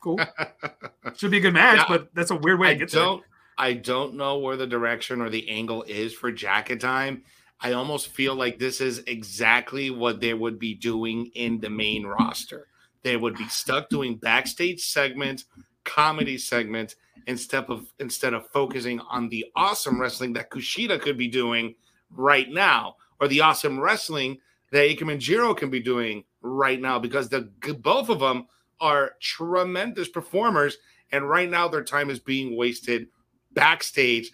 Cool. 0.00 0.18
Should 1.16 1.30
be 1.30 1.38
a 1.38 1.40
good 1.40 1.54
match, 1.54 1.78
yeah, 1.78 1.84
but 1.88 2.14
that's 2.14 2.30
a 2.30 2.36
weird 2.36 2.58
way 2.58 2.70
I 2.70 2.72
to 2.72 2.78
get 2.80 2.90
don't, 2.90 3.20
there. 3.20 3.28
I 3.56 3.74
don't 3.74 4.14
know 4.14 4.38
where 4.38 4.56
the 4.56 4.66
direction 4.66 5.20
or 5.20 5.30
the 5.30 5.48
angle 5.48 5.84
is 5.84 6.12
for 6.12 6.32
jacket 6.32 6.80
time. 6.80 7.22
I 7.60 7.74
almost 7.74 8.08
feel 8.08 8.34
like 8.34 8.58
this 8.58 8.80
is 8.80 9.04
exactly 9.06 9.90
what 9.90 10.20
they 10.20 10.34
would 10.34 10.58
be 10.58 10.74
doing 10.74 11.30
in 11.34 11.60
the 11.60 11.70
main 11.70 12.04
roster. 12.04 12.66
They 13.02 13.16
would 13.16 13.36
be 13.36 13.46
stuck 13.48 13.88
doing 13.88 14.16
backstage 14.16 14.84
segments, 14.84 15.44
comedy 15.84 16.38
segments, 16.38 16.96
instead 17.28 17.64
of 17.66 17.86
instead 18.00 18.34
of 18.34 18.48
focusing 18.48 18.98
on 19.00 19.28
the 19.28 19.46
awesome 19.54 20.00
wrestling 20.00 20.32
that 20.32 20.50
Kushida 20.50 21.00
could 21.00 21.16
be 21.16 21.28
doing 21.28 21.76
right 22.10 22.50
now, 22.50 22.96
or 23.20 23.28
the 23.28 23.40
awesome 23.40 23.78
wrestling 23.78 24.38
that 24.72 24.88
Ikemen 24.88 25.20
Jiro 25.20 25.54
can 25.54 25.70
be 25.70 25.80
doing 25.80 26.24
right 26.40 26.80
now, 26.80 26.98
because 26.98 27.28
the 27.28 27.50
both 27.78 28.08
of 28.08 28.18
them 28.18 28.46
are 28.80 29.12
tremendous 29.20 30.08
performers, 30.08 30.78
and 31.10 31.28
right 31.28 31.50
now 31.50 31.68
their 31.68 31.84
time 31.84 32.10
is 32.10 32.18
being 32.18 32.56
wasted 32.56 33.08
backstage 33.52 34.32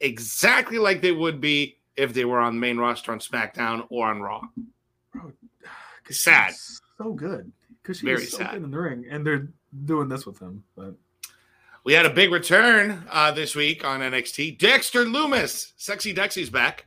exactly 0.00 0.78
like 0.78 1.00
they 1.00 1.12
would 1.12 1.40
be 1.40 1.78
if 1.96 2.12
they 2.12 2.24
were 2.24 2.38
on 2.40 2.54
the 2.54 2.60
main 2.60 2.78
roster 2.78 3.12
on 3.12 3.18
SmackDown 3.18 3.86
or 3.88 4.06
on 4.08 4.20
Raw. 4.20 4.42
Bro, 5.12 5.32
sad. 6.10 6.54
So 6.98 7.12
good. 7.12 7.52
Because 7.82 7.98
she's 7.98 8.32
so 8.32 8.38
sad. 8.38 8.50
good 8.52 8.64
in 8.64 8.70
the 8.70 8.78
ring, 8.78 9.06
and 9.08 9.24
they're 9.24 9.48
doing 9.84 10.08
this 10.08 10.26
with 10.26 10.40
him. 10.40 10.64
But 10.76 10.94
we 11.84 11.92
had 11.92 12.04
a 12.04 12.10
big 12.10 12.32
return 12.32 13.04
uh, 13.10 13.30
this 13.30 13.54
week 13.54 13.84
on 13.84 14.00
NXT. 14.00 14.58
Dexter 14.58 15.04
Lumis, 15.04 15.72
Sexy 15.76 16.12
Dexy's 16.12 16.50
back. 16.50 16.86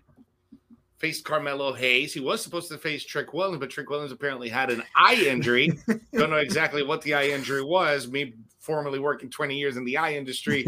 Faced 0.99 1.23
Carmelo 1.23 1.73
Hayes. 1.73 2.13
He 2.13 2.19
was 2.19 2.43
supposed 2.43 2.69
to 2.69 2.77
face 2.77 3.05
Trick 3.05 3.33
Williams, 3.33 3.59
but 3.59 3.69
Trick 3.69 3.89
Williams 3.89 4.11
apparently 4.11 4.49
had 4.49 4.69
an 4.69 4.83
eye 4.95 5.15
injury. 5.27 5.71
Don't 6.13 6.29
know 6.29 6.35
exactly 6.37 6.83
what 6.83 7.01
the 7.01 7.13
eye 7.13 7.29
injury 7.29 7.63
was. 7.63 8.07
Me 8.07 8.33
formerly 8.59 8.99
working 8.99 9.29
20 9.29 9.57
years 9.57 9.77
in 9.77 9.85
the 9.85 9.97
eye 9.97 10.13
industry. 10.13 10.65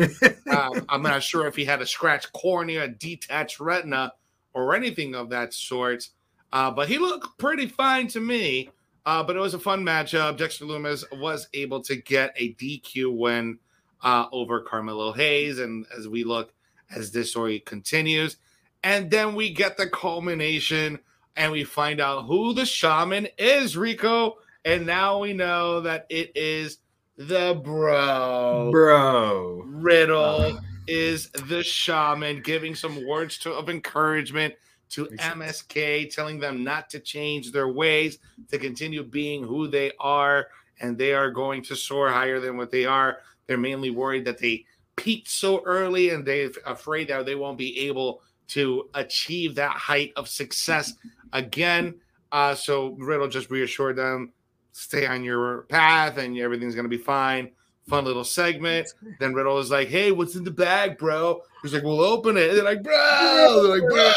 uh, 0.49 0.79
I'm 0.89 1.03
not 1.03 1.21
sure 1.21 1.47
if 1.47 1.55
he 1.55 1.65
had 1.65 1.81
a 1.81 1.85
scratched 1.85 2.31
cornea, 2.33 2.85
a 2.85 2.87
detached 2.87 3.59
retina, 3.59 4.13
or 4.53 4.73
anything 4.73 5.15
of 5.15 5.29
that 5.29 5.53
sort. 5.53 6.09
Uh, 6.53 6.71
but 6.71 6.87
he 6.87 6.97
looked 6.97 7.37
pretty 7.37 7.67
fine 7.67 8.07
to 8.07 8.19
me. 8.19 8.69
Uh, 9.05 9.23
but 9.23 9.35
it 9.35 9.39
was 9.39 9.53
a 9.53 9.59
fun 9.59 9.83
matchup. 9.83 10.37
Dexter 10.37 10.65
Lumis 10.65 11.03
was 11.19 11.47
able 11.53 11.81
to 11.81 11.95
get 11.95 12.33
a 12.37 12.53
DQ 12.53 13.17
win 13.17 13.57
uh, 14.01 14.25
over 14.31 14.61
Carmelo 14.61 15.11
Hayes. 15.11 15.59
And 15.59 15.85
as 15.97 16.07
we 16.07 16.23
look 16.23 16.53
as 16.95 17.11
this 17.11 17.31
story 17.31 17.59
continues, 17.59 18.37
and 18.83 19.11
then 19.11 19.35
we 19.35 19.53
get 19.53 19.77
the 19.77 19.87
culmination 19.87 20.99
and 21.35 21.51
we 21.51 21.63
find 21.63 22.01
out 22.01 22.25
who 22.25 22.53
the 22.53 22.65
shaman 22.65 23.27
is, 23.37 23.77
Rico. 23.77 24.37
And 24.65 24.85
now 24.85 25.19
we 25.19 25.33
know 25.33 25.81
that 25.81 26.05
it 26.09 26.31
is 26.35 26.79
the 27.17 27.59
bro. 27.63 28.69
Bro. 28.71 29.63
Riddle 29.65 30.23
uh, 30.23 30.61
is 30.87 31.29
the 31.47 31.63
shaman 31.63 32.41
giving 32.41 32.75
some 32.75 33.07
words 33.07 33.37
to, 33.39 33.53
of 33.53 33.69
encouragement 33.69 34.53
to 34.89 35.05
MSK, 35.05 36.13
telling 36.13 36.39
them 36.39 36.63
not 36.63 36.89
to 36.89 36.99
change 36.99 37.51
their 37.51 37.69
ways, 37.69 38.19
to 38.49 38.59
continue 38.59 39.03
being 39.03 39.43
who 39.43 39.67
they 39.67 39.91
are, 39.99 40.47
and 40.81 40.97
they 40.97 41.13
are 41.13 41.31
going 41.31 41.63
to 41.63 41.75
soar 41.75 42.09
higher 42.09 42.39
than 42.39 42.57
what 42.57 42.71
they 42.71 42.85
are. 42.85 43.19
They're 43.47 43.57
mainly 43.57 43.89
worried 43.89 44.25
that 44.25 44.37
they 44.37 44.65
peaked 44.97 45.29
so 45.29 45.63
early 45.65 46.09
and 46.09 46.25
they're 46.25 46.49
afraid 46.65 47.07
that 47.07 47.25
they 47.25 47.35
won't 47.35 47.57
be 47.57 47.87
able 47.87 48.21
to 48.51 48.89
achieve 48.93 49.55
that 49.55 49.71
height 49.71 50.13
of 50.15 50.27
success 50.27 50.93
again. 51.33 51.95
Uh, 52.31 52.55
so 52.55 52.95
Riddle 52.99 53.27
just 53.27 53.49
reassured 53.49 53.95
them, 53.95 54.31
stay 54.71 55.05
on 55.05 55.23
your 55.23 55.63
path 55.63 56.17
and 56.17 56.37
everything's 56.37 56.75
going 56.75 56.85
to 56.85 56.89
be 56.89 56.97
fine. 56.97 57.51
Fun 57.87 58.05
little 58.05 58.23
segment. 58.23 58.93
Then 59.19 59.33
Riddle 59.33 59.57
is 59.57 59.71
like, 59.71 59.87
hey, 59.87 60.11
what's 60.11 60.35
in 60.35 60.43
the 60.43 60.51
bag, 60.51 60.97
bro? 60.97 61.41
He's 61.61 61.73
like, 61.73 61.83
we'll 61.83 62.01
open 62.01 62.37
it. 62.37 62.49
And 62.49 62.57
they're 62.57 62.63
like, 62.63 62.83
bro. 62.83 63.63
They're 63.63 63.79
like, 63.79 63.89
bro. 63.89 64.11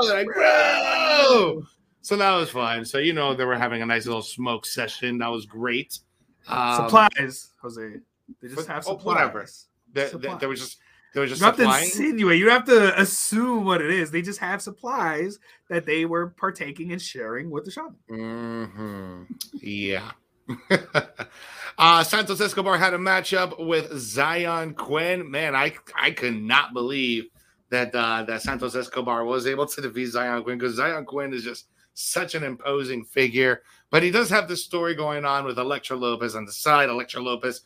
They're 0.00 0.16
like, 0.16 0.26
bro. 0.26 1.62
So 2.00 2.16
that 2.16 2.32
was 2.32 2.48
fun. 2.50 2.84
So, 2.84 2.98
you 2.98 3.12
know, 3.12 3.34
they 3.34 3.44
were 3.44 3.56
having 3.56 3.82
a 3.82 3.86
nice 3.86 4.06
little 4.06 4.22
smoke 4.22 4.64
session. 4.64 5.18
That 5.18 5.30
was 5.30 5.46
great. 5.46 5.98
Um, 6.46 6.76
supplies, 6.76 7.50
Jose. 7.60 7.96
They 8.40 8.48
just 8.48 8.68
have 8.68 8.84
supplies. 8.84 9.04
Whatever. 9.04 9.46
There, 9.92 10.08
there, 10.10 10.36
there 10.36 10.48
was 10.48 10.60
just 10.60 10.78
there 11.14 11.22
was 11.22 11.30
just 11.30 11.40
you 11.40 11.46
have 11.46 11.56
to 11.56 11.64
insinuate. 11.64 12.38
You 12.38 12.50
have 12.50 12.64
to 12.66 13.00
assume 13.00 13.64
what 13.64 13.80
it 13.80 13.90
is. 13.90 14.10
They 14.10 14.22
just 14.22 14.40
have 14.40 14.60
supplies 14.60 15.38
that 15.68 15.86
they 15.86 16.04
were 16.04 16.28
partaking 16.30 16.92
and 16.92 17.00
sharing 17.00 17.50
with 17.50 17.64
the 17.64 17.70
shaman. 17.70 17.96
Mm-hmm. 18.10 19.22
Yeah. 19.60 20.10
uh, 21.78 22.04
Santos 22.04 22.40
Escobar 22.40 22.78
had 22.78 22.94
a 22.94 22.98
matchup 22.98 23.66
with 23.66 23.90
Xyon 23.90 24.74
Quinn. 24.76 25.30
Man, 25.30 25.54
I 25.54 25.74
I 25.94 26.10
could 26.10 26.36
not 26.36 26.72
believe 26.72 27.28
that 27.70 27.94
uh, 27.94 28.24
that 28.24 28.42
Santos 28.42 28.74
Escobar 28.74 29.24
was 29.24 29.46
able 29.46 29.66
to 29.66 29.80
defeat 29.80 30.08
Xyon 30.08 30.42
Quinn 30.44 30.58
because 30.58 30.78
Xyon 30.78 31.06
Quinn 31.06 31.32
is 31.32 31.44
just 31.44 31.66
such 31.94 32.34
an 32.34 32.44
imposing 32.44 33.04
figure. 33.04 33.62
But 33.90 34.02
he 34.02 34.10
does 34.10 34.30
have 34.30 34.48
this 34.48 34.64
story 34.64 34.94
going 34.94 35.24
on 35.24 35.44
with 35.44 35.58
Elektra 35.58 35.96
Lopez 35.96 36.36
on 36.36 36.44
the 36.44 36.52
side. 36.52 36.88
Elektra 36.88 37.20
Lopez, 37.20 37.62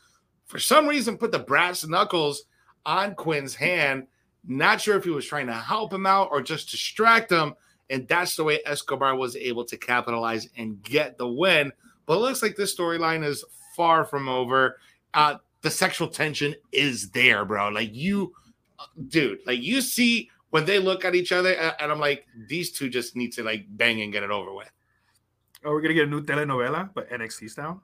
for 0.46 0.58
some 0.58 0.86
reason, 0.86 1.18
put 1.18 1.32
the 1.32 1.38
brass 1.38 1.86
knuckles 1.86 2.44
on 2.86 3.14
Quinn's 3.14 3.54
hand. 3.54 4.06
Not 4.44 4.80
sure 4.80 4.96
if 4.96 5.04
he 5.04 5.10
was 5.10 5.26
trying 5.26 5.46
to 5.46 5.54
help 5.54 5.92
him 5.92 6.06
out 6.06 6.28
or 6.30 6.42
just 6.42 6.70
distract 6.70 7.30
him. 7.30 7.54
And 7.90 8.08
that's 8.08 8.36
the 8.36 8.44
way 8.44 8.60
Escobar 8.64 9.16
was 9.16 9.36
able 9.36 9.64
to 9.66 9.76
capitalize 9.76 10.48
and 10.56 10.82
get 10.82 11.18
the 11.18 11.28
win. 11.28 11.72
But 12.06 12.14
it 12.14 12.20
looks 12.20 12.42
like 12.42 12.56
this 12.56 12.74
storyline 12.74 13.24
is 13.24 13.44
far 13.76 14.04
from 14.04 14.28
over. 14.28 14.78
Uh, 15.14 15.36
the 15.60 15.70
sexual 15.70 16.08
tension 16.08 16.54
is 16.72 17.10
there, 17.10 17.44
bro. 17.44 17.68
Like 17.68 17.94
you, 17.94 18.34
dude, 19.08 19.40
like 19.46 19.60
you 19.60 19.80
see 19.80 20.30
when 20.50 20.64
they 20.64 20.78
look 20.78 21.04
at 21.04 21.14
each 21.14 21.32
other, 21.32 21.52
and 21.52 21.92
I'm 21.92 22.00
like, 22.00 22.26
these 22.48 22.72
two 22.72 22.88
just 22.88 23.16
need 23.16 23.32
to 23.34 23.42
like 23.42 23.64
bang 23.68 24.02
and 24.02 24.12
get 24.12 24.22
it 24.22 24.30
over 24.30 24.52
with. 24.52 24.70
Oh, 25.64 25.70
we're 25.70 25.80
gonna 25.80 25.94
get 25.94 26.08
a 26.08 26.10
new 26.10 26.22
telenovela, 26.22 26.90
but 26.92 27.08
NXT 27.10 27.50
style. 27.50 27.82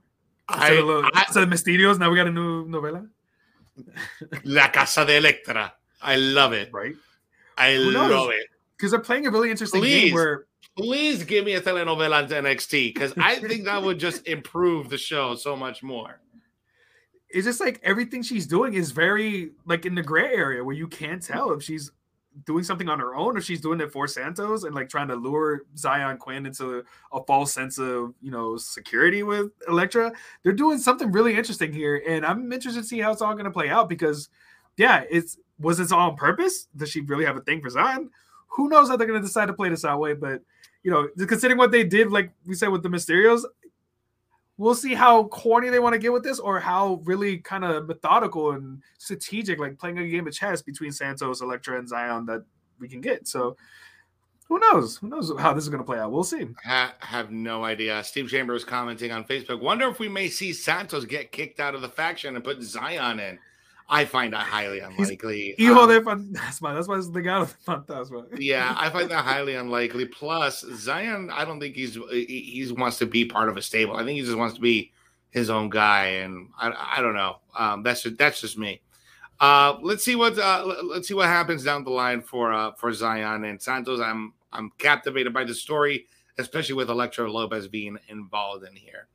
Instead, 0.51 0.73
I, 0.73 0.75
of, 0.75 0.87
little, 0.87 1.11
I, 1.15 1.25
instead 1.27 1.43
of 1.45 1.49
Mysterios, 1.49 1.99
now 1.99 2.11
we 2.11 2.17
got 2.17 2.27
a 2.27 2.33
new 2.33 2.67
novela. 2.67 3.09
La 4.45 4.69
Casa 4.69 5.05
de 5.05 5.17
Electra. 5.17 5.75
I 6.01 6.17
love 6.17 6.53
it. 6.53 6.71
Right. 6.73 6.95
I 7.57 7.77
love 7.77 8.31
it. 8.31 8.47
Because 8.77 8.93
they're 8.93 9.01
playing 9.01 9.27
a 9.27 9.31
really 9.31 9.51
interesting 9.51 9.81
please, 9.81 10.05
game 10.05 10.15
where 10.15 10.47
please 10.77 11.25
give 11.25 11.45
me 11.45 11.55
a 11.55 11.61
telenovela 11.61 12.23
on 12.23 12.29
NXT 12.29 12.95
because 12.95 13.13
I 13.17 13.37
think 13.37 13.65
that 13.65 13.83
would 13.83 13.99
just 13.99 14.27
improve 14.29 14.89
the 14.89 14.99
show 14.99 15.35
so 15.35 15.57
much 15.57 15.83
more. 15.83 16.21
It's 17.29 17.45
just 17.45 17.61
like 17.61 17.81
everything 17.83 18.23
she's 18.23 18.47
doing 18.47 18.75
is 18.75 18.93
very 18.93 19.51
like 19.67 19.85
in 19.85 19.95
the 19.95 20.03
gray 20.03 20.33
area 20.33 20.63
where 20.65 20.77
you 20.77 20.87
can't 20.87 21.23
tell 21.23 21.53
if 21.53 21.63
she's 21.63 21.91
doing 22.45 22.65
something 22.65 22.89
on 22.89 22.99
her 22.99 23.15
own 23.15 23.37
or 23.37 23.41
she's 23.41 23.61
doing 23.61 23.81
it 23.81 23.93
for 23.93 24.07
Santos 24.07 24.65
and 24.65 24.75
like 24.75 24.89
trying 24.89 25.09
to 25.09 25.17
lure 25.17 25.63
Xyon 25.77 26.19
Quinn 26.19 26.47
into 26.47 26.85
a 27.13 27.23
false 27.25 27.53
sense 27.53 27.79
of 27.79 28.15
you 28.21 28.31
know 28.31 28.57
security 28.57 29.23
with 29.23 29.51
Elektra. 29.67 30.13
They're 30.43 30.53
doing 30.53 30.79
something 30.79 31.13
really 31.13 31.37
interesting 31.37 31.73
here, 31.73 32.03
and 32.07 32.25
I'm 32.25 32.53
interested 32.53 32.83
to 32.83 32.87
see 32.87 33.01
how 33.01 33.13
it's 33.13 33.23
all 33.23 33.33
going 33.33 33.45
to 33.45 33.51
play 33.51 33.69
out 33.69 33.89
because, 33.89 34.29
yeah, 34.77 35.05
it's 35.11 35.39
was 35.59 35.79
this 35.79 35.93
all 35.93 36.11
on 36.11 36.17
purpose? 36.17 36.69
Does 36.77 36.91
she 36.91 37.01
really 37.01 37.25
have 37.25 37.37
a 37.37 37.41
thing 37.41 37.61
for 37.61 37.71
Xyon? 37.71 38.09
Who 38.49 38.69
knows 38.69 38.89
how 38.89 38.97
they're 38.97 39.07
going 39.07 39.21
to 39.21 39.27
decide 39.27 39.47
to 39.47 39.53
play 39.53 39.69
this 39.69 39.83
that 39.83 39.99
way? 39.99 40.15
But 40.15 40.43
you 40.83 40.91
know, 40.91 41.09
considering 41.27 41.59
what 41.59 41.71
they 41.71 41.85
did, 41.85 42.11
like 42.11 42.33
we 42.47 42.55
said 42.55 42.69
with 42.69 42.83
the 42.83 42.89
Mysterios, 42.89 43.43
we'll 44.59 44.75
see 44.75 44.93
how 44.93 45.25
corny 45.25 45.71
they 45.71 45.79
want 45.79 45.95
to 45.95 45.99
get 45.99 46.13
with 46.13 46.25
this 46.25 46.39
or 46.39 46.61
how 46.61 47.01
really 47.05 47.39
kind 47.39 47.65
of 47.65 47.87
methodical 47.87 48.51
and 48.53 48.83
strategic, 48.99 49.59
like 49.59 49.79
playing 49.79 49.99
a 49.99 50.09
game 50.09 50.27
of 50.27 50.35
chess 50.35 50.61
between 50.61 50.93
Santos, 50.93 51.41
Elektra, 51.41 51.79
and 51.79 51.89
Xyon 51.89 52.27
that 52.27 52.45
we 52.79 52.89
can 52.89 53.01
get. 53.01 53.27
So 53.27 53.57
who 54.49 54.59
knows? 54.59 54.97
Who 54.97 55.09
knows 55.09 55.33
how 55.39 55.53
this 55.53 55.65
is 55.65 55.71
going 55.71 55.83
to 55.83 55.87
play 55.87 55.99
out? 55.99 56.11
We'll 56.11 56.25
see. 56.25 56.49
Ha- 56.65 56.95
have 57.01 57.31
no 57.31 57.65
idea. 57.65 58.03
Steve 58.03 58.29
Chambers 58.29 58.65
commenting 58.65 59.13
on 59.13 59.25
Facebook. 59.25 59.61
Wonder 59.61 59.89
if 59.89 60.01
we 60.01 60.09
may 60.09 60.29
see 60.29 60.53
Santos 60.53 61.05
get 61.05 61.33
kicked 61.33 61.61
out 61.61 61.75
of 61.75 61.81
the 61.81 61.89
faction 61.89 62.35
and 62.35 62.45
put 62.45 62.59
Xyon 62.59 63.21
in. 63.21 63.39
I 63.91 64.05
find 64.05 64.35
that 64.35 64.47
highly 64.47 64.81
unlikely. 64.81 65.55
Hijo 65.59 65.83
um, 65.83 65.89
de 65.89 66.01
fantasma. 66.01 66.75
That's 66.75 66.89
why 66.89 66.99
it's 66.99 67.09
the 67.09 67.23
god 67.23 67.43
of 67.43 67.65
fantasma. 67.65 68.27
yeah, 68.39 68.75
I 68.77 68.91
find 68.91 69.11
that 69.11 69.25
highly 69.25 69.55
unlikely. 69.55 70.05
Plus, 70.07 70.63
Xyon, 70.63 71.31
I 71.31 71.45
don't 71.45 71.59
think 71.59 71.75
he's 71.75 71.95
he, 72.11 72.25
he 72.25 72.73
wants 72.73 72.99
to 72.99 73.07
be 73.07 73.25
part 73.25 73.49
of 73.49 73.57
a 73.57 73.63
stable. 73.63 73.97
I 73.97 74.05
think 74.05 74.19
he 74.19 74.25
just 74.25 74.37
wants 74.37 74.55
to 74.57 74.61
be 74.61 74.93
his 75.31 75.49
own 75.49 75.71
guy, 75.71 76.07
and 76.07 76.49
I, 76.59 76.97
I 76.99 77.03
don't 77.03 77.15
know. 77.15 77.39
Um, 77.59 77.83
that's 77.83 78.03
just, 78.03 78.19
that's 78.19 78.41
just 78.41 78.59
me. 78.59 78.83
Uh, 79.41 79.79
let's 79.83 80.05
see 80.05 80.17
what 80.17 80.39
uh, 80.39 80.65
let's 80.85 81.09
see 81.09 81.15
what 81.15 81.29
happens 81.29 81.65
down 81.65 81.85
the 81.85 81.91
line 81.91 82.21
for 82.21 82.53
uh, 82.53 82.73
for 82.73 82.91
Xyon 82.91 83.49
and 83.49 83.61
Santos. 83.61 84.01
I'm 84.01 84.35
I'm 84.53 84.71
captivated 84.79 85.33
by 85.33 85.45
the 85.45 85.55
story, 85.55 86.07
especially 86.39 86.75
with 86.75 86.91
Elektra 86.91 87.31
Lopez 87.31 87.69
being 87.69 87.97
involved 88.09 88.67
in 88.67 88.75
here. 88.75 89.07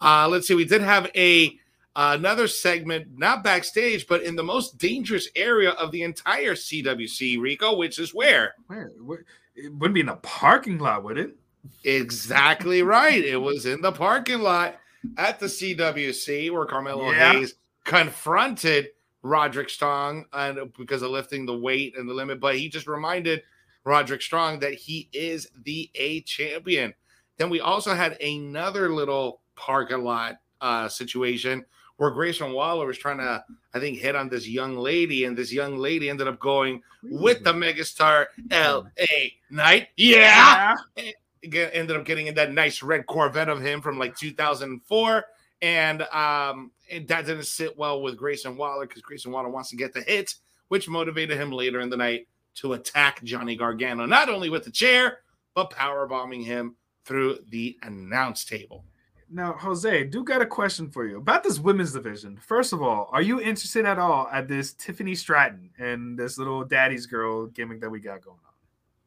Uh, 0.00 0.28
let's 0.28 0.46
see. 0.48 0.54
We 0.54 0.64
did 0.64 0.82
have 0.82 1.10
a 1.14 1.58
another 1.96 2.48
segment, 2.48 3.18
not 3.18 3.44
backstage, 3.44 4.06
but 4.06 4.22
in 4.22 4.36
the 4.36 4.42
most 4.42 4.78
dangerous 4.78 5.28
area 5.34 5.70
of 5.70 5.90
the 5.90 6.02
entire 6.02 6.54
CWC, 6.54 7.40
Rico, 7.40 7.76
which 7.76 7.98
is 7.98 8.14
where? 8.14 8.54
Where? 8.66 8.90
where? 9.04 9.24
It 9.54 9.72
wouldn't 9.74 9.94
be 9.94 10.00
in 10.00 10.08
a 10.08 10.16
parking 10.16 10.78
lot, 10.78 11.04
would 11.04 11.18
it? 11.18 11.36
Exactly 11.84 12.82
right. 12.84 13.22
It 13.22 13.36
was 13.36 13.66
in 13.66 13.80
the 13.80 13.92
parking 13.92 14.40
lot 14.40 14.76
at 15.16 15.40
the 15.40 15.46
CWC 15.46 16.50
where 16.52 16.66
Carmelo 16.66 17.10
yeah. 17.10 17.32
Hayes 17.32 17.54
confronted 17.84 18.88
Roderick 19.22 19.68
Strong 19.68 20.26
and 20.32 20.72
because 20.78 21.02
of 21.02 21.10
lifting 21.10 21.44
the 21.44 21.58
weight 21.58 21.96
and 21.96 22.08
the 22.08 22.14
limit, 22.14 22.40
but 22.40 22.56
he 22.56 22.68
just 22.68 22.86
reminded 22.86 23.42
Roderick 23.84 24.22
Strong 24.22 24.60
that 24.60 24.74
he 24.74 25.08
is 25.12 25.48
the 25.64 25.90
A 25.94 26.22
champion. 26.22 26.94
Then 27.36 27.50
we 27.50 27.60
also 27.60 27.94
had 27.94 28.20
another 28.20 28.92
little 28.92 29.40
parking 29.56 30.04
lot 30.04 30.40
uh, 30.60 30.88
situation 30.88 31.64
where 32.00 32.10
Grayson 32.10 32.54
Waller 32.54 32.86
was 32.86 32.96
trying 32.96 33.18
to, 33.18 33.44
I 33.74 33.78
think, 33.78 33.98
hit 33.98 34.16
on 34.16 34.30
this 34.30 34.48
young 34.48 34.74
lady, 34.74 35.26
and 35.26 35.36
this 35.36 35.52
young 35.52 35.76
lady 35.76 36.08
ended 36.08 36.28
up 36.28 36.40
going 36.40 36.82
with 37.02 37.44
the 37.44 37.52
megastar 37.52 38.24
L.A. 38.50 39.34
Knight. 39.50 39.88
Yeah. 39.98 40.76
yeah. 40.96 41.68
Ended 41.74 41.98
up 41.98 42.06
getting 42.06 42.26
in 42.26 42.34
that 42.36 42.54
nice 42.54 42.82
red 42.82 43.04
Corvette 43.04 43.50
of 43.50 43.60
him 43.60 43.82
from 43.82 43.98
like 43.98 44.16
2004. 44.16 45.24
And 45.60 46.02
um, 46.04 46.70
that 47.06 47.26
didn't 47.26 47.44
sit 47.44 47.76
well 47.76 48.00
with 48.00 48.16
Grayson 48.16 48.56
Waller 48.56 48.86
because 48.86 49.02
Grayson 49.02 49.30
Waller 49.30 49.50
wants 49.50 49.68
to 49.68 49.76
get 49.76 49.92
the 49.92 50.00
hit, 50.00 50.36
which 50.68 50.88
motivated 50.88 51.36
him 51.36 51.52
later 51.52 51.80
in 51.80 51.90
the 51.90 51.98
night 51.98 52.28
to 52.54 52.72
attack 52.72 53.22
Johnny 53.24 53.56
Gargano, 53.56 54.06
not 54.06 54.30
only 54.30 54.48
with 54.48 54.64
the 54.64 54.70
chair, 54.70 55.18
but 55.54 55.68
power 55.68 56.06
bombing 56.06 56.44
him 56.44 56.76
through 57.04 57.40
the 57.50 57.76
announce 57.82 58.46
table. 58.46 58.86
Now, 59.32 59.52
Jose, 59.52 60.04
do 60.04 60.24
got 60.24 60.42
a 60.42 60.46
question 60.46 60.90
for 60.90 61.06
you 61.06 61.18
about 61.18 61.44
this 61.44 61.60
women's 61.60 61.92
division. 61.92 62.36
First 62.36 62.72
of 62.72 62.82
all, 62.82 63.08
are 63.12 63.22
you 63.22 63.40
interested 63.40 63.84
at 63.84 63.96
all 63.96 64.28
at 64.32 64.48
this 64.48 64.72
Tiffany 64.72 65.14
Stratton 65.14 65.70
and 65.78 66.18
this 66.18 66.36
little 66.36 66.64
daddy's 66.64 67.06
girl 67.06 67.46
gimmick 67.46 67.80
that 67.80 67.90
we 67.90 68.00
got 68.00 68.24
going 68.24 68.38
on? 68.44 68.52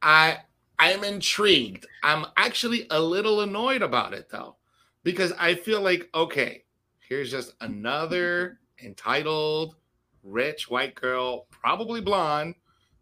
I 0.01 0.37
I'm 0.79 1.03
intrigued. 1.03 1.85
I'm 2.03 2.25
actually 2.37 2.87
a 2.89 2.99
little 2.99 3.41
annoyed 3.41 3.81
about 3.81 4.13
it 4.13 4.29
though, 4.29 4.55
because 5.03 5.33
I 5.33 5.55
feel 5.55 5.81
like 5.81 6.09
okay, 6.15 6.63
here's 6.99 7.29
just 7.29 7.53
another 7.59 8.59
entitled, 8.81 9.75
rich 10.23 10.69
white 10.69 10.95
girl, 10.95 11.47
probably 11.51 11.99
blonde, 11.99 12.55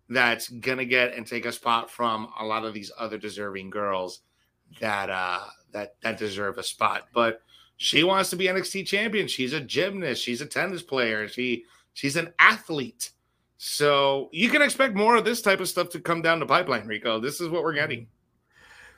that's 0.09 0.49
gonna 0.49 0.85
get 0.85 1.13
and 1.13 1.27
take 1.27 1.45
a 1.45 1.51
spot 1.51 1.91
from 1.91 2.29
a 2.39 2.45
lot 2.45 2.65
of 2.65 2.73
these 2.73 2.91
other 2.97 3.19
deserving 3.19 3.69
girls 3.69 4.21
that 4.79 5.09
uh 5.09 5.41
that 5.73 5.95
that 6.03 6.17
deserve 6.17 6.57
a 6.57 6.63
spot. 6.63 7.07
But 7.13 7.41
she 7.77 8.03
wants 8.03 8.29
to 8.29 8.35
be 8.35 8.45
NXT 8.45 8.85
champion. 8.85 9.27
She's 9.27 9.53
a 9.53 9.61
gymnast. 9.61 10.21
She's 10.21 10.41
a 10.41 10.45
tennis 10.45 10.81
player. 10.81 11.27
She 11.27 11.65
She's 11.93 12.15
an 12.15 12.33
athlete. 12.39 13.11
So 13.57 14.29
you 14.31 14.49
can 14.49 14.61
expect 14.61 14.95
more 14.95 15.15
of 15.15 15.25
this 15.25 15.41
type 15.41 15.59
of 15.59 15.69
stuff 15.69 15.89
to 15.89 15.99
come 15.99 16.21
down 16.21 16.39
the 16.39 16.45
pipeline, 16.45 16.87
Rico. 16.87 17.19
This 17.19 17.39
is 17.41 17.49
what 17.49 17.63
we're 17.63 17.73
getting. 17.73 18.07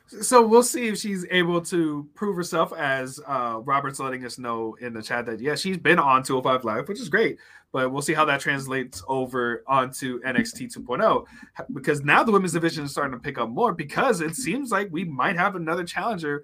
So 0.07 0.45
we'll 0.45 0.63
see 0.63 0.89
if 0.89 0.97
she's 0.97 1.25
able 1.31 1.61
to 1.61 2.07
prove 2.13 2.35
herself 2.35 2.73
as 2.73 3.19
uh, 3.25 3.61
Robert's 3.63 3.99
letting 3.99 4.25
us 4.25 4.37
know 4.37 4.75
in 4.79 4.93
the 4.93 5.01
chat 5.01 5.25
that 5.25 5.39
yeah, 5.39 5.55
she's 5.55 5.77
been 5.77 5.97
on 5.97 6.23
205 6.23 6.65
Live, 6.65 6.87
which 6.87 6.99
is 6.99 7.09
great. 7.09 7.37
But 7.71 7.91
we'll 7.91 8.01
see 8.01 8.13
how 8.13 8.25
that 8.25 8.39
translates 8.39 9.03
over 9.07 9.63
onto 9.65 10.21
NXT 10.21 10.77
2.0 10.77 11.25
because 11.73 12.03
now 12.03 12.23
the 12.23 12.31
women's 12.31 12.53
division 12.53 12.85
is 12.85 12.91
starting 12.91 13.13
to 13.13 13.19
pick 13.19 13.37
up 13.37 13.49
more 13.49 13.73
because 13.73 14.21
it 14.21 14.35
seems 14.35 14.71
like 14.71 14.89
we 14.91 15.03
might 15.03 15.35
have 15.35 15.55
another 15.55 15.83
challenger 15.83 16.43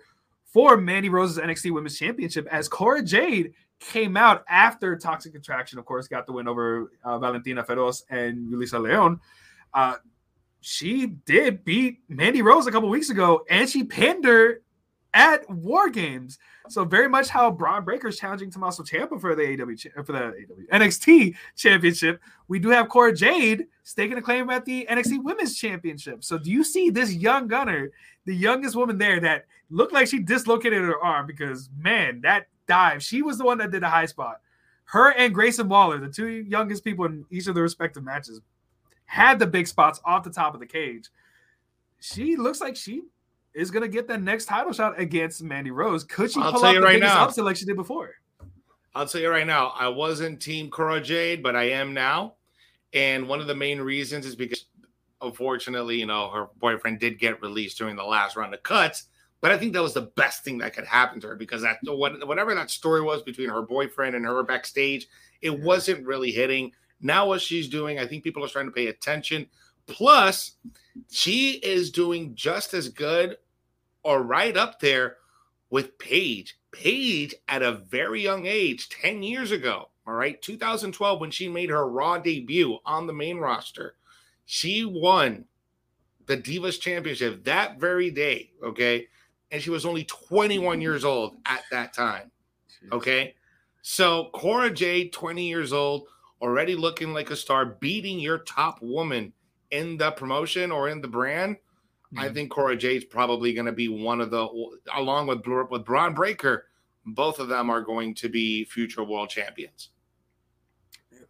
for 0.52 0.78
Mandy 0.78 1.10
Rose's 1.10 1.38
NXT 1.38 1.72
Women's 1.72 1.98
Championship 1.98 2.48
as 2.52 2.68
Cora 2.68 3.04
Jade 3.04 3.54
came 3.80 4.18
out 4.18 4.44
after 4.50 4.96
Toxic 4.98 5.36
Attraction, 5.36 5.80
of 5.80 5.86
course, 5.86 6.08
got 6.08 6.26
the 6.26 6.34
win 6.34 6.48
over 6.48 6.92
uh, 7.04 7.18
Valentina 7.20 7.64
Feroz 7.64 8.04
and 8.10 8.52
Yulisa 8.52 8.82
Leon. 8.82 9.20
Uh, 9.74 9.96
she 10.62 11.08
did 11.08 11.64
beat 11.64 12.00
Mandy 12.10 12.42
Rose 12.42 12.68
a 12.68 12.72
couple 12.72 12.90
weeks 12.90 13.10
ago, 13.10 13.46
and 13.50 13.70
she 13.70 13.84
pinned 13.84 14.26
her 14.26 14.62
at 15.14 15.50
War 15.50 15.90
Games. 15.90 16.38
So 16.68 16.86
very 16.86 17.10
much 17.10 17.30
how 17.30 17.50
Bron 17.50 17.84
Breakker's 17.84 18.20
challenging 18.20 18.52
Tommaso 18.52 18.84
Ciampa 18.84 19.20
for 19.20 19.36
the 19.36 19.54
AW 19.54 20.04
for 20.04 20.12
the 20.12 20.26
AW, 20.28 20.78
NXT 20.78 21.36
Championship. 21.56 22.22
We 22.48 22.60
do 22.60 22.70
have 22.70 22.90
Cora 22.90 23.14
Jade 23.14 23.68
staking 23.84 24.18
a 24.18 24.22
claim 24.22 24.50
at 24.50 24.66
the 24.66 24.86
NXT 24.90 25.24
Women's 25.24 25.58
Championship. 25.58 26.24
So 26.24 26.38
do 26.38 26.52
you 26.52 26.64
see 26.64 26.90
this 26.90 27.14
young 27.14 27.48
gunner, 27.48 27.92
the 28.26 28.36
youngest 28.36 28.76
woman 28.76 28.98
there, 28.98 29.20
that 29.22 29.46
looked 29.70 29.94
like 29.94 30.08
she 30.08 30.20
dislocated 30.20 30.82
her 30.82 31.00
arm 31.00 31.28
because 31.28 31.70
man, 31.78 32.22
that 32.22 32.48
dive, 32.68 33.04
she 33.04 33.22
was 33.22 33.38
the 33.38 33.46
one 33.46 33.58
that 33.60 33.72
did 33.72 33.84
the 33.84 33.90
high 33.90 34.06
spot. 34.06 34.42
Her 34.86 35.12
and 35.12 35.34
Grayson 35.34 35.70
Waller, 35.70 36.00
the 36.00 36.10
two 36.10 36.28
youngest 36.28 36.84
people 36.84 37.06
in 37.06 37.26
each 37.30 37.48
of 37.48 37.56
the 37.56 37.62
respective 37.62 38.04
matches, 38.04 38.42
had 39.06 39.40
the 39.40 39.48
big 39.48 39.68
spots 39.68 40.00
off 40.06 40.24
the 40.24 40.30
top 40.30 40.54
of 40.54 40.60
the 40.60 40.66
cage. 40.66 41.10
She 42.00 42.36
looks 42.36 42.62
like 42.62 42.76
she 42.76 43.04
is 43.54 43.72
gonna 43.72 43.88
get 43.88 44.08
that 44.08 44.22
next 44.22 44.46
title 44.46 44.74
shot 44.74 45.00
against 45.00 45.44
Mandy 45.44 45.72
Rose. 45.72 46.04
Could 46.04 46.32
she 46.32 46.40
I'll 46.40 46.54
pull 46.54 46.66
off 46.66 46.76
the 46.76 46.82
right 46.82 46.94
biggest 46.94 47.14
now, 47.14 47.26
upset 47.26 47.44
like 47.44 47.58
she 47.58 47.66
did 47.66 47.76
before? 47.76 48.16
I'll 48.96 49.08
tell 49.08 49.22
you 49.22 49.30
right 49.30 49.48
now, 49.48 49.74
I 49.78 49.88
wasn't 49.88 50.42
Team 50.42 50.70
Cora 50.70 51.00
Jade, 51.02 51.44
but 51.44 51.56
I 51.56 51.70
am 51.70 51.94
now. 51.94 52.36
And 52.94 53.28
one 53.28 53.40
of 53.40 53.48
the 53.48 53.56
main 53.56 53.80
reasons 53.80 54.26
is 54.26 54.36
because, 54.36 54.66
unfortunately, 55.22 56.00
you 56.00 56.08
know, 56.08 56.30
her 56.30 56.48
boyfriend 56.60 57.00
did 57.00 57.20
get 57.20 57.42
released 57.42 57.78
during 57.78 57.96
the 57.96 58.04
last 58.04 58.36
round 58.36 58.54
of 58.54 58.64
cuts. 58.64 59.06
But 59.42 59.52
I 59.52 59.58
think 59.58 59.74
that 59.74 59.82
was 59.82 59.94
the 59.94 60.12
best 60.16 60.44
thing 60.44 60.58
that 60.58 60.74
could 60.74 60.86
happen 60.86 61.22
to 61.22 61.28
her 61.28 61.36
because 61.36 61.62
that 61.62 61.78
whatever 61.84 62.54
that 62.56 62.70
story 62.70 63.02
was 63.02 63.22
between 63.22 63.50
her 63.50 63.62
boyfriend 63.62 64.16
and 64.16 64.26
her 64.26 64.44
backstage, 64.44 65.08
it 65.42 65.62
wasn't 65.62 66.06
really 66.06 66.32
hitting. 66.32 66.72
Now, 67.02 67.28
what 67.28 67.42
she's 67.42 67.70
doing, 67.70 68.00
I 68.00 68.06
think 68.06 68.24
people 68.24 68.44
are 68.44 68.50
starting 68.50 68.72
to 68.72 68.76
pay 68.76 68.88
attention. 68.88 69.48
Plus, 69.88 70.58
she 71.10 71.52
is 71.64 71.90
doing 71.90 72.36
just 72.36 72.74
as 72.74 72.90
good 72.90 73.38
or 74.04 74.24
right 74.24 74.58
up 74.58 74.80
there 74.80 75.18
with 75.70 75.98
Paige. 75.98 76.58
Paige 76.72 77.34
at 77.48 77.62
a 77.62 77.82
very 77.90 78.22
young 78.22 78.46
age, 78.46 78.90
10 78.90 79.24
years 79.24 79.52
ago, 79.52 79.90
all 80.06 80.14
right, 80.14 80.42
2012, 80.42 81.20
when 81.22 81.32
she 81.32 81.48
made 81.48 81.70
her 81.70 81.88
Raw 81.88 82.18
debut 82.18 82.78
on 82.86 83.08
the 83.08 83.14
main 83.14 83.38
roster, 83.38 83.96
she 84.46 84.84
won 84.84 85.46
the 86.26 86.38
Divas 86.38 86.80
Championship 86.80 87.44
that 87.46 87.80
very 87.80 88.12
day, 88.12 88.52
okay? 88.64 89.08
And 89.52 89.62
she 89.62 89.70
was 89.70 89.86
only 89.86 90.04
21 90.04 90.82
years 90.82 91.04
old 91.04 91.38
at 91.46 91.64
that 91.72 91.94
time, 91.94 92.32
okay? 92.92 93.36
So 93.82 94.30
Cora 94.34 94.70
Jade, 94.70 95.12
20 95.12 95.48
years 95.48 95.74
old, 95.74 96.04
already 96.42 96.76
looking 96.76 97.14
like 97.14 97.32
a 97.32 97.36
star, 97.36 97.66
beating 97.66 98.20
your 98.20 98.40
top 98.40 98.82
woman 98.82 99.34
in 99.72 99.98
the 99.98 100.12
promotion 100.12 100.72
or 100.72 100.90
in 100.90 101.02
the 101.02 101.08
brand, 101.08 101.56
mm-hmm. 101.56 102.20
I 102.20 102.30
think 102.30 102.52
Cora 102.52 102.76
Jade's 102.76 103.06
probably 103.06 103.54
going 103.54 103.66
to 103.66 103.72
be 103.72 103.88
one 103.88 104.22
of 104.22 104.32
the, 104.32 104.48
along 104.96 105.28
with 105.28 105.46
with 105.70 105.86
Bron 105.86 106.14
Breakker, 106.14 106.66
both 107.06 107.40
of 107.40 107.48
them 107.48 107.70
are 107.70 107.82
going 107.82 108.14
to 108.16 108.30
be 108.30 108.66
future 108.66 109.04
world 109.04 109.30
champions. 109.30 109.90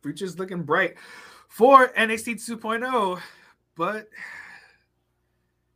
Future's 0.02 0.40
looking 0.40 0.64
bright 0.64 0.96
for 1.50 1.90
NXT 1.90 2.36
2.0, 2.60 3.20
but 3.76 4.08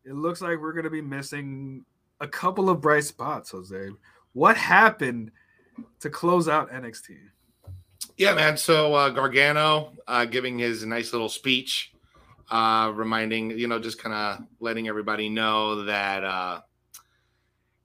it 0.06 0.14
looks 0.14 0.42
like 0.42 0.60
we're 0.60 0.74
going 0.74 0.86
to 0.86 0.90
be 0.90 1.02
missing 1.02 1.86
a 2.24 2.28
couple 2.28 2.70
of 2.70 2.82
bright 2.82 3.04
spots, 3.04 3.52
Jose. 3.52 3.90
What 4.32 4.58
happened 4.58 5.32
to 6.00 6.10
close 6.10 6.48
out 6.48 6.72
NXT? 6.72 7.18
Yeah, 8.18 8.34
man. 8.34 8.58
So 8.58 8.94
uh, 8.94 9.10
Gargano 9.10 9.92
uh, 10.08 10.26
giving 10.26 10.58
his 10.58 10.86
nice 10.86 11.12
little 11.12 11.30
speech, 11.30 11.94
uh, 12.50 12.92
reminding 12.96 13.52
you 13.52 13.68
know, 13.68 13.80
just 13.80 14.02
kind 14.02 14.16
of 14.16 14.46
letting 14.60 14.88
everybody 14.88 15.30
know 15.30 15.84
that 15.84 16.24
uh, 16.24 16.62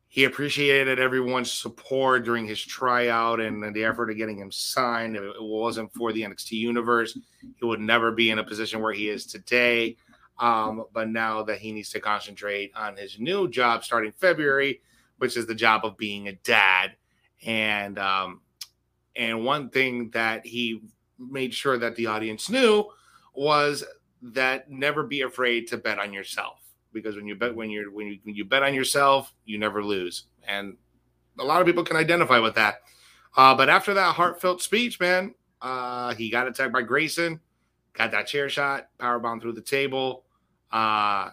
he 0.06 0.24
appreciated 0.24 1.00
everyone's 1.00 1.50
support 1.50 2.24
during 2.24 2.46
his 2.46 2.60
tryout 2.60 3.40
and 3.40 3.74
the 3.74 3.84
effort 3.84 4.10
of 4.10 4.16
getting 4.16 4.38
him 4.38 4.52
signed. 4.52 5.16
If 5.16 5.22
it 5.22 5.42
wasn't 5.42 5.92
for 5.94 6.12
the 6.12 6.22
NXT 6.22 6.52
universe, 6.52 7.18
he 7.40 7.64
would 7.64 7.80
never 7.80 8.12
be 8.12 8.30
in 8.30 8.38
a 8.38 8.44
position 8.44 8.80
where 8.80 8.92
he 8.92 9.08
is 9.08 9.26
today. 9.26 9.96
Um, 10.38 10.84
but 10.92 11.08
now 11.08 11.42
that 11.44 11.58
he 11.58 11.72
needs 11.72 11.90
to 11.90 12.00
concentrate 12.00 12.72
on 12.76 12.96
his 12.96 13.18
new 13.18 13.48
job 13.48 13.84
starting 13.84 14.12
February, 14.12 14.80
which 15.18 15.36
is 15.36 15.46
the 15.46 15.54
job 15.54 15.84
of 15.84 15.96
being 15.96 16.28
a 16.28 16.32
dad, 16.32 16.92
and 17.44 17.98
um, 17.98 18.40
and 19.16 19.44
one 19.44 19.68
thing 19.70 20.10
that 20.10 20.46
he 20.46 20.82
made 21.18 21.52
sure 21.52 21.76
that 21.78 21.96
the 21.96 22.06
audience 22.06 22.48
knew 22.48 22.84
was 23.34 23.84
that 24.22 24.70
never 24.70 25.02
be 25.02 25.22
afraid 25.22 25.66
to 25.68 25.76
bet 25.76 25.98
on 25.98 26.12
yourself 26.12 26.58
because 26.92 27.16
when 27.16 27.26
you 27.26 27.34
bet 27.34 27.54
when 27.54 27.70
you're 27.70 27.90
when 27.90 28.06
you 28.06 28.18
when 28.22 28.34
you 28.34 28.44
bet 28.44 28.62
on 28.62 28.74
yourself, 28.74 29.34
you 29.44 29.58
never 29.58 29.82
lose. 29.82 30.24
And 30.46 30.76
a 31.38 31.44
lot 31.44 31.60
of 31.60 31.66
people 31.66 31.84
can 31.84 31.96
identify 31.96 32.38
with 32.38 32.54
that. 32.54 32.82
Uh, 33.36 33.54
but 33.54 33.68
after 33.68 33.94
that 33.94 34.14
heartfelt 34.14 34.62
speech, 34.62 34.98
man, 34.98 35.34
uh, 35.62 36.14
he 36.14 36.30
got 36.30 36.48
attacked 36.48 36.72
by 36.72 36.82
Grayson, 36.82 37.40
got 37.92 38.10
that 38.10 38.26
chair 38.26 38.48
shot, 38.48 38.88
power 38.98 39.18
bomb 39.18 39.40
through 39.40 39.52
the 39.52 39.60
table. 39.60 40.24
Uh, 40.70 41.30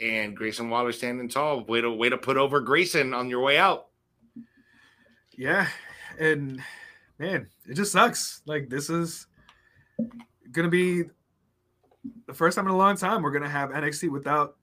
and 0.00 0.36
Grayson 0.36 0.70
Waller 0.70 0.92
standing 0.92 1.28
tall. 1.28 1.64
Way 1.64 1.80
to 1.80 1.90
way 1.90 2.08
to 2.08 2.16
put 2.16 2.36
over 2.36 2.60
Grayson 2.60 3.12
on 3.12 3.28
your 3.28 3.40
way 3.40 3.58
out. 3.58 3.88
Yeah, 5.36 5.66
and 6.18 6.62
man, 7.18 7.48
it 7.68 7.74
just 7.74 7.92
sucks. 7.92 8.42
Like 8.46 8.68
this 8.68 8.90
is 8.90 9.26
gonna 10.52 10.68
be 10.68 11.04
the 12.26 12.34
first 12.34 12.56
time 12.56 12.66
in 12.66 12.72
a 12.72 12.76
long 12.76 12.96
time 12.96 13.22
we're 13.22 13.30
gonna 13.30 13.48
have 13.48 13.70
NXT 13.70 14.10
without 14.10 14.56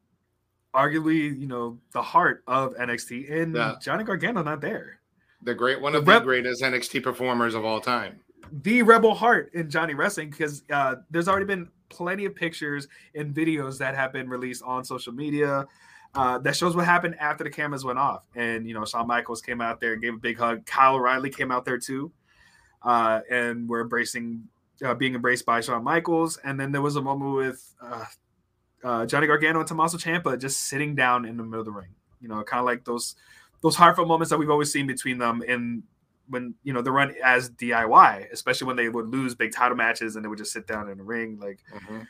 arguably, 0.73 1.37
you 1.39 1.47
know, 1.47 1.77
the 1.91 2.01
heart 2.01 2.43
of 2.47 2.75
NXT 2.75 3.31
and 3.31 3.55
yeah. 3.55 3.75
Johnny 3.81 4.03
Gargano 4.03 4.43
not 4.43 4.61
there. 4.61 4.99
The 5.43 5.53
great 5.53 5.81
one 5.81 5.95
of 5.95 6.05
the, 6.05 6.13
the 6.13 6.25
greatest 6.25 6.61
NXT 6.61 7.03
performers 7.03 7.55
of 7.55 7.63
all 7.63 7.79
time. 7.79 8.19
The 8.51 8.81
rebel 8.83 9.13
heart 9.13 9.51
in 9.53 9.69
Johnny 9.69 9.93
Wrestling 9.93 10.29
because 10.29 10.63
uh, 10.71 10.95
there's 11.09 11.27
already 11.27 11.45
been 11.45 11.69
plenty 11.89 12.25
of 12.25 12.35
pictures 12.35 12.87
and 13.15 13.33
videos 13.33 13.77
that 13.77 13.95
have 13.95 14.11
been 14.11 14.29
released 14.29 14.63
on 14.63 14.83
social 14.83 15.13
media 15.13 15.65
uh, 16.15 16.39
that 16.39 16.55
shows 16.55 16.75
what 16.75 16.85
happened 16.85 17.15
after 17.19 17.43
the 17.43 17.49
cameras 17.49 17.83
went 17.85 17.99
off. 17.99 18.25
And 18.35 18.67
you 18.67 18.73
know, 18.73 18.85
Shawn 18.85 19.07
Michaels 19.07 19.41
came 19.41 19.61
out 19.61 19.79
there, 19.79 19.93
and 19.93 20.01
gave 20.01 20.15
a 20.15 20.17
big 20.17 20.37
hug. 20.37 20.65
Kyle 20.65 20.95
O'Reilly 20.95 21.29
came 21.29 21.51
out 21.51 21.65
there 21.65 21.77
too, 21.77 22.11
uh, 22.83 23.21
and 23.29 23.67
we're 23.67 23.81
embracing, 23.81 24.43
uh, 24.83 24.93
being 24.93 25.15
embraced 25.15 25.45
by 25.45 25.61
Shawn 25.61 25.83
Michaels. 25.83 26.37
And 26.43 26.59
then 26.59 26.71
there 26.71 26.81
was 26.81 26.95
a 26.95 27.01
moment 27.01 27.35
with 27.35 27.75
uh, 27.81 28.05
uh, 28.83 29.05
Johnny 29.05 29.27
Gargano 29.27 29.59
and 29.59 29.67
Tommaso 29.67 29.97
Ciampa 29.97 30.39
just 30.39 30.61
sitting 30.61 30.95
down 30.95 31.25
in 31.25 31.37
the 31.37 31.43
middle 31.43 31.59
of 31.59 31.65
the 31.65 31.71
ring. 31.71 31.93
You 32.19 32.29
know, 32.29 32.43
kind 32.43 32.59
of 32.59 32.65
like 32.65 32.83
those 32.83 33.15
those 33.61 33.75
heartfelt 33.75 34.07
moments 34.07 34.29
that 34.29 34.37
we've 34.37 34.49
always 34.49 34.71
seen 34.71 34.87
between 34.87 35.17
them 35.17 35.41
in 35.41 35.83
when 36.29 36.53
you 36.63 36.73
know 36.73 36.81
the 36.81 36.91
run 36.91 37.15
as 37.23 37.49
DIY, 37.51 38.31
especially 38.31 38.67
when 38.67 38.75
they 38.75 38.89
would 38.89 39.07
lose 39.07 39.35
big 39.35 39.51
title 39.51 39.77
matches 39.77 40.15
and 40.15 40.23
they 40.25 40.29
would 40.29 40.37
just 40.37 40.51
sit 40.51 40.67
down 40.67 40.89
in 40.89 40.97
the 40.97 41.03
ring. 41.03 41.39
Like 41.39 41.59
mm-hmm 41.73 42.01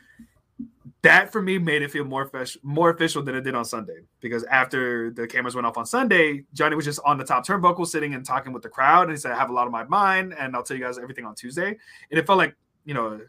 that 1.02 1.30
for 1.30 1.40
me 1.40 1.58
made 1.58 1.82
it 1.82 1.90
feel 1.90 2.04
more 2.04 2.26
fresh, 2.26 2.56
more 2.62 2.90
official 2.90 3.22
than 3.22 3.34
it 3.34 3.42
did 3.42 3.54
on 3.54 3.64
Sunday. 3.64 4.00
Because 4.20 4.44
after 4.44 5.10
the 5.10 5.26
cameras 5.26 5.54
went 5.54 5.66
off 5.66 5.76
on 5.76 5.86
Sunday, 5.86 6.44
Johnny 6.52 6.74
was 6.74 6.84
just 6.84 7.00
on 7.04 7.18
the 7.18 7.24
top 7.24 7.46
turnbuckle, 7.46 7.86
sitting 7.86 8.14
and 8.14 8.24
talking 8.24 8.52
with 8.52 8.62
the 8.62 8.68
crowd, 8.68 9.02
and 9.02 9.12
he 9.12 9.16
said, 9.16 9.32
"I 9.32 9.36
have 9.36 9.50
a 9.50 9.52
lot 9.52 9.66
on 9.66 9.72
my 9.72 9.84
mind, 9.84 10.34
and 10.38 10.56
I'll 10.56 10.62
tell 10.62 10.76
you 10.76 10.82
guys 10.82 10.98
everything 10.98 11.24
on 11.24 11.34
Tuesday." 11.34 11.68
And 11.68 12.18
it 12.18 12.26
felt 12.26 12.38
like, 12.38 12.56
you 12.84 12.94
know, 12.94 13.20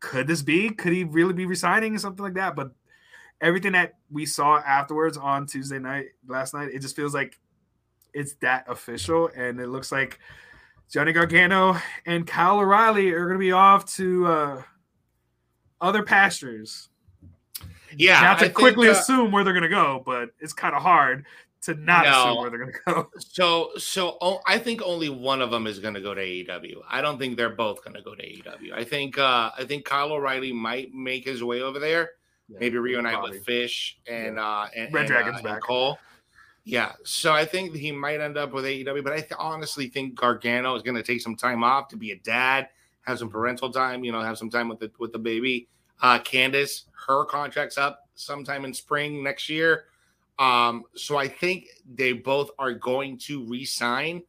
could 0.00 0.26
this 0.26 0.42
be? 0.42 0.70
Could 0.70 0.92
he 0.92 1.04
really 1.04 1.32
be 1.32 1.46
resigning 1.46 1.94
or 1.94 1.98
something 1.98 2.22
like 2.22 2.34
that? 2.34 2.54
But 2.54 2.72
everything 3.40 3.72
that 3.72 3.94
we 4.10 4.26
saw 4.26 4.58
afterwards 4.58 5.16
on 5.16 5.46
Tuesday 5.46 5.78
night, 5.78 6.06
last 6.26 6.52
night, 6.52 6.68
it 6.72 6.80
just 6.80 6.96
feels 6.96 7.14
like 7.14 7.38
it's 8.16 8.34
that 8.36 8.64
official, 8.68 9.30
and 9.36 9.60
it 9.60 9.68
looks 9.68 9.92
like 9.92 10.18
Johnny 10.90 11.12
Gargano 11.12 11.76
and 12.06 12.26
Kyle 12.26 12.58
O'Reilly 12.58 13.12
are 13.12 13.26
going 13.26 13.38
to 13.38 13.44
be 13.44 13.52
off 13.52 13.84
to 13.94 14.26
uh, 14.26 14.62
other 15.80 16.02
pastures 16.02 16.88
yeah, 17.96 18.20
not 18.20 18.38
to 18.40 18.50
quickly 18.50 18.86
think, 18.86 18.96
uh, 18.96 19.00
assume 19.00 19.32
where 19.32 19.44
they're 19.44 19.52
going 19.52 19.62
to 19.62 19.68
go, 19.68 20.02
but 20.04 20.30
it's 20.40 20.52
kind 20.52 20.74
of 20.74 20.82
hard 20.82 21.24
to 21.62 21.74
not 21.74 22.04
No. 22.04 22.10
assume 22.10 22.36
where 22.38 22.50
they're 22.50 22.58
going 22.58 22.72
to 22.72 22.78
go. 22.86 23.10
So, 23.18 23.70
so 23.78 24.18
oh, 24.20 24.40
I 24.46 24.58
think 24.58 24.82
only 24.82 25.08
one 25.08 25.40
of 25.40 25.50
them 25.50 25.66
is 25.66 25.78
going 25.78 25.94
to 25.94 26.00
go 26.00 26.14
to 26.14 26.20
AEW. 26.20 26.76
I 26.88 27.00
don't 27.00 27.18
think 27.18 27.36
they're 27.36 27.50
both 27.50 27.82
going 27.84 27.94
to 27.94 28.02
go 28.02 28.14
to 28.14 28.22
AEW. 28.22 28.72
I 28.74 28.84
think, 28.84 29.18
uh, 29.18 29.50
I 29.56 29.64
think 29.64 29.84
Kyle 29.84 30.12
O'Reilly 30.12 30.52
might 30.52 30.92
make 30.92 31.24
his 31.24 31.42
way 31.42 31.62
over 31.62 31.78
there. 31.78 32.10
Maybe 32.48 32.78
reunite 32.78 33.20
with 33.22 33.44
Fish 33.44 33.98
and 34.06 34.38
uh, 34.38 34.66
and, 34.76 34.94
Red 34.94 35.00
and, 35.00 35.08
Dragon's 35.08 35.34
uh, 35.34 35.38
and 35.38 35.44
back. 35.44 35.62
Cole. 35.62 35.98
Yeah, 36.68 36.94
so 37.04 37.32
I 37.32 37.44
think 37.44 37.76
he 37.76 37.92
might 37.92 38.20
end 38.20 38.36
up 38.36 38.52
with 38.52 38.64
AEW, 38.64 39.04
but 39.04 39.12
I 39.12 39.20
th- 39.20 39.34
honestly 39.38 39.86
think 39.86 40.16
Gargano 40.16 40.74
is 40.74 40.82
going 40.82 40.96
to 40.96 41.02
take 41.02 41.20
some 41.20 41.36
time 41.36 41.62
off 41.62 41.86
to 41.90 41.96
be 41.96 42.10
a 42.10 42.16
dad, 42.16 42.68
have 43.02 43.20
some 43.20 43.30
parental 43.30 43.70
time, 43.70 44.02
you 44.02 44.10
know, 44.10 44.20
have 44.20 44.36
some 44.36 44.50
time 44.50 44.68
with 44.68 44.80
the 44.80 44.90
with 44.98 45.12
the 45.12 45.18
baby. 45.20 45.68
Uh, 46.02 46.18
Candice, 46.18 46.86
her 47.06 47.24
contract's 47.26 47.78
up 47.78 48.08
sometime 48.16 48.64
in 48.64 48.74
spring 48.74 49.22
next 49.22 49.48
year. 49.48 49.84
Um, 50.40 50.82
so 50.96 51.16
I 51.16 51.28
think 51.28 51.66
they 51.88 52.12
both 52.12 52.50
are 52.58 52.72
going 52.72 53.18
to 53.18 53.44
re-sign 53.44 54.24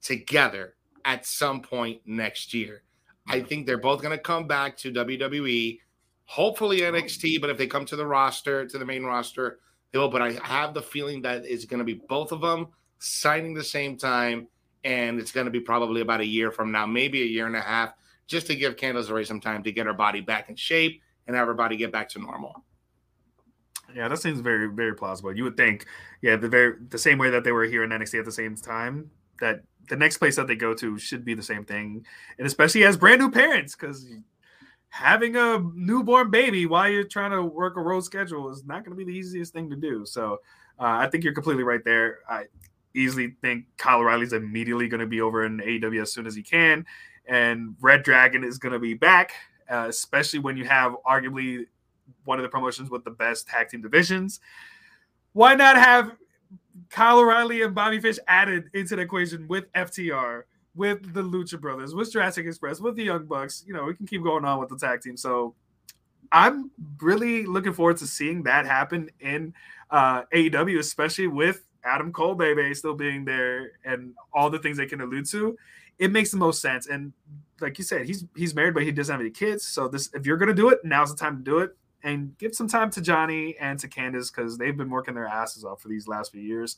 together 0.00 0.76
at 1.04 1.26
some 1.26 1.60
point 1.60 2.00
next 2.06 2.54
year. 2.54 2.84
I 3.28 3.40
think 3.40 3.66
they're 3.66 3.76
both 3.76 4.00
going 4.00 4.16
to 4.16 4.22
come 4.22 4.46
back 4.46 4.78
to 4.78 4.92
WWE, 4.92 5.78
hopefully 6.24 6.80
NXT, 6.80 7.42
but 7.42 7.50
if 7.50 7.58
they 7.58 7.66
come 7.66 7.84
to 7.84 7.96
the 7.96 8.06
roster, 8.06 8.66
to 8.66 8.78
the 8.78 8.86
main 8.86 9.04
roster, 9.04 9.58
will. 9.92 10.08
But 10.08 10.22
I 10.22 10.32
have 10.42 10.74
the 10.74 10.82
feeling 10.82 11.22
that 11.22 11.44
it's 11.44 11.64
going 11.64 11.78
to 11.78 11.84
be 11.84 12.00
both 12.08 12.32
of 12.32 12.40
them 12.40 12.68
signing 12.98 13.54
the 13.54 13.64
same 13.64 13.96
time, 13.96 14.48
and 14.84 15.18
it's 15.18 15.32
going 15.32 15.46
to 15.46 15.50
be 15.50 15.60
probably 15.60 16.00
about 16.00 16.20
a 16.20 16.26
year 16.26 16.50
from 16.50 16.72
now, 16.72 16.86
maybe 16.86 17.22
a 17.22 17.26
year 17.26 17.46
and 17.46 17.56
a 17.56 17.60
half, 17.60 17.92
just 18.26 18.46
to 18.46 18.54
give 18.54 18.76
Candice 18.76 19.08
LeRae 19.08 19.26
some 19.26 19.40
time 19.40 19.62
to 19.62 19.72
get 19.72 19.86
her 19.86 19.92
body 19.92 20.20
back 20.20 20.48
in 20.48 20.56
shape 20.56 21.02
and 21.26 21.36
have 21.36 21.46
her 21.46 21.54
body 21.54 21.76
get 21.76 21.92
back 21.92 22.08
to 22.10 22.18
normal. 22.18 22.64
Yeah, 23.94 24.08
that 24.08 24.18
seems 24.18 24.40
very, 24.40 24.68
very 24.68 24.94
plausible. 24.94 25.36
You 25.36 25.44
would 25.44 25.56
think, 25.56 25.86
yeah, 26.22 26.36
the 26.36 26.48
very 26.48 26.76
the 26.88 26.98
same 26.98 27.18
way 27.18 27.30
that 27.30 27.44
they 27.44 27.52
were 27.52 27.64
here 27.64 27.84
in 27.84 27.90
NXT 27.90 28.20
at 28.20 28.24
the 28.24 28.32
same 28.32 28.56
time, 28.56 29.10
that 29.40 29.60
the 29.88 29.96
next 29.96 30.18
place 30.18 30.36
that 30.36 30.46
they 30.46 30.54
go 30.54 30.72
to 30.74 30.98
should 30.98 31.24
be 31.24 31.34
the 31.34 31.42
same 31.42 31.64
thing, 31.64 32.06
and 32.38 32.46
especially 32.46 32.84
as 32.84 32.96
brand 32.96 33.20
new 33.20 33.30
parents, 33.30 33.74
because 33.74 34.06
having 34.92 35.36
a 35.36 35.58
newborn 35.74 36.30
baby 36.30 36.66
while 36.66 36.86
you're 36.86 37.02
trying 37.02 37.30
to 37.30 37.42
work 37.42 37.78
a 37.78 37.80
road 37.80 38.04
schedule 38.04 38.50
is 38.50 38.62
not 38.66 38.84
going 38.84 38.96
to 38.96 39.04
be 39.04 39.10
the 39.10 39.18
easiest 39.18 39.50
thing 39.54 39.70
to 39.70 39.74
do. 39.76 40.04
So, 40.04 40.34
uh, 40.78 40.84
I 40.84 41.08
think 41.08 41.24
you're 41.24 41.32
completely 41.32 41.62
right 41.62 41.82
there. 41.82 42.18
I 42.28 42.44
easily 42.94 43.34
think 43.40 43.64
Kyle 43.78 44.00
O'Reilly's 44.00 44.34
immediately 44.34 44.88
going 44.88 45.00
to 45.00 45.06
be 45.06 45.22
over 45.22 45.46
in 45.46 45.58
AEW 45.58 46.02
as 46.02 46.12
soon 46.12 46.26
as 46.26 46.34
he 46.34 46.42
can, 46.42 46.84
and 47.26 47.74
Red 47.80 48.02
Dragon 48.02 48.44
is 48.44 48.58
going 48.58 48.74
to 48.74 48.78
be 48.78 48.92
back, 48.92 49.32
uh, 49.70 49.86
especially 49.88 50.40
when 50.40 50.58
you 50.58 50.66
have 50.66 50.94
arguably 51.06 51.64
one 52.24 52.38
of 52.38 52.42
the 52.42 52.50
promotions 52.50 52.90
with 52.90 53.02
the 53.02 53.10
best 53.10 53.48
tag 53.48 53.70
team 53.70 53.80
divisions. 53.80 54.40
Why 55.32 55.54
not 55.54 55.76
have 55.76 56.12
Kyle 56.90 57.18
O'Reilly 57.18 57.62
and 57.62 57.74
Bobby 57.74 57.98
Fish 57.98 58.18
added 58.28 58.68
into 58.74 58.96
the 58.96 59.02
equation 59.02 59.48
with 59.48 59.72
FTR, 59.72 60.42
with 60.74 61.14
the 61.14 61.22
Lucha 61.22 61.60
Brothers, 61.60 61.94
with 61.94 62.12
Jurassic 62.12 62.46
Express, 62.46 62.80
with 62.80 62.96
the 62.96 63.04
Young 63.04 63.26
Bucks? 63.26 63.64
You 63.66 63.74
know, 63.74 63.84
we 63.84 63.94
can 63.94 64.06
keep 64.06 64.22
going 64.22 64.44
on 64.44 64.60
with 64.60 64.68
the 64.68 64.76
tag 64.76 65.00
team. 65.02 65.16
So 65.16 65.54
I'm 66.30 66.70
really 67.00 67.44
looking 67.44 67.72
forward 67.72 67.98
to 67.98 68.06
seeing 68.06 68.42
that 68.44 68.66
happen 68.66 69.10
in 69.20 69.54
uh, 69.90 70.22
AEW, 70.34 70.78
especially 70.78 71.26
with 71.26 71.62
Adam 71.84 72.12
Cole, 72.12 72.34
baby, 72.34 72.74
still 72.74 72.94
being 72.94 73.24
there 73.24 73.72
and 73.84 74.14
all 74.32 74.48
the 74.48 74.58
things 74.58 74.76
they 74.76 74.86
can 74.86 75.00
allude 75.00 75.26
to. 75.30 75.56
It 75.98 76.10
makes 76.10 76.30
the 76.30 76.38
most 76.38 76.62
sense. 76.62 76.86
And 76.86 77.12
like 77.60 77.78
you 77.78 77.84
said, 77.84 78.06
he's 78.06 78.24
he's 78.34 78.54
married, 78.54 78.74
but 78.74 78.82
he 78.82 78.90
doesn't 78.90 79.12
have 79.12 79.20
any 79.20 79.30
kids. 79.30 79.66
So 79.66 79.88
this, 79.88 80.10
if 80.14 80.26
you're 80.26 80.38
gonna 80.38 80.54
do 80.54 80.70
it, 80.70 80.78
now's 80.84 81.10
the 81.10 81.16
time 81.16 81.38
to 81.38 81.42
do 81.44 81.58
it 81.58 81.76
and 82.02 82.36
give 82.38 82.54
some 82.54 82.68
time 82.68 82.90
to 82.90 83.00
Johnny 83.00 83.56
and 83.60 83.78
to 83.78 83.88
Candice 83.88 84.34
because 84.34 84.58
they've 84.58 84.76
been 84.76 84.90
working 84.90 85.14
their 85.14 85.26
asses 85.26 85.64
off 85.64 85.80
for 85.82 85.88
these 85.88 86.08
last 86.08 86.32
few 86.32 86.40
years. 86.40 86.76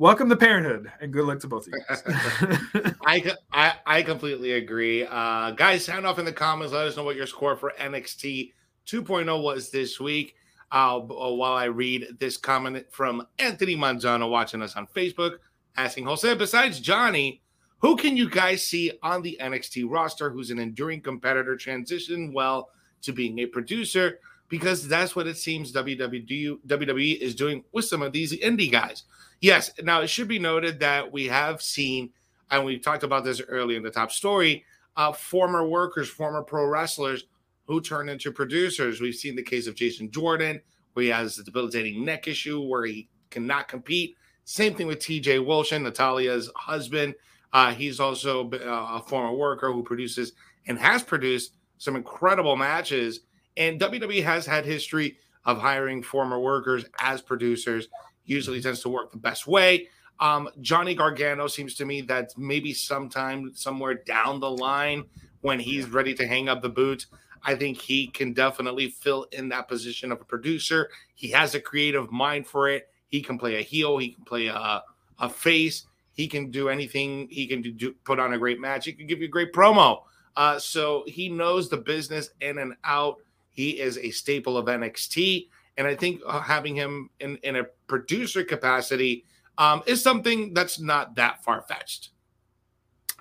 Welcome 0.00 0.30
to 0.30 0.36
parenthood 0.36 0.90
and 1.02 1.12
good 1.12 1.26
luck 1.26 1.40
to 1.40 1.46
both 1.46 1.66
of 1.66 1.74
you. 1.74 2.92
I, 3.04 3.34
I 3.52 3.74
I 3.84 4.02
completely 4.02 4.52
agree. 4.52 5.04
Uh, 5.04 5.50
guys, 5.50 5.84
sound 5.84 6.06
off 6.06 6.18
in 6.18 6.24
the 6.24 6.32
comments. 6.32 6.72
Let 6.72 6.86
us 6.86 6.96
know 6.96 7.04
what 7.04 7.16
your 7.16 7.26
score 7.26 7.54
for 7.54 7.74
NXT 7.78 8.54
2.0 8.86 9.42
was 9.42 9.68
this 9.68 10.00
week. 10.00 10.36
Uh, 10.72 10.96
uh, 11.00 11.02
while 11.02 11.52
I 11.52 11.64
read 11.64 12.16
this 12.18 12.38
comment 12.38 12.86
from 12.88 13.26
Anthony 13.38 13.76
Manzano 13.76 14.30
watching 14.30 14.62
us 14.62 14.74
on 14.74 14.86
Facebook, 14.86 15.32
asking 15.76 16.06
Jose, 16.06 16.34
besides 16.34 16.80
Johnny, 16.80 17.42
who 17.80 17.94
can 17.94 18.16
you 18.16 18.30
guys 18.30 18.64
see 18.64 18.92
on 19.02 19.20
the 19.20 19.36
NXT 19.38 19.84
roster 19.86 20.30
who's 20.30 20.50
an 20.50 20.58
enduring 20.58 21.02
competitor 21.02 21.58
transition 21.58 22.32
well 22.32 22.70
to 23.02 23.12
being 23.12 23.40
a 23.40 23.44
producer? 23.44 24.20
Because 24.48 24.88
that's 24.88 25.14
what 25.14 25.26
it 25.26 25.36
seems 25.36 25.74
WWE, 25.74 26.60
WWE 26.66 27.18
is 27.18 27.34
doing 27.34 27.64
with 27.72 27.84
some 27.84 28.00
of 28.00 28.12
these 28.12 28.32
indie 28.38 28.72
guys. 28.72 29.04
Yes, 29.40 29.70
now 29.82 30.02
it 30.02 30.08
should 30.08 30.28
be 30.28 30.38
noted 30.38 30.80
that 30.80 31.10
we 31.10 31.26
have 31.26 31.62
seen 31.62 32.10
and 32.50 32.64
we 32.64 32.78
talked 32.78 33.04
about 33.04 33.24
this 33.24 33.40
earlier 33.48 33.76
in 33.76 33.82
the 33.82 33.90
top 33.90 34.10
story, 34.10 34.64
uh, 34.96 35.12
former 35.12 35.66
workers, 35.66 36.08
former 36.08 36.42
pro 36.42 36.66
wrestlers 36.66 37.24
who 37.66 37.80
turn 37.80 38.08
into 38.08 38.32
producers. 38.32 39.00
We've 39.00 39.14
seen 39.14 39.36
the 39.36 39.42
case 39.42 39.66
of 39.66 39.76
Jason 39.76 40.10
Jordan, 40.10 40.60
where 40.92 41.04
he 41.04 41.10
has 41.10 41.38
a 41.38 41.44
debilitating 41.44 42.04
neck 42.04 42.26
issue 42.26 42.60
where 42.60 42.84
he 42.84 43.08
cannot 43.30 43.68
compete. 43.68 44.16
Same 44.44 44.74
thing 44.74 44.88
with 44.88 44.98
TJ 44.98 45.46
Wilson, 45.46 45.84
Natalya's 45.84 46.50
husband. 46.56 47.14
Uh, 47.52 47.72
he's 47.72 48.00
also 48.00 48.50
uh, 48.50 48.98
a 48.98 49.04
former 49.06 49.32
worker 49.32 49.72
who 49.72 49.82
produces 49.82 50.32
and 50.66 50.78
has 50.78 51.02
produced 51.02 51.54
some 51.78 51.94
incredible 51.94 52.56
matches. 52.56 53.20
And 53.56 53.80
WWE 53.80 54.24
has 54.24 54.46
had 54.46 54.64
history 54.64 55.18
of 55.44 55.58
hiring 55.58 56.02
former 56.02 56.40
workers 56.40 56.84
as 57.00 57.22
producers. 57.22 57.88
Usually 58.30 58.62
tends 58.62 58.80
to 58.82 58.88
work 58.88 59.10
the 59.10 59.18
best 59.18 59.48
way. 59.48 59.88
Um, 60.20 60.48
Johnny 60.60 60.94
Gargano 60.94 61.48
seems 61.48 61.74
to 61.74 61.84
me 61.84 62.00
that 62.02 62.36
maybe 62.38 62.72
sometime 62.72 63.50
somewhere 63.54 63.94
down 63.94 64.38
the 64.38 64.50
line 64.50 65.04
when 65.40 65.58
he's 65.58 65.90
ready 65.90 66.14
to 66.14 66.26
hang 66.28 66.48
up 66.48 66.62
the 66.62 66.68
boots, 66.68 67.08
I 67.42 67.56
think 67.56 67.80
he 67.80 68.06
can 68.06 68.32
definitely 68.32 68.90
fill 68.90 69.26
in 69.32 69.48
that 69.48 69.66
position 69.66 70.12
of 70.12 70.20
a 70.20 70.24
producer. 70.24 70.90
He 71.16 71.28
has 71.30 71.56
a 71.56 71.60
creative 71.60 72.12
mind 72.12 72.46
for 72.46 72.68
it. 72.68 72.88
He 73.08 73.20
can 73.20 73.36
play 73.36 73.56
a 73.56 73.62
heel. 73.62 73.98
He 73.98 74.10
can 74.10 74.24
play 74.24 74.46
a, 74.46 74.84
a 75.18 75.28
face. 75.28 75.86
He 76.12 76.28
can 76.28 76.52
do 76.52 76.68
anything. 76.68 77.26
He 77.30 77.48
can 77.48 77.62
do, 77.62 77.94
put 78.04 78.20
on 78.20 78.34
a 78.34 78.38
great 78.38 78.60
match. 78.60 78.84
He 78.84 78.92
can 78.92 79.08
give 79.08 79.18
you 79.18 79.24
a 79.24 79.28
great 79.28 79.52
promo. 79.52 80.02
Uh, 80.36 80.56
so 80.60 81.02
he 81.08 81.28
knows 81.28 81.68
the 81.68 81.78
business 81.78 82.30
in 82.40 82.58
and 82.58 82.74
out. 82.84 83.16
He 83.50 83.80
is 83.80 83.98
a 83.98 84.10
staple 84.10 84.56
of 84.56 84.66
NXT, 84.66 85.48
and 85.76 85.86
I 85.86 85.94
think 85.94 86.20
uh, 86.26 86.40
having 86.40 86.74
him 86.74 87.10
in 87.20 87.36
in 87.38 87.56
a 87.56 87.64
producer 87.86 88.44
capacity 88.44 89.24
um, 89.58 89.82
is 89.86 90.02
something 90.02 90.54
that's 90.54 90.80
not 90.80 91.16
that 91.16 91.44
far 91.44 91.62
fetched. 91.62 92.10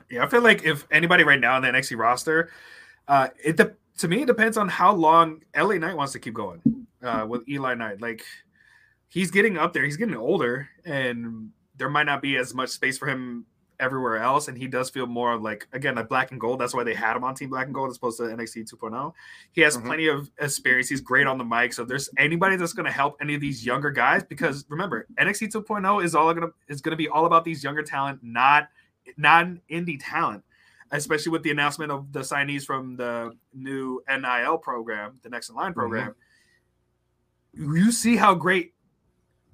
Yeah, 0.10 0.24
I 0.24 0.28
feel 0.28 0.42
like 0.42 0.64
if 0.64 0.88
anybody 0.92 1.24
right 1.24 1.40
now 1.40 1.56
on 1.56 1.62
the 1.62 1.68
NXT 1.68 1.98
roster, 1.98 2.52
uh, 3.08 3.28
it 3.44 3.58
de- 3.58 3.76
to 4.00 4.08
me 4.08 4.24
it 4.24 4.28
depends 4.28 4.58
on 4.58 4.68
how 4.68 4.94
long 4.94 5.42
LA 5.56 5.76
Knight 5.76 5.96
wants 5.96 6.14
to 6.14 6.20
keep 6.20 6.34
going 6.34 6.88
uh, 7.04 7.26
with 7.28 7.48
Eli 7.48 7.76
Knight. 7.76 8.02
Like 8.02 8.24
he's 9.08 9.32
getting 9.32 9.58
up 9.58 9.74
there, 9.74 9.84
he's 9.84 9.98
getting 9.98 10.16
older, 10.16 10.70
and 10.86 11.50
there 11.78 11.90
might 11.90 12.06
not 12.06 12.22
be 12.22 12.38
as 12.38 12.54
much 12.54 12.70
space 12.70 12.98
for 12.98 13.08
him 13.08 13.46
everywhere 13.80 14.18
else. 14.18 14.48
And 14.48 14.58
he 14.58 14.68
does 14.68 14.90
feel 14.90 15.08
more 15.08 15.38
like 15.38 15.68
again 15.74 15.96
like 15.96 16.10
black 16.10 16.32
and 16.32 16.40
gold. 16.40 16.60
That's 16.60 16.74
why 16.74 16.84
they 16.84 16.94
had 16.94 17.16
him 17.16 17.24
on 17.24 17.36
Team 17.36 17.50
Black 17.50 17.66
and 17.66 17.74
Gold 17.74 17.90
as 17.90 17.98
opposed 17.98 18.18
to 18.18 18.24
NXT 18.24 18.66
2.0. 18.70 19.14
He 19.52 19.62
has 19.62 19.78
Mhm. 19.78 19.86
plenty 19.86 20.08
of 20.08 20.30
experience. 20.40 20.90
He's 20.90 21.02
great 21.02 21.28
on 21.28 21.38
the 21.38 21.46
mic. 21.46 21.74
So 21.74 21.84
if 21.84 21.88
there's 21.90 22.10
anybody 22.18 22.56
that's 22.56 22.74
going 22.74 22.86
to 22.86 22.92
help 22.92 23.18
any 23.22 23.36
of 23.36 23.42
these 23.42 23.66
younger 23.66 23.92
guys, 23.92 24.24
because 24.24 24.66
remember 24.70 25.08
NXT 25.18 25.48
2.0 25.48 26.04
is 26.04 26.16
all 26.16 26.34
gonna 26.34 26.52
is 26.68 26.82
going 26.82 26.92
to 26.92 26.98
be 26.98 27.08
all 27.08 27.26
about 27.26 27.46
these 27.46 27.64
younger 27.64 27.84
talent, 27.84 28.20
not 28.22 28.70
non 29.18 29.62
indie 29.72 29.98
talent, 30.00 30.44
especially 30.92 31.32
with 31.32 31.44
the 31.44 31.52
announcement 31.52 31.92
of 31.92 32.12
the 32.14 32.20
signees 32.20 32.66
from 32.66 32.96
the 32.96 33.36
new 33.54 34.02
NIL 34.08 34.58
program, 34.58 35.20
the 35.24 35.30
Next 35.30 35.50
in 35.50 35.56
Line 35.56 35.74
program. 35.74 36.16
You 37.54 37.92
see 37.92 38.16
how 38.16 38.36
great 38.36 38.74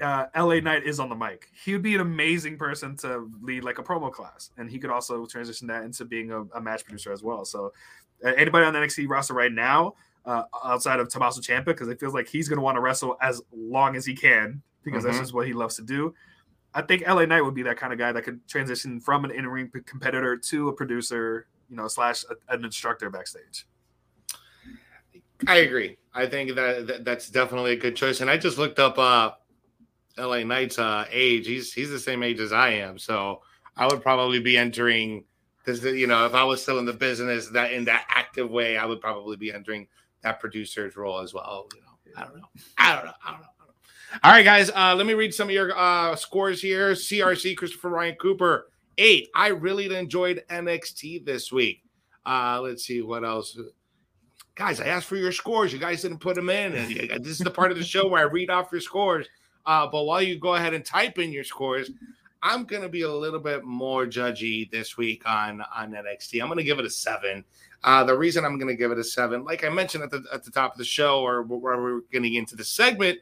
uh, 0.01 0.25
LA 0.35 0.59
Knight 0.59 0.83
is 0.83 0.99
on 0.99 1.09
the 1.09 1.15
mic. 1.15 1.49
He 1.63 1.73
would 1.73 1.81
be 1.81 1.95
an 1.95 2.01
amazing 2.01 2.57
person 2.57 2.97
to 2.97 3.29
lead 3.41 3.63
like 3.63 3.79
a 3.79 3.83
promo 3.83 4.11
class, 4.11 4.51
and 4.57 4.69
he 4.69 4.77
could 4.79 4.89
also 4.89 5.25
transition 5.25 5.67
that 5.67 5.83
into 5.83 6.05
being 6.05 6.31
a, 6.31 6.41
a 6.55 6.61
match 6.61 6.83
producer 6.83 7.11
as 7.11 7.23
well. 7.23 7.45
So, 7.45 7.71
uh, 8.25 8.29
anybody 8.29 8.65
on 8.65 8.73
the 8.73 8.79
NXT 8.79 9.07
roster 9.07 9.33
right 9.33 9.51
now, 9.51 9.95
uh, 10.25 10.43
outside 10.63 10.99
of 10.99 11.09
Tommaso 11.09 11.39
Ciampa, 11.41 11.65
because 11.65 11.87
it 11.87 11.99
feels 11.99 12.13
like 12.13 12.27
he's 12.27 12.49
going 12.49 12.57
to 12.57 12.63
want 12.63 12.75
to 12.75 12.81
wrestle 12.81 13.17
as 13.21 13.41
long 13.55 13.95
as 13.95 14.05
he 14.05 14.15
can 14.15 14.61
because 14.83 15.03
that's 15.03 15.17
Mhm. 15.17 15.21
just 15.21 15.33
what 15.33 15.47
he 15.47 15.53
loves 15.53 15.75
to 15.75 15.81
do. 15.81 16.13
I 16.73 16.81
think 16.81 17.03
LA 17.07 17.25
Knight 17.25 17.41
would 17.41 17.53
be 17.55 17.63
that 17.63 17.77
kind 17.77 17.93
of 17.93 17.99
guy 17.99 18.11
that 18.11 18.23
could 18.23 18.45
transition 18.47 18.99
from 18.99 19.23
an 19.23 19.31
in-ring 19.31 19.71
competitor 19.85 20.35
to 20.35 20.69
a 20.69 20.73
producer, 20.73 21.47
you 21.69 21.75
know, 21.77 21.87
slash 21.87 22.25
a, 22.25 22.53
an 22.53 22.65
instructor 22.65 23.09
backstage. 23.09 23.65
I 25.47 25.57
agree. 25.57 25.97
I 26.13 26.27
think 26.27 26.55
that, 26.55 26.87
that 26.87 27.05
that's 27.05 27.29
definitely 27.29 27.73
a 27.73 27.75
good 27.77 27.95
choice. 27.95 28.21
And 28.21 28.29
I 28.29 28.37
just 28.37 28.57
looked 28.57 28.79
up 28.79 28.97
uh, 28.97 29.31
LA 30.18 30.43
Knight's 30.43 30.80
uh, 30.80 31.05
age. 31.11 31.47
He's 31.47 31.74
he's 31.74 31.89
the 31.89 31.99
same 31.99 32.24
age 32.24 32.39
as 32.39 32.53
I 32.53 32.70
am, 32.70 32.97
so 32.97 33.41
I 33.76 33.88
would 33.88 34.01
probably 34.01 34.39
be 34.39 34.57
entering 34.57 35.26
this. 35.66 35.84
You 35.84 36.07
know, 36.07 36.26
if 36.26 36.34
I 36.34 36.43
was 36.43 36.61
still 36.61 36.80
in 36.80 36.86
the 36.86 36.93
business 36.93 37.49
that 37.49 37.74
in 37.74 37.86
that 37.86 38.05
active 38.09 38.49
way, 38.49 38.78
I 38.78 38.86
would 38.86 39.01
probably 39.01 39.38
be 39.38 39.53
entering 39.53 39.88
that 40.22 40.39
producer's 40.39 40.95
role 40.95 41.20
as 41.20 41.34
well. 41.34 41.68
You 41.76 41.82
know, 41.82 42.22
I 42.22 42.24
don't 42.26 42.38
know. 42.38 42.47
I 42.78 42.95
don't 42.95 43.05
know. 43.05 43.13
I 43.26 43.32
don't 43.32 43.41
know. 43.41 43.47
All 44.24 44.32
right, 44.32 44.45
guys. 44.45 44.72
Uh, 44.74 44.95
let 44.95 45.05
me 45.05 45.13
read 45.13 45.34
some 45.34 45.49
of 45.49 45.53
your 45.53 45.78
uh, 45.78 46.16
scores 46.16 46.61
here. 46.61 46.93
CRC 46.93 47.57
Christopher 47.57 47.89
Ryan 47.89 48.16
Cooper 48.16 48.68
eight. 48.97 49.30
I 49.36 49.47
really 49.47 49.93
enjoyed 49.93 50.43
NXT 50.49 51.26
this 51.26 51.51
week. 51.51 51.84
Uh, 52.26 52.59
let's 52.61 52.86
see 52.86 53.01
what 53.01 53.24
else. 53.24 53.57
Guys, 54.55 54.80
I 54.80 54.88
asked 54.88 55.07
for 55.07 55.18
your 55.18 55.32
scores. 55.32 55.74
You 55.74 55.80
guys 55.80 56.01
didn't 56.01 56.20
put 56.20 56.36
them 56.36 56.49
in. 56.49 56.74
And 56.74 57.24
this 57.24 57.34
is 57.34 57.39
the 57.39 57.51
part 57.51 57.72
of 57.72 57.78
the 57.78 57.84
show 57.84 58.07
where 58.07 58.22
I 58.22 58.32
read 58.32 58.49
off 58.49 58.72
your 58.72 58.82
scores. 58.82 59.28
Uh, 59.66 59.88
but 59.88 60.03
while 60.03 60.22
you 60.22 60.38
go 60.38 60.55
ahead 60.55 60.74
and 60.74 60.86
type 60.86 61.20
in 61.20 61.32
your 61.32 61.43
scores, 61.43 61.91
I'm 62.41 62.66
gonna 62.66 62.89
be 62.89 63.01
a 63.01 63.11
little 63.11 63.39
bit 63.39 63.63
more 63.63 64.05
judgy 64.05 64.70
this 64.70 64.97
week 64.97 65.24
on 65.26 65.63
on 65.76 65.91
NXT. 65.93 66.41
I'm 66.41 66.47
gonna 66.47 66.63
give 66.63 66.78
it 66.78 66.86
a 66.86 66.89
seven. 66.89 67.43
Uh, 67.84 68.03
the 68.03 68.16
reason 68.16 68.45
I'm 68.45 68.59
gonna 68.59 68.76
give 68.76 68.91
it 68.91 68.99
a 68.99 69.03
seven, 69.03 69.43
like 69.43 69.63
I 69.63 69.70
mentioned 69.70 70.03
at 70.03 70.11
the 70.11 70.24
at 70.32 70.43
the 70.43 70.51
top 70.51 70.74
of 70.74 70.78
the 70.78 70.86
show, 70.86 71.22
or 71.22 71.41
where 71.41 71.82
we're 71.82 72.01
getting 72.11 72.36
into 72.36 72.55
the 72.55 72.63
segment, 72.63 73.20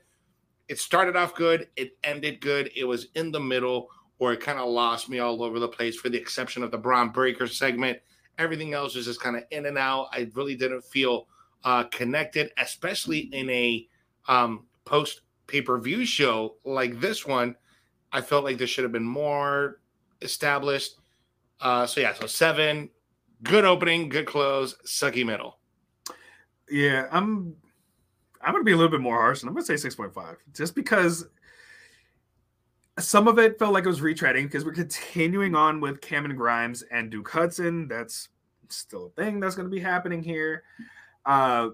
it 0.68 0.80
started 0.80 1.16
off 1.16 1.36
good, 1.36 1.70
it 1.76 1.98
ended 2.04 2.42
good, 2.42 2.70
it 2.76 2.84
was 2.84 3.08
in 3.16 3.32
the 3.32 3.40
middle, 3.40 3.90
or 4.20 4.34
it 4.34 4.42
kind 4.42 4.60
of 4.60 4.68
lost 4.68 5.10
me 5.10 5.20
all 5.20 5.42
over 5.42 5.60
the 5.60 5.68
place, 5.68 5.96
for 5.96 6.10
the 6.10 6.18
exception 6.18 6.64
of 6.64 6.72
the 6.72 6.78
Bron 6.78 7.10
Breakker 7.10 7.48
segment. 7.48 8.00
Everything 8.40 8.74
else 8.74 8.96
was 8.96 9.06
just 9.06 9.22
kind 9.22 9.36
of 9.36 9.44
in 9.52 9.68
and 9.68 9.78
out. 9.78 10.08
I 10.12 10.30
really 10.34 10.56
didn't 10.56 10.84
feel 10.84 11.28
uh, 11.64 11.84
connected, 11.86 12.52
especially 12.58 13.20
in 13.32 13.50
a 13.50 13.88
um, 14.28 14.66
post 14.86 15.22
pay 15.54 15.62
per 15.62 15.78
view 15.78 16.04
show 16.04 16.56
like 16.66 17.00
this 17.00 17.28
one 17.28 17.56
I 18.12 18.22
felt 18.22 18.44
like 18.44 18.58
there 18.58 18.68
should 18.68 18.84
have 18.84 18.92
been 18.92 19.04
more 19.04 19.80
established. 20.22 21.00
Uh, 21.60 21.86
so 21.86 22.02
yeah, 22.02 22.14
so 22.14 22.28
seven, 22.28 22.90
good 23.44 23.66
opening, 23.66 24.10
good 24.10 24.26
close, 24.26 24.76
sucky 24.86 25.26
middle. 25.26 25.60
Yeah, 26.70 27.08
I'm 27.12 27.56
I'm 28.42 28.54
gonna 28.54 28.64
be 28.64 28.72
a 28.72 28.76
little 28.76 28.92
bit 28.92 29.02
more 29.02 29.18
harsh, 29.18 29.42
and 29.42 29.50
I'm 29.50 29.56
gonna 29.56 29.66
say 29.66 29.78
six 29.78 29.96
point 29.96 30.14
five, 30.14 30.38
just 30.54 30.76
because 30.76 31.28
some 33.00 33.28
of 33.28 33.40
it 33.40 33.58
felt 33.58 33.74
like 33.74 33.86
it 33.86 33.90
was 33.90 34.02
retreading 34.02 34.44
because 34.44 34.66
we're 34.66 34.74
continuing 34.74 35.56
on 35.56 35.80
with 35.80 36.02
Cameron 36.02 36.36
Grimes 36.36 36.84
and 36.92 37.10
Duke 37.10 37.30
Hudson. 37.30 37.88
That's 37.88 38.30
still 38.70 39.08
a 39.08 39.22
thing 39.22 39.40
that's 39.40 39.56
gonna 39.56 39.70
be 39.70 39.80
happening 39.80 40.24
here. 40.24 40.64
Uh, 41.26 41.70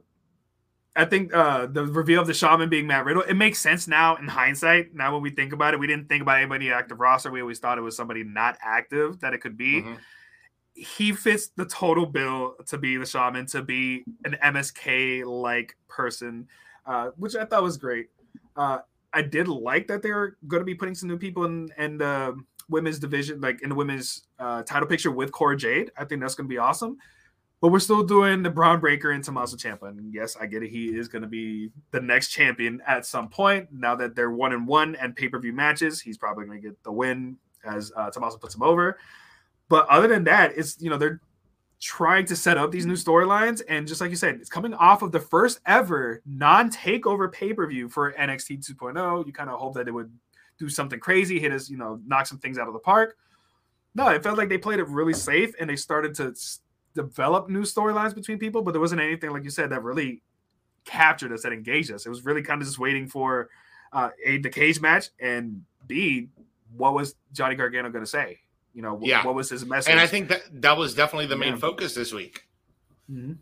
I 0.99 1.05
think 1.05 1.33
uh, 1.33 1.65
the 1.67 1.85
reveal 1.85 2.19
of 2.19 2.27
the 2.27 2.33
shaman 2.33 2.67
being 2.67 2.85
Matt 2.85 3.05
Riddle, 3.05 3.21
it 3.21 3.35
makes 3.35 3.59
sense 3.59 3.87
now 3.87 4.17
in 4.17 4.27
hindsight. 4.27 4.93
Now 4.93 5.13
when 5.13 5.21
we 5.21 5.29
think 5.29 5.53
about 5.53 5.73
it, 5.73 5.79
we 5.79 5.87
didn't 5.87 6.09
think 6.09 6.21
about 6.21 6.39
anybody 6.39 6.73
active 6.73 6.99
roster. 6.99 7.31
We 7.31 7.39
always 7.39 7.57
thought 7.57 7.77
it 7.77 7.81
was 7.81 7.95
somebody 7.95 8.25
not 8.25 8.57
active 8.61 9.21
that 9.21 9.33
it 9.33 9.37
could 9.39 9.55
be. 9.55 9.81
Mm-hmm. 9.81 9.93
He 10.73 11.13
fits 11.13 11.51
the 11.55 11.65
total 11.65 12.05
bill 12.05 12.55
to 12.65 12.77
be 12.77 12.97
the 12.97 13.05
shaman, 13.05 13.45
to 13.47 13.61
be 13.61 14.03
an 14.25 14.35
MSK 14.43 15.23
like 15.25 15.77
person, 15.87 16.49
uh, 16.85 17.11
which 17.15 17.33
I 17.33 17.45
thought 17.45 17.63
was 17.63 17.77
great. 17.77 18.07
Uh, 18.57 18.79
I 19.13 19.21
did 19.21 19.47
like 19.47 19.87
that 19.87 20.01
they're 20.01 20.35
going 20.47 20.59
to 20.59 20.65
be 20.65 20.75
putting 20.75 20.95
some 20.95 21.07
new 21.07 21.17
people 21.17 21.45
in, 21.45 21.69
the 21.77 22.37
women's 22.67 22.99
division, 22.99 23.39
like 23.39 23.61
in 23.61 23.69
the 23.69 23.75
women's 23.75 24.23
uh, 24.37 24.63
title 24.63 24.87
picture 24.87 25.11
with 25.11 25.31
Cora 25.31 25.55
Jade. 25.55 25.91
I 25.97 26.03
think 26.03 26.19
that's 26.19 26.35
going 26.35 26.49
to 26.49 26.53
be 26.53 26.57
awesome. 26.57 26.97
But 27.61 27.69
we're 27.69 27.79
still 27.79 28.03
doing 28.03 28.41
the 28.41 28.49
Bron 28.49 28.79
Breakker 28.79 29.11
and 29.11 29.23
Tommaso 29.23 29.57
Ciampa. 29.57 29.89
And 29.89 30.13
yes, 30.13 30.37
I 30.39 30.45
get 30.45 30.63
it. 30.63 30.69
He 30.69 30.97
is 30.97 31.09
going 31.09 31.23
to 31.23 31.27
be 31.27 31.71
the 31.91 31.99
next 31.99 32.29
champion 32.29 32.81
at 32.87 33.05
some 33.05 33.27
point. 33.27 33.67
Now 33.71 33.95
that 33.95 34.15
they're 34.15 34.31
one 34.31 34.53
and 34.53 34.65
one 34.65 34.95
and 34.95 35.15
pay 35.15 35.27
per 35.27 35.39
view 35.39 35.51
matches, 35.51 35.99
he's 35.99 36.17
probably 36.17 36.45
going 36.45 36.61
to 36.61 36.67
get 36.69 36.81
the 36.83 36.91
win 36.91 37.37
as 37.65 37.91
uh, 37.97 38.09
Tommaso 38.11 38.37
puts 38.37 38.55
him 38.55 38.63
over. 38.63 38.97
But 39.67 39.87
other 39.89 40.07
than 40.07 40.23
that, 40.23 40.57
it's 40.57 40.81
you 40.81 40.89
know 40.89 40.97
they're 40.97 41.21
trying 41.79 42.25
to 42.25 42.35
set 42.35 42.57
up 42.57 42.71
these 42.71 42.85
new 42.85 42.93
storylines, 42.93 43.61
and 43.67 43.87
just 43.87 44.01
like 44.01 44.09
you 44.09 44.15
said, 44.15 44.35
it's 44.35 44.49
coming 44.49 44.73
off 44.73 45.01
of 45.01 45.11
the 45.11 45.19
first 45.19 45.59
ever 45.65 46.21
non 46.25 46.71
takeover 46.71 47.31
pay 47.31 47.53
per 47.53 47.67
view 47.67 47.89
for 47.89 48.13
NXT 48.13 48.69
2.0. 48.69 49.25
You 49.25 49.33
kind 49.33 49.49
of 49.49 49.59
hope 49.59 49.75
that 49.75 49.87
it 49.87 49.91
would 49.91 50.11
do 50.57 50.69
something 50.69 50.99
crazy, 50.99 51.39
hit 51.39 51.53
us, 51.53 51.69
you 51.69 51.77
know, 51.77 51.99
knock 52.05 52.27
some 52.27 52.37
things 52.37 52.57
out 52.57 52.67
of 52.67 52.73
the 52.73 52.79
park. 52.79 53.17
No, 53.95 54.07
it 54.09 54.23
felt 54.23 54.37
like 54.37 54.49
they 54.49 54.57
played 54.57 54.79
it 54.79 54.87
really 54.87 55.13
safe, 55.13 55.53
and 55.59 55.69
they 55.69 55.75
started 55.75 56.13
to 56.15 56.33
develop 57.01 57.49
new 57.49 57.63
storylines 57.63 58.13
between 58.13 58.37
people, 58.37 58.61
but 58.61 58.71
there 58.71 58.81
wasn't 58.81 59.01
anything 59.01 59.31
like 59.31 59.43
you 59.43 59.49
said 59.49 59.69
that 59.71 59.83
really 59.83 60.21
captured 60.85 61.31
us 61.31 61.43
that 61.43 61.53
engaged 61.53 61.91
us. 61.91 62.05
It 62.05 62.09
was 62.09 62.25
really 62.25 62.41
kind 62.41 62.61
of 62.61 62.67
just 62.67 62.79
waiting 62.79 63.07
for 63.07 63.49
uh, 63.93 64.09
a 64.25 64.37
the 64.37 64.49
cage 64.49 64.79
match 64.81 65.09
and 65.19 65.63
b 65.87 66.29
what 66.75 66.93
was 66.93 67.15
Johnny 67.33 67.55
Gargano 67.55 67.89
going 67.89 68.03
to 68.03 68.09
say? 68.09 68.39
You 68.73 68.83
know, 68.83 68.99
yeah. 69.01 69.25
what 69.25 69.33
was 69.35 69.49
his 69.49 69.65
message? 69.65 69.91
And 69.91 69.99
I 69.99 70.07
think 70.07 70.29
that 70.29 70.41
that 70.61 70.77
was 70.77 70.93
definitely 70.93 71.25
the 71.25 71.35
main 71.35 71.53
yeah. 71.53 71.59
focus 71.59 71.95
this 71.95 72.13
week. 72.13 72.47
Mm-hmm. 73.11 73.33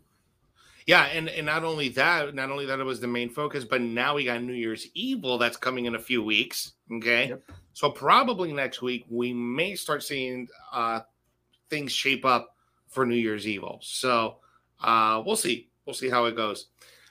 Yeah, 0.86 1.04
and 1.04 1.28
and 1.28 1.44
not 1.44 1.64
only 1.64 1.90
that, 1.90 2.34
not 2.34 2.50
only 2.50 2.64
that 2.64 2.80
it 2.80 2.84
was 2.84 2.98
the 2.98 3.06
main 3.06 3.28
focus, 3.28 3.62
but 3.64 3.82
now 3.82 4.14
we 4.14 4.24
got 4.24 4.42
New 4.42 4.54
Year's 4.54 4.86
Evil 4.94 5.36
that's 5.36 5.58
coming 5.58 5.84
in 5.84 5.94
a 5.94 5.98
few 5.98 6.22
weeks. 6.22 6.72
Okay, 6.90 7.28
yep. 7.28 7.42
so 7.74 7.90
probably 7.90 8.54
next 8.54 8.80
week 8.80 9.04
we 9.10 9.34
may 9.34 9.74
start 9.74 10.02
seeing 10.02 10.48
uh, 10.72 11.00
things 11.68 11.92
shape 11.92 12.24
up 12.24 12.56
for 12.88 13.06
New 13.06 13.16
Year's 13.16 13.46
Evil. 13.46 13.78
So 13.82 14.36
uh, 14.82 15.22
we'll 15.24 15.36
see. 15.36 15.68
We'll 15.86 15.94
see 15.94 16.10
how 16.10 16.26
it 16.26 16.36
goes. 16.36 16.66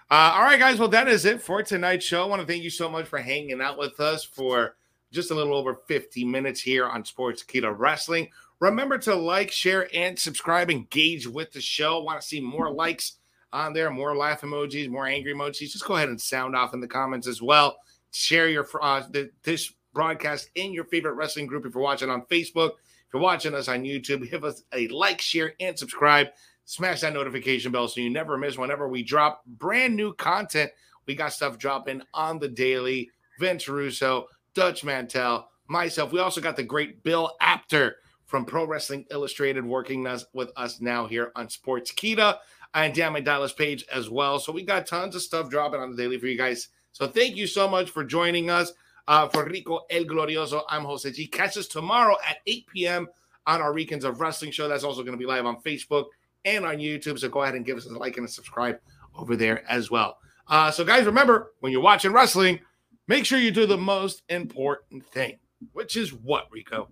Uh, 0.10 0.34
all 0.36 0.44
right, 0.44 0.60
guys. 0.60 0.80
Well, 0.80 0.88
that 0.90 1.08
is 1.08 1.26
it 1.26 1.42
for 1.42 1.62
tonight's 1.64 2.06
show. 2.06 2.24
I 2.24 2.28
want 2.28 2.42
to 2.42 2.48
thank 2.48 2.64
you 2.64 2.70
so 2.70 2.90
much 2.90 3.08
for 3.08 3.20
hanging 3.20 3.62
out 3.62 3.78
with 3.78 4.00
us 4.00 4.24
for 4.24 4.76
just 5.12 5.32
a 5.32 5.36
little 5.36 5.56
over 5.56 5.82
50 5.88 6.24
minutes 6.26 6.62
here 6.62 6.88
on 6.88 7.04
Sportskeeda 7.04 7.74
Wrestling. 7.78 8.30
Remember 8.60 8.98
to 9.00 9.16
like, 9.16 9.52
share, 9.52 9.90
and 9.94 10.18
subscribe. 10.18 10.72
Engage 10.72 11.28
with 11.28 11.52
the 11.52 11.62
show. 11.62 12.02
Want 12.02 12.22
to 12.22 12.28
see 12.28 12.40
more 12.40 12.72
likes 12.72 13.18
on 13.54 13.74
there, 13.74 13.90
more 13.90 14.16
laugh 14.16 14.42
emojis, 14.42 14.90
more 14.90 15.08
angry 15.08 15.34
emojis? 15.34 15.72
Just 15.72 15.86
go 15.86 15.96
ahead 15.96 16.10
and 16.10 16.20
sound 16.20 16.56
off 16.56 16.74
in 16.74 16.80
the 16.80 16.88
comments 16.88 17.28
as 17.28 17.42
well. 17.42 17.78
Share 18.12 18.50
your 18.50 18.68
uh, 18.82 19.04
this 19.44 19.74
broadcast 19.94 20.50
in 20.56 20.74
your 20.74 20.86
favorite 20.86 21.14
wrestling 21.14 21.48
group 21.48 21.66
if 21.66 21.74
you're 21.74 21.84
watching 21.84 22.10
on 22.10 22.22
Facebook. 22.24 22.72
If 23.08 23.14
you're 23.14 23.22
watching 23.22 23.54
us 23.54 23.68
on 23.68 23.84
YouTube, 23.84 24.30
give 24.30 24.44
us 24.44 24.64
a 24.74 24.88
like, 24.90 25.22
share, 25.22 25.54
and 25.60 25.78
subscribe. 25.78 26.28
Smash 26.66 27.02
that 27.02 27.14
notification 27.14 27.72
bell 27.72 27.88
so 27.88 28.02
you 28.02 28.10
never 28.10 28.38
miss 28.38 28.58
whenever 28.58 28.90
we 28.90 29.02
drop 29.02 29.46
brand 29.46 29.96
new 29.96 30.14
content. 30.14 30.70
We 31.06 31.16
got 31.16 31.32
stuff 31.32 31.58
dropping 31.58 32.02
on 32.14 32.40
the 32.40 32.50
daily. 32.50 33.10
Vince 33.40 33.70
Russo, 33.70 34.28
Dutch 34.54 34.84
Mantell, 34.84 35.50
myself. 35.68 36.12
We 36.12 36.20
also 36.20 36.42
got 36.42 36.58
the 36.58 36.64
great 36.64 37.04
Bill 37.04 37.32
Apter 37.40 37.98
from 38.26 38.44
Pro 38.44 38.66
Wrestling 38.66 39.06
Illustrated 39.12 39.66
working 39.66 40.06
us, 40.06 40.26
with 40.34 40.52
us 40.58 40.82
now 40.82 41.08
here 41.08 41.32
on 41.36 41.48
Sportskeeda 41.48 42.40
and 42.74 42.94
Diamond 42.94 43.26
Dallas 43.26 43.54
Page 43.54 43.86
as 43.94 44.10
well. 44.10 44.40
So 44.40 44.52
we 44.52 44.64
got 44.64 44.86
tons 44.86 45.16
of 45.16 45.22
stuff 45.22 45.50
dropping 45.50 45.80
on 45.80 45.92
the 45.92 45.98
daily 45.98 46.18
for 46.18 46.28
you 46.28 46.38
guys. 46.38 46.68
So 46.92 47.08
thank 47.08 47.38
you 47.38 47.48
so 47.48 47.68
much 47.68 47.90
for 47.90 48.04
joining 48.04 48.50
us. 48.50 48.74
Uh, 49.08 49.28
for 49.30 49.46
Rico 49.46 49.86
El 49.90 50.04
Glorioso, 50.04 50.64
I'm 50.68 50.84
Jose 50.84 51.10
G. 51.12 51.28
Catch 51.28 51.58
us 51.58 51.68
tomorrow 51.68 52.18
at 52.28 52.38
8 52.46 52.68
p.m. 52.68 53.08
on 53.46 53.62
our 53.62 53.74
Weekends 53.74 54.04
of 54.04 54.20
Wrestling 54.20 54.52
show. 54.52 54.68
That's 54.68 54.84
also 54.84 55.02
going 55.02 55.14
to 55.14 55.18
be 55.18 55.26
live 55.26 55.46
on 55.46 55.62
Facebook 55.62 56.08
and 56.44 56.66
on 56.66 56.78
YouTube. 56.78 57.18
So 57.18 57.30
go 57.30 57.44
ahead 57.44 57.56
and 57.56 57.66
give 57.66 57.78
us 57.78 57.86
a 57.86 57.90
like 57.98 58.18
and 58.18 58.26
a 58.26 58.30
subscribe 58.30 58.80
over 59.16 59.36
there 59.36 59.64
as 59.70 59.90
well. 59.90 60.18
Uh, 60.48 60.72
so, 60.72 60.84
guys, 60.84 61.06
remember 61.06 61.54
when 61.62 61.72
you're 61.72 61.82
watching 61.82 62.12
wrestling, 62.12 62.60
make 63.08 63.26
sure 63.26 63.40
you 63.40 63.52
do 63.52 63.66
the 63.66 63.78
most 63.78 64.24
important 64.30 65.06
thing, 65.06 65.38
which 65.74 65.96
is 65.96 66.14
what, 66.14 66.48
Rico? 66.52 66.90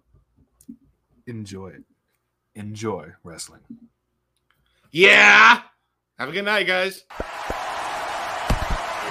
Enjoy 1.27 1.67
it. 1.69 1.83
Enjoy 2.55 3.11
wrestling. 3.23 3.61
Yeah. 4.91 5.61
Have 6.17 6.29
a 6.29 6.31
good 6.31 6.45
night, 6.45 6.67
guys. 6.67 7.03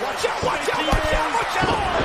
Watch 0.02 0.24
out, 0.24 0.42
watch 0.42 0.68
out, 0.70 0.88
watch 0.88 1.12
out, 1.12 1.34
watch 1.34 1.64
out. 1.64 2.03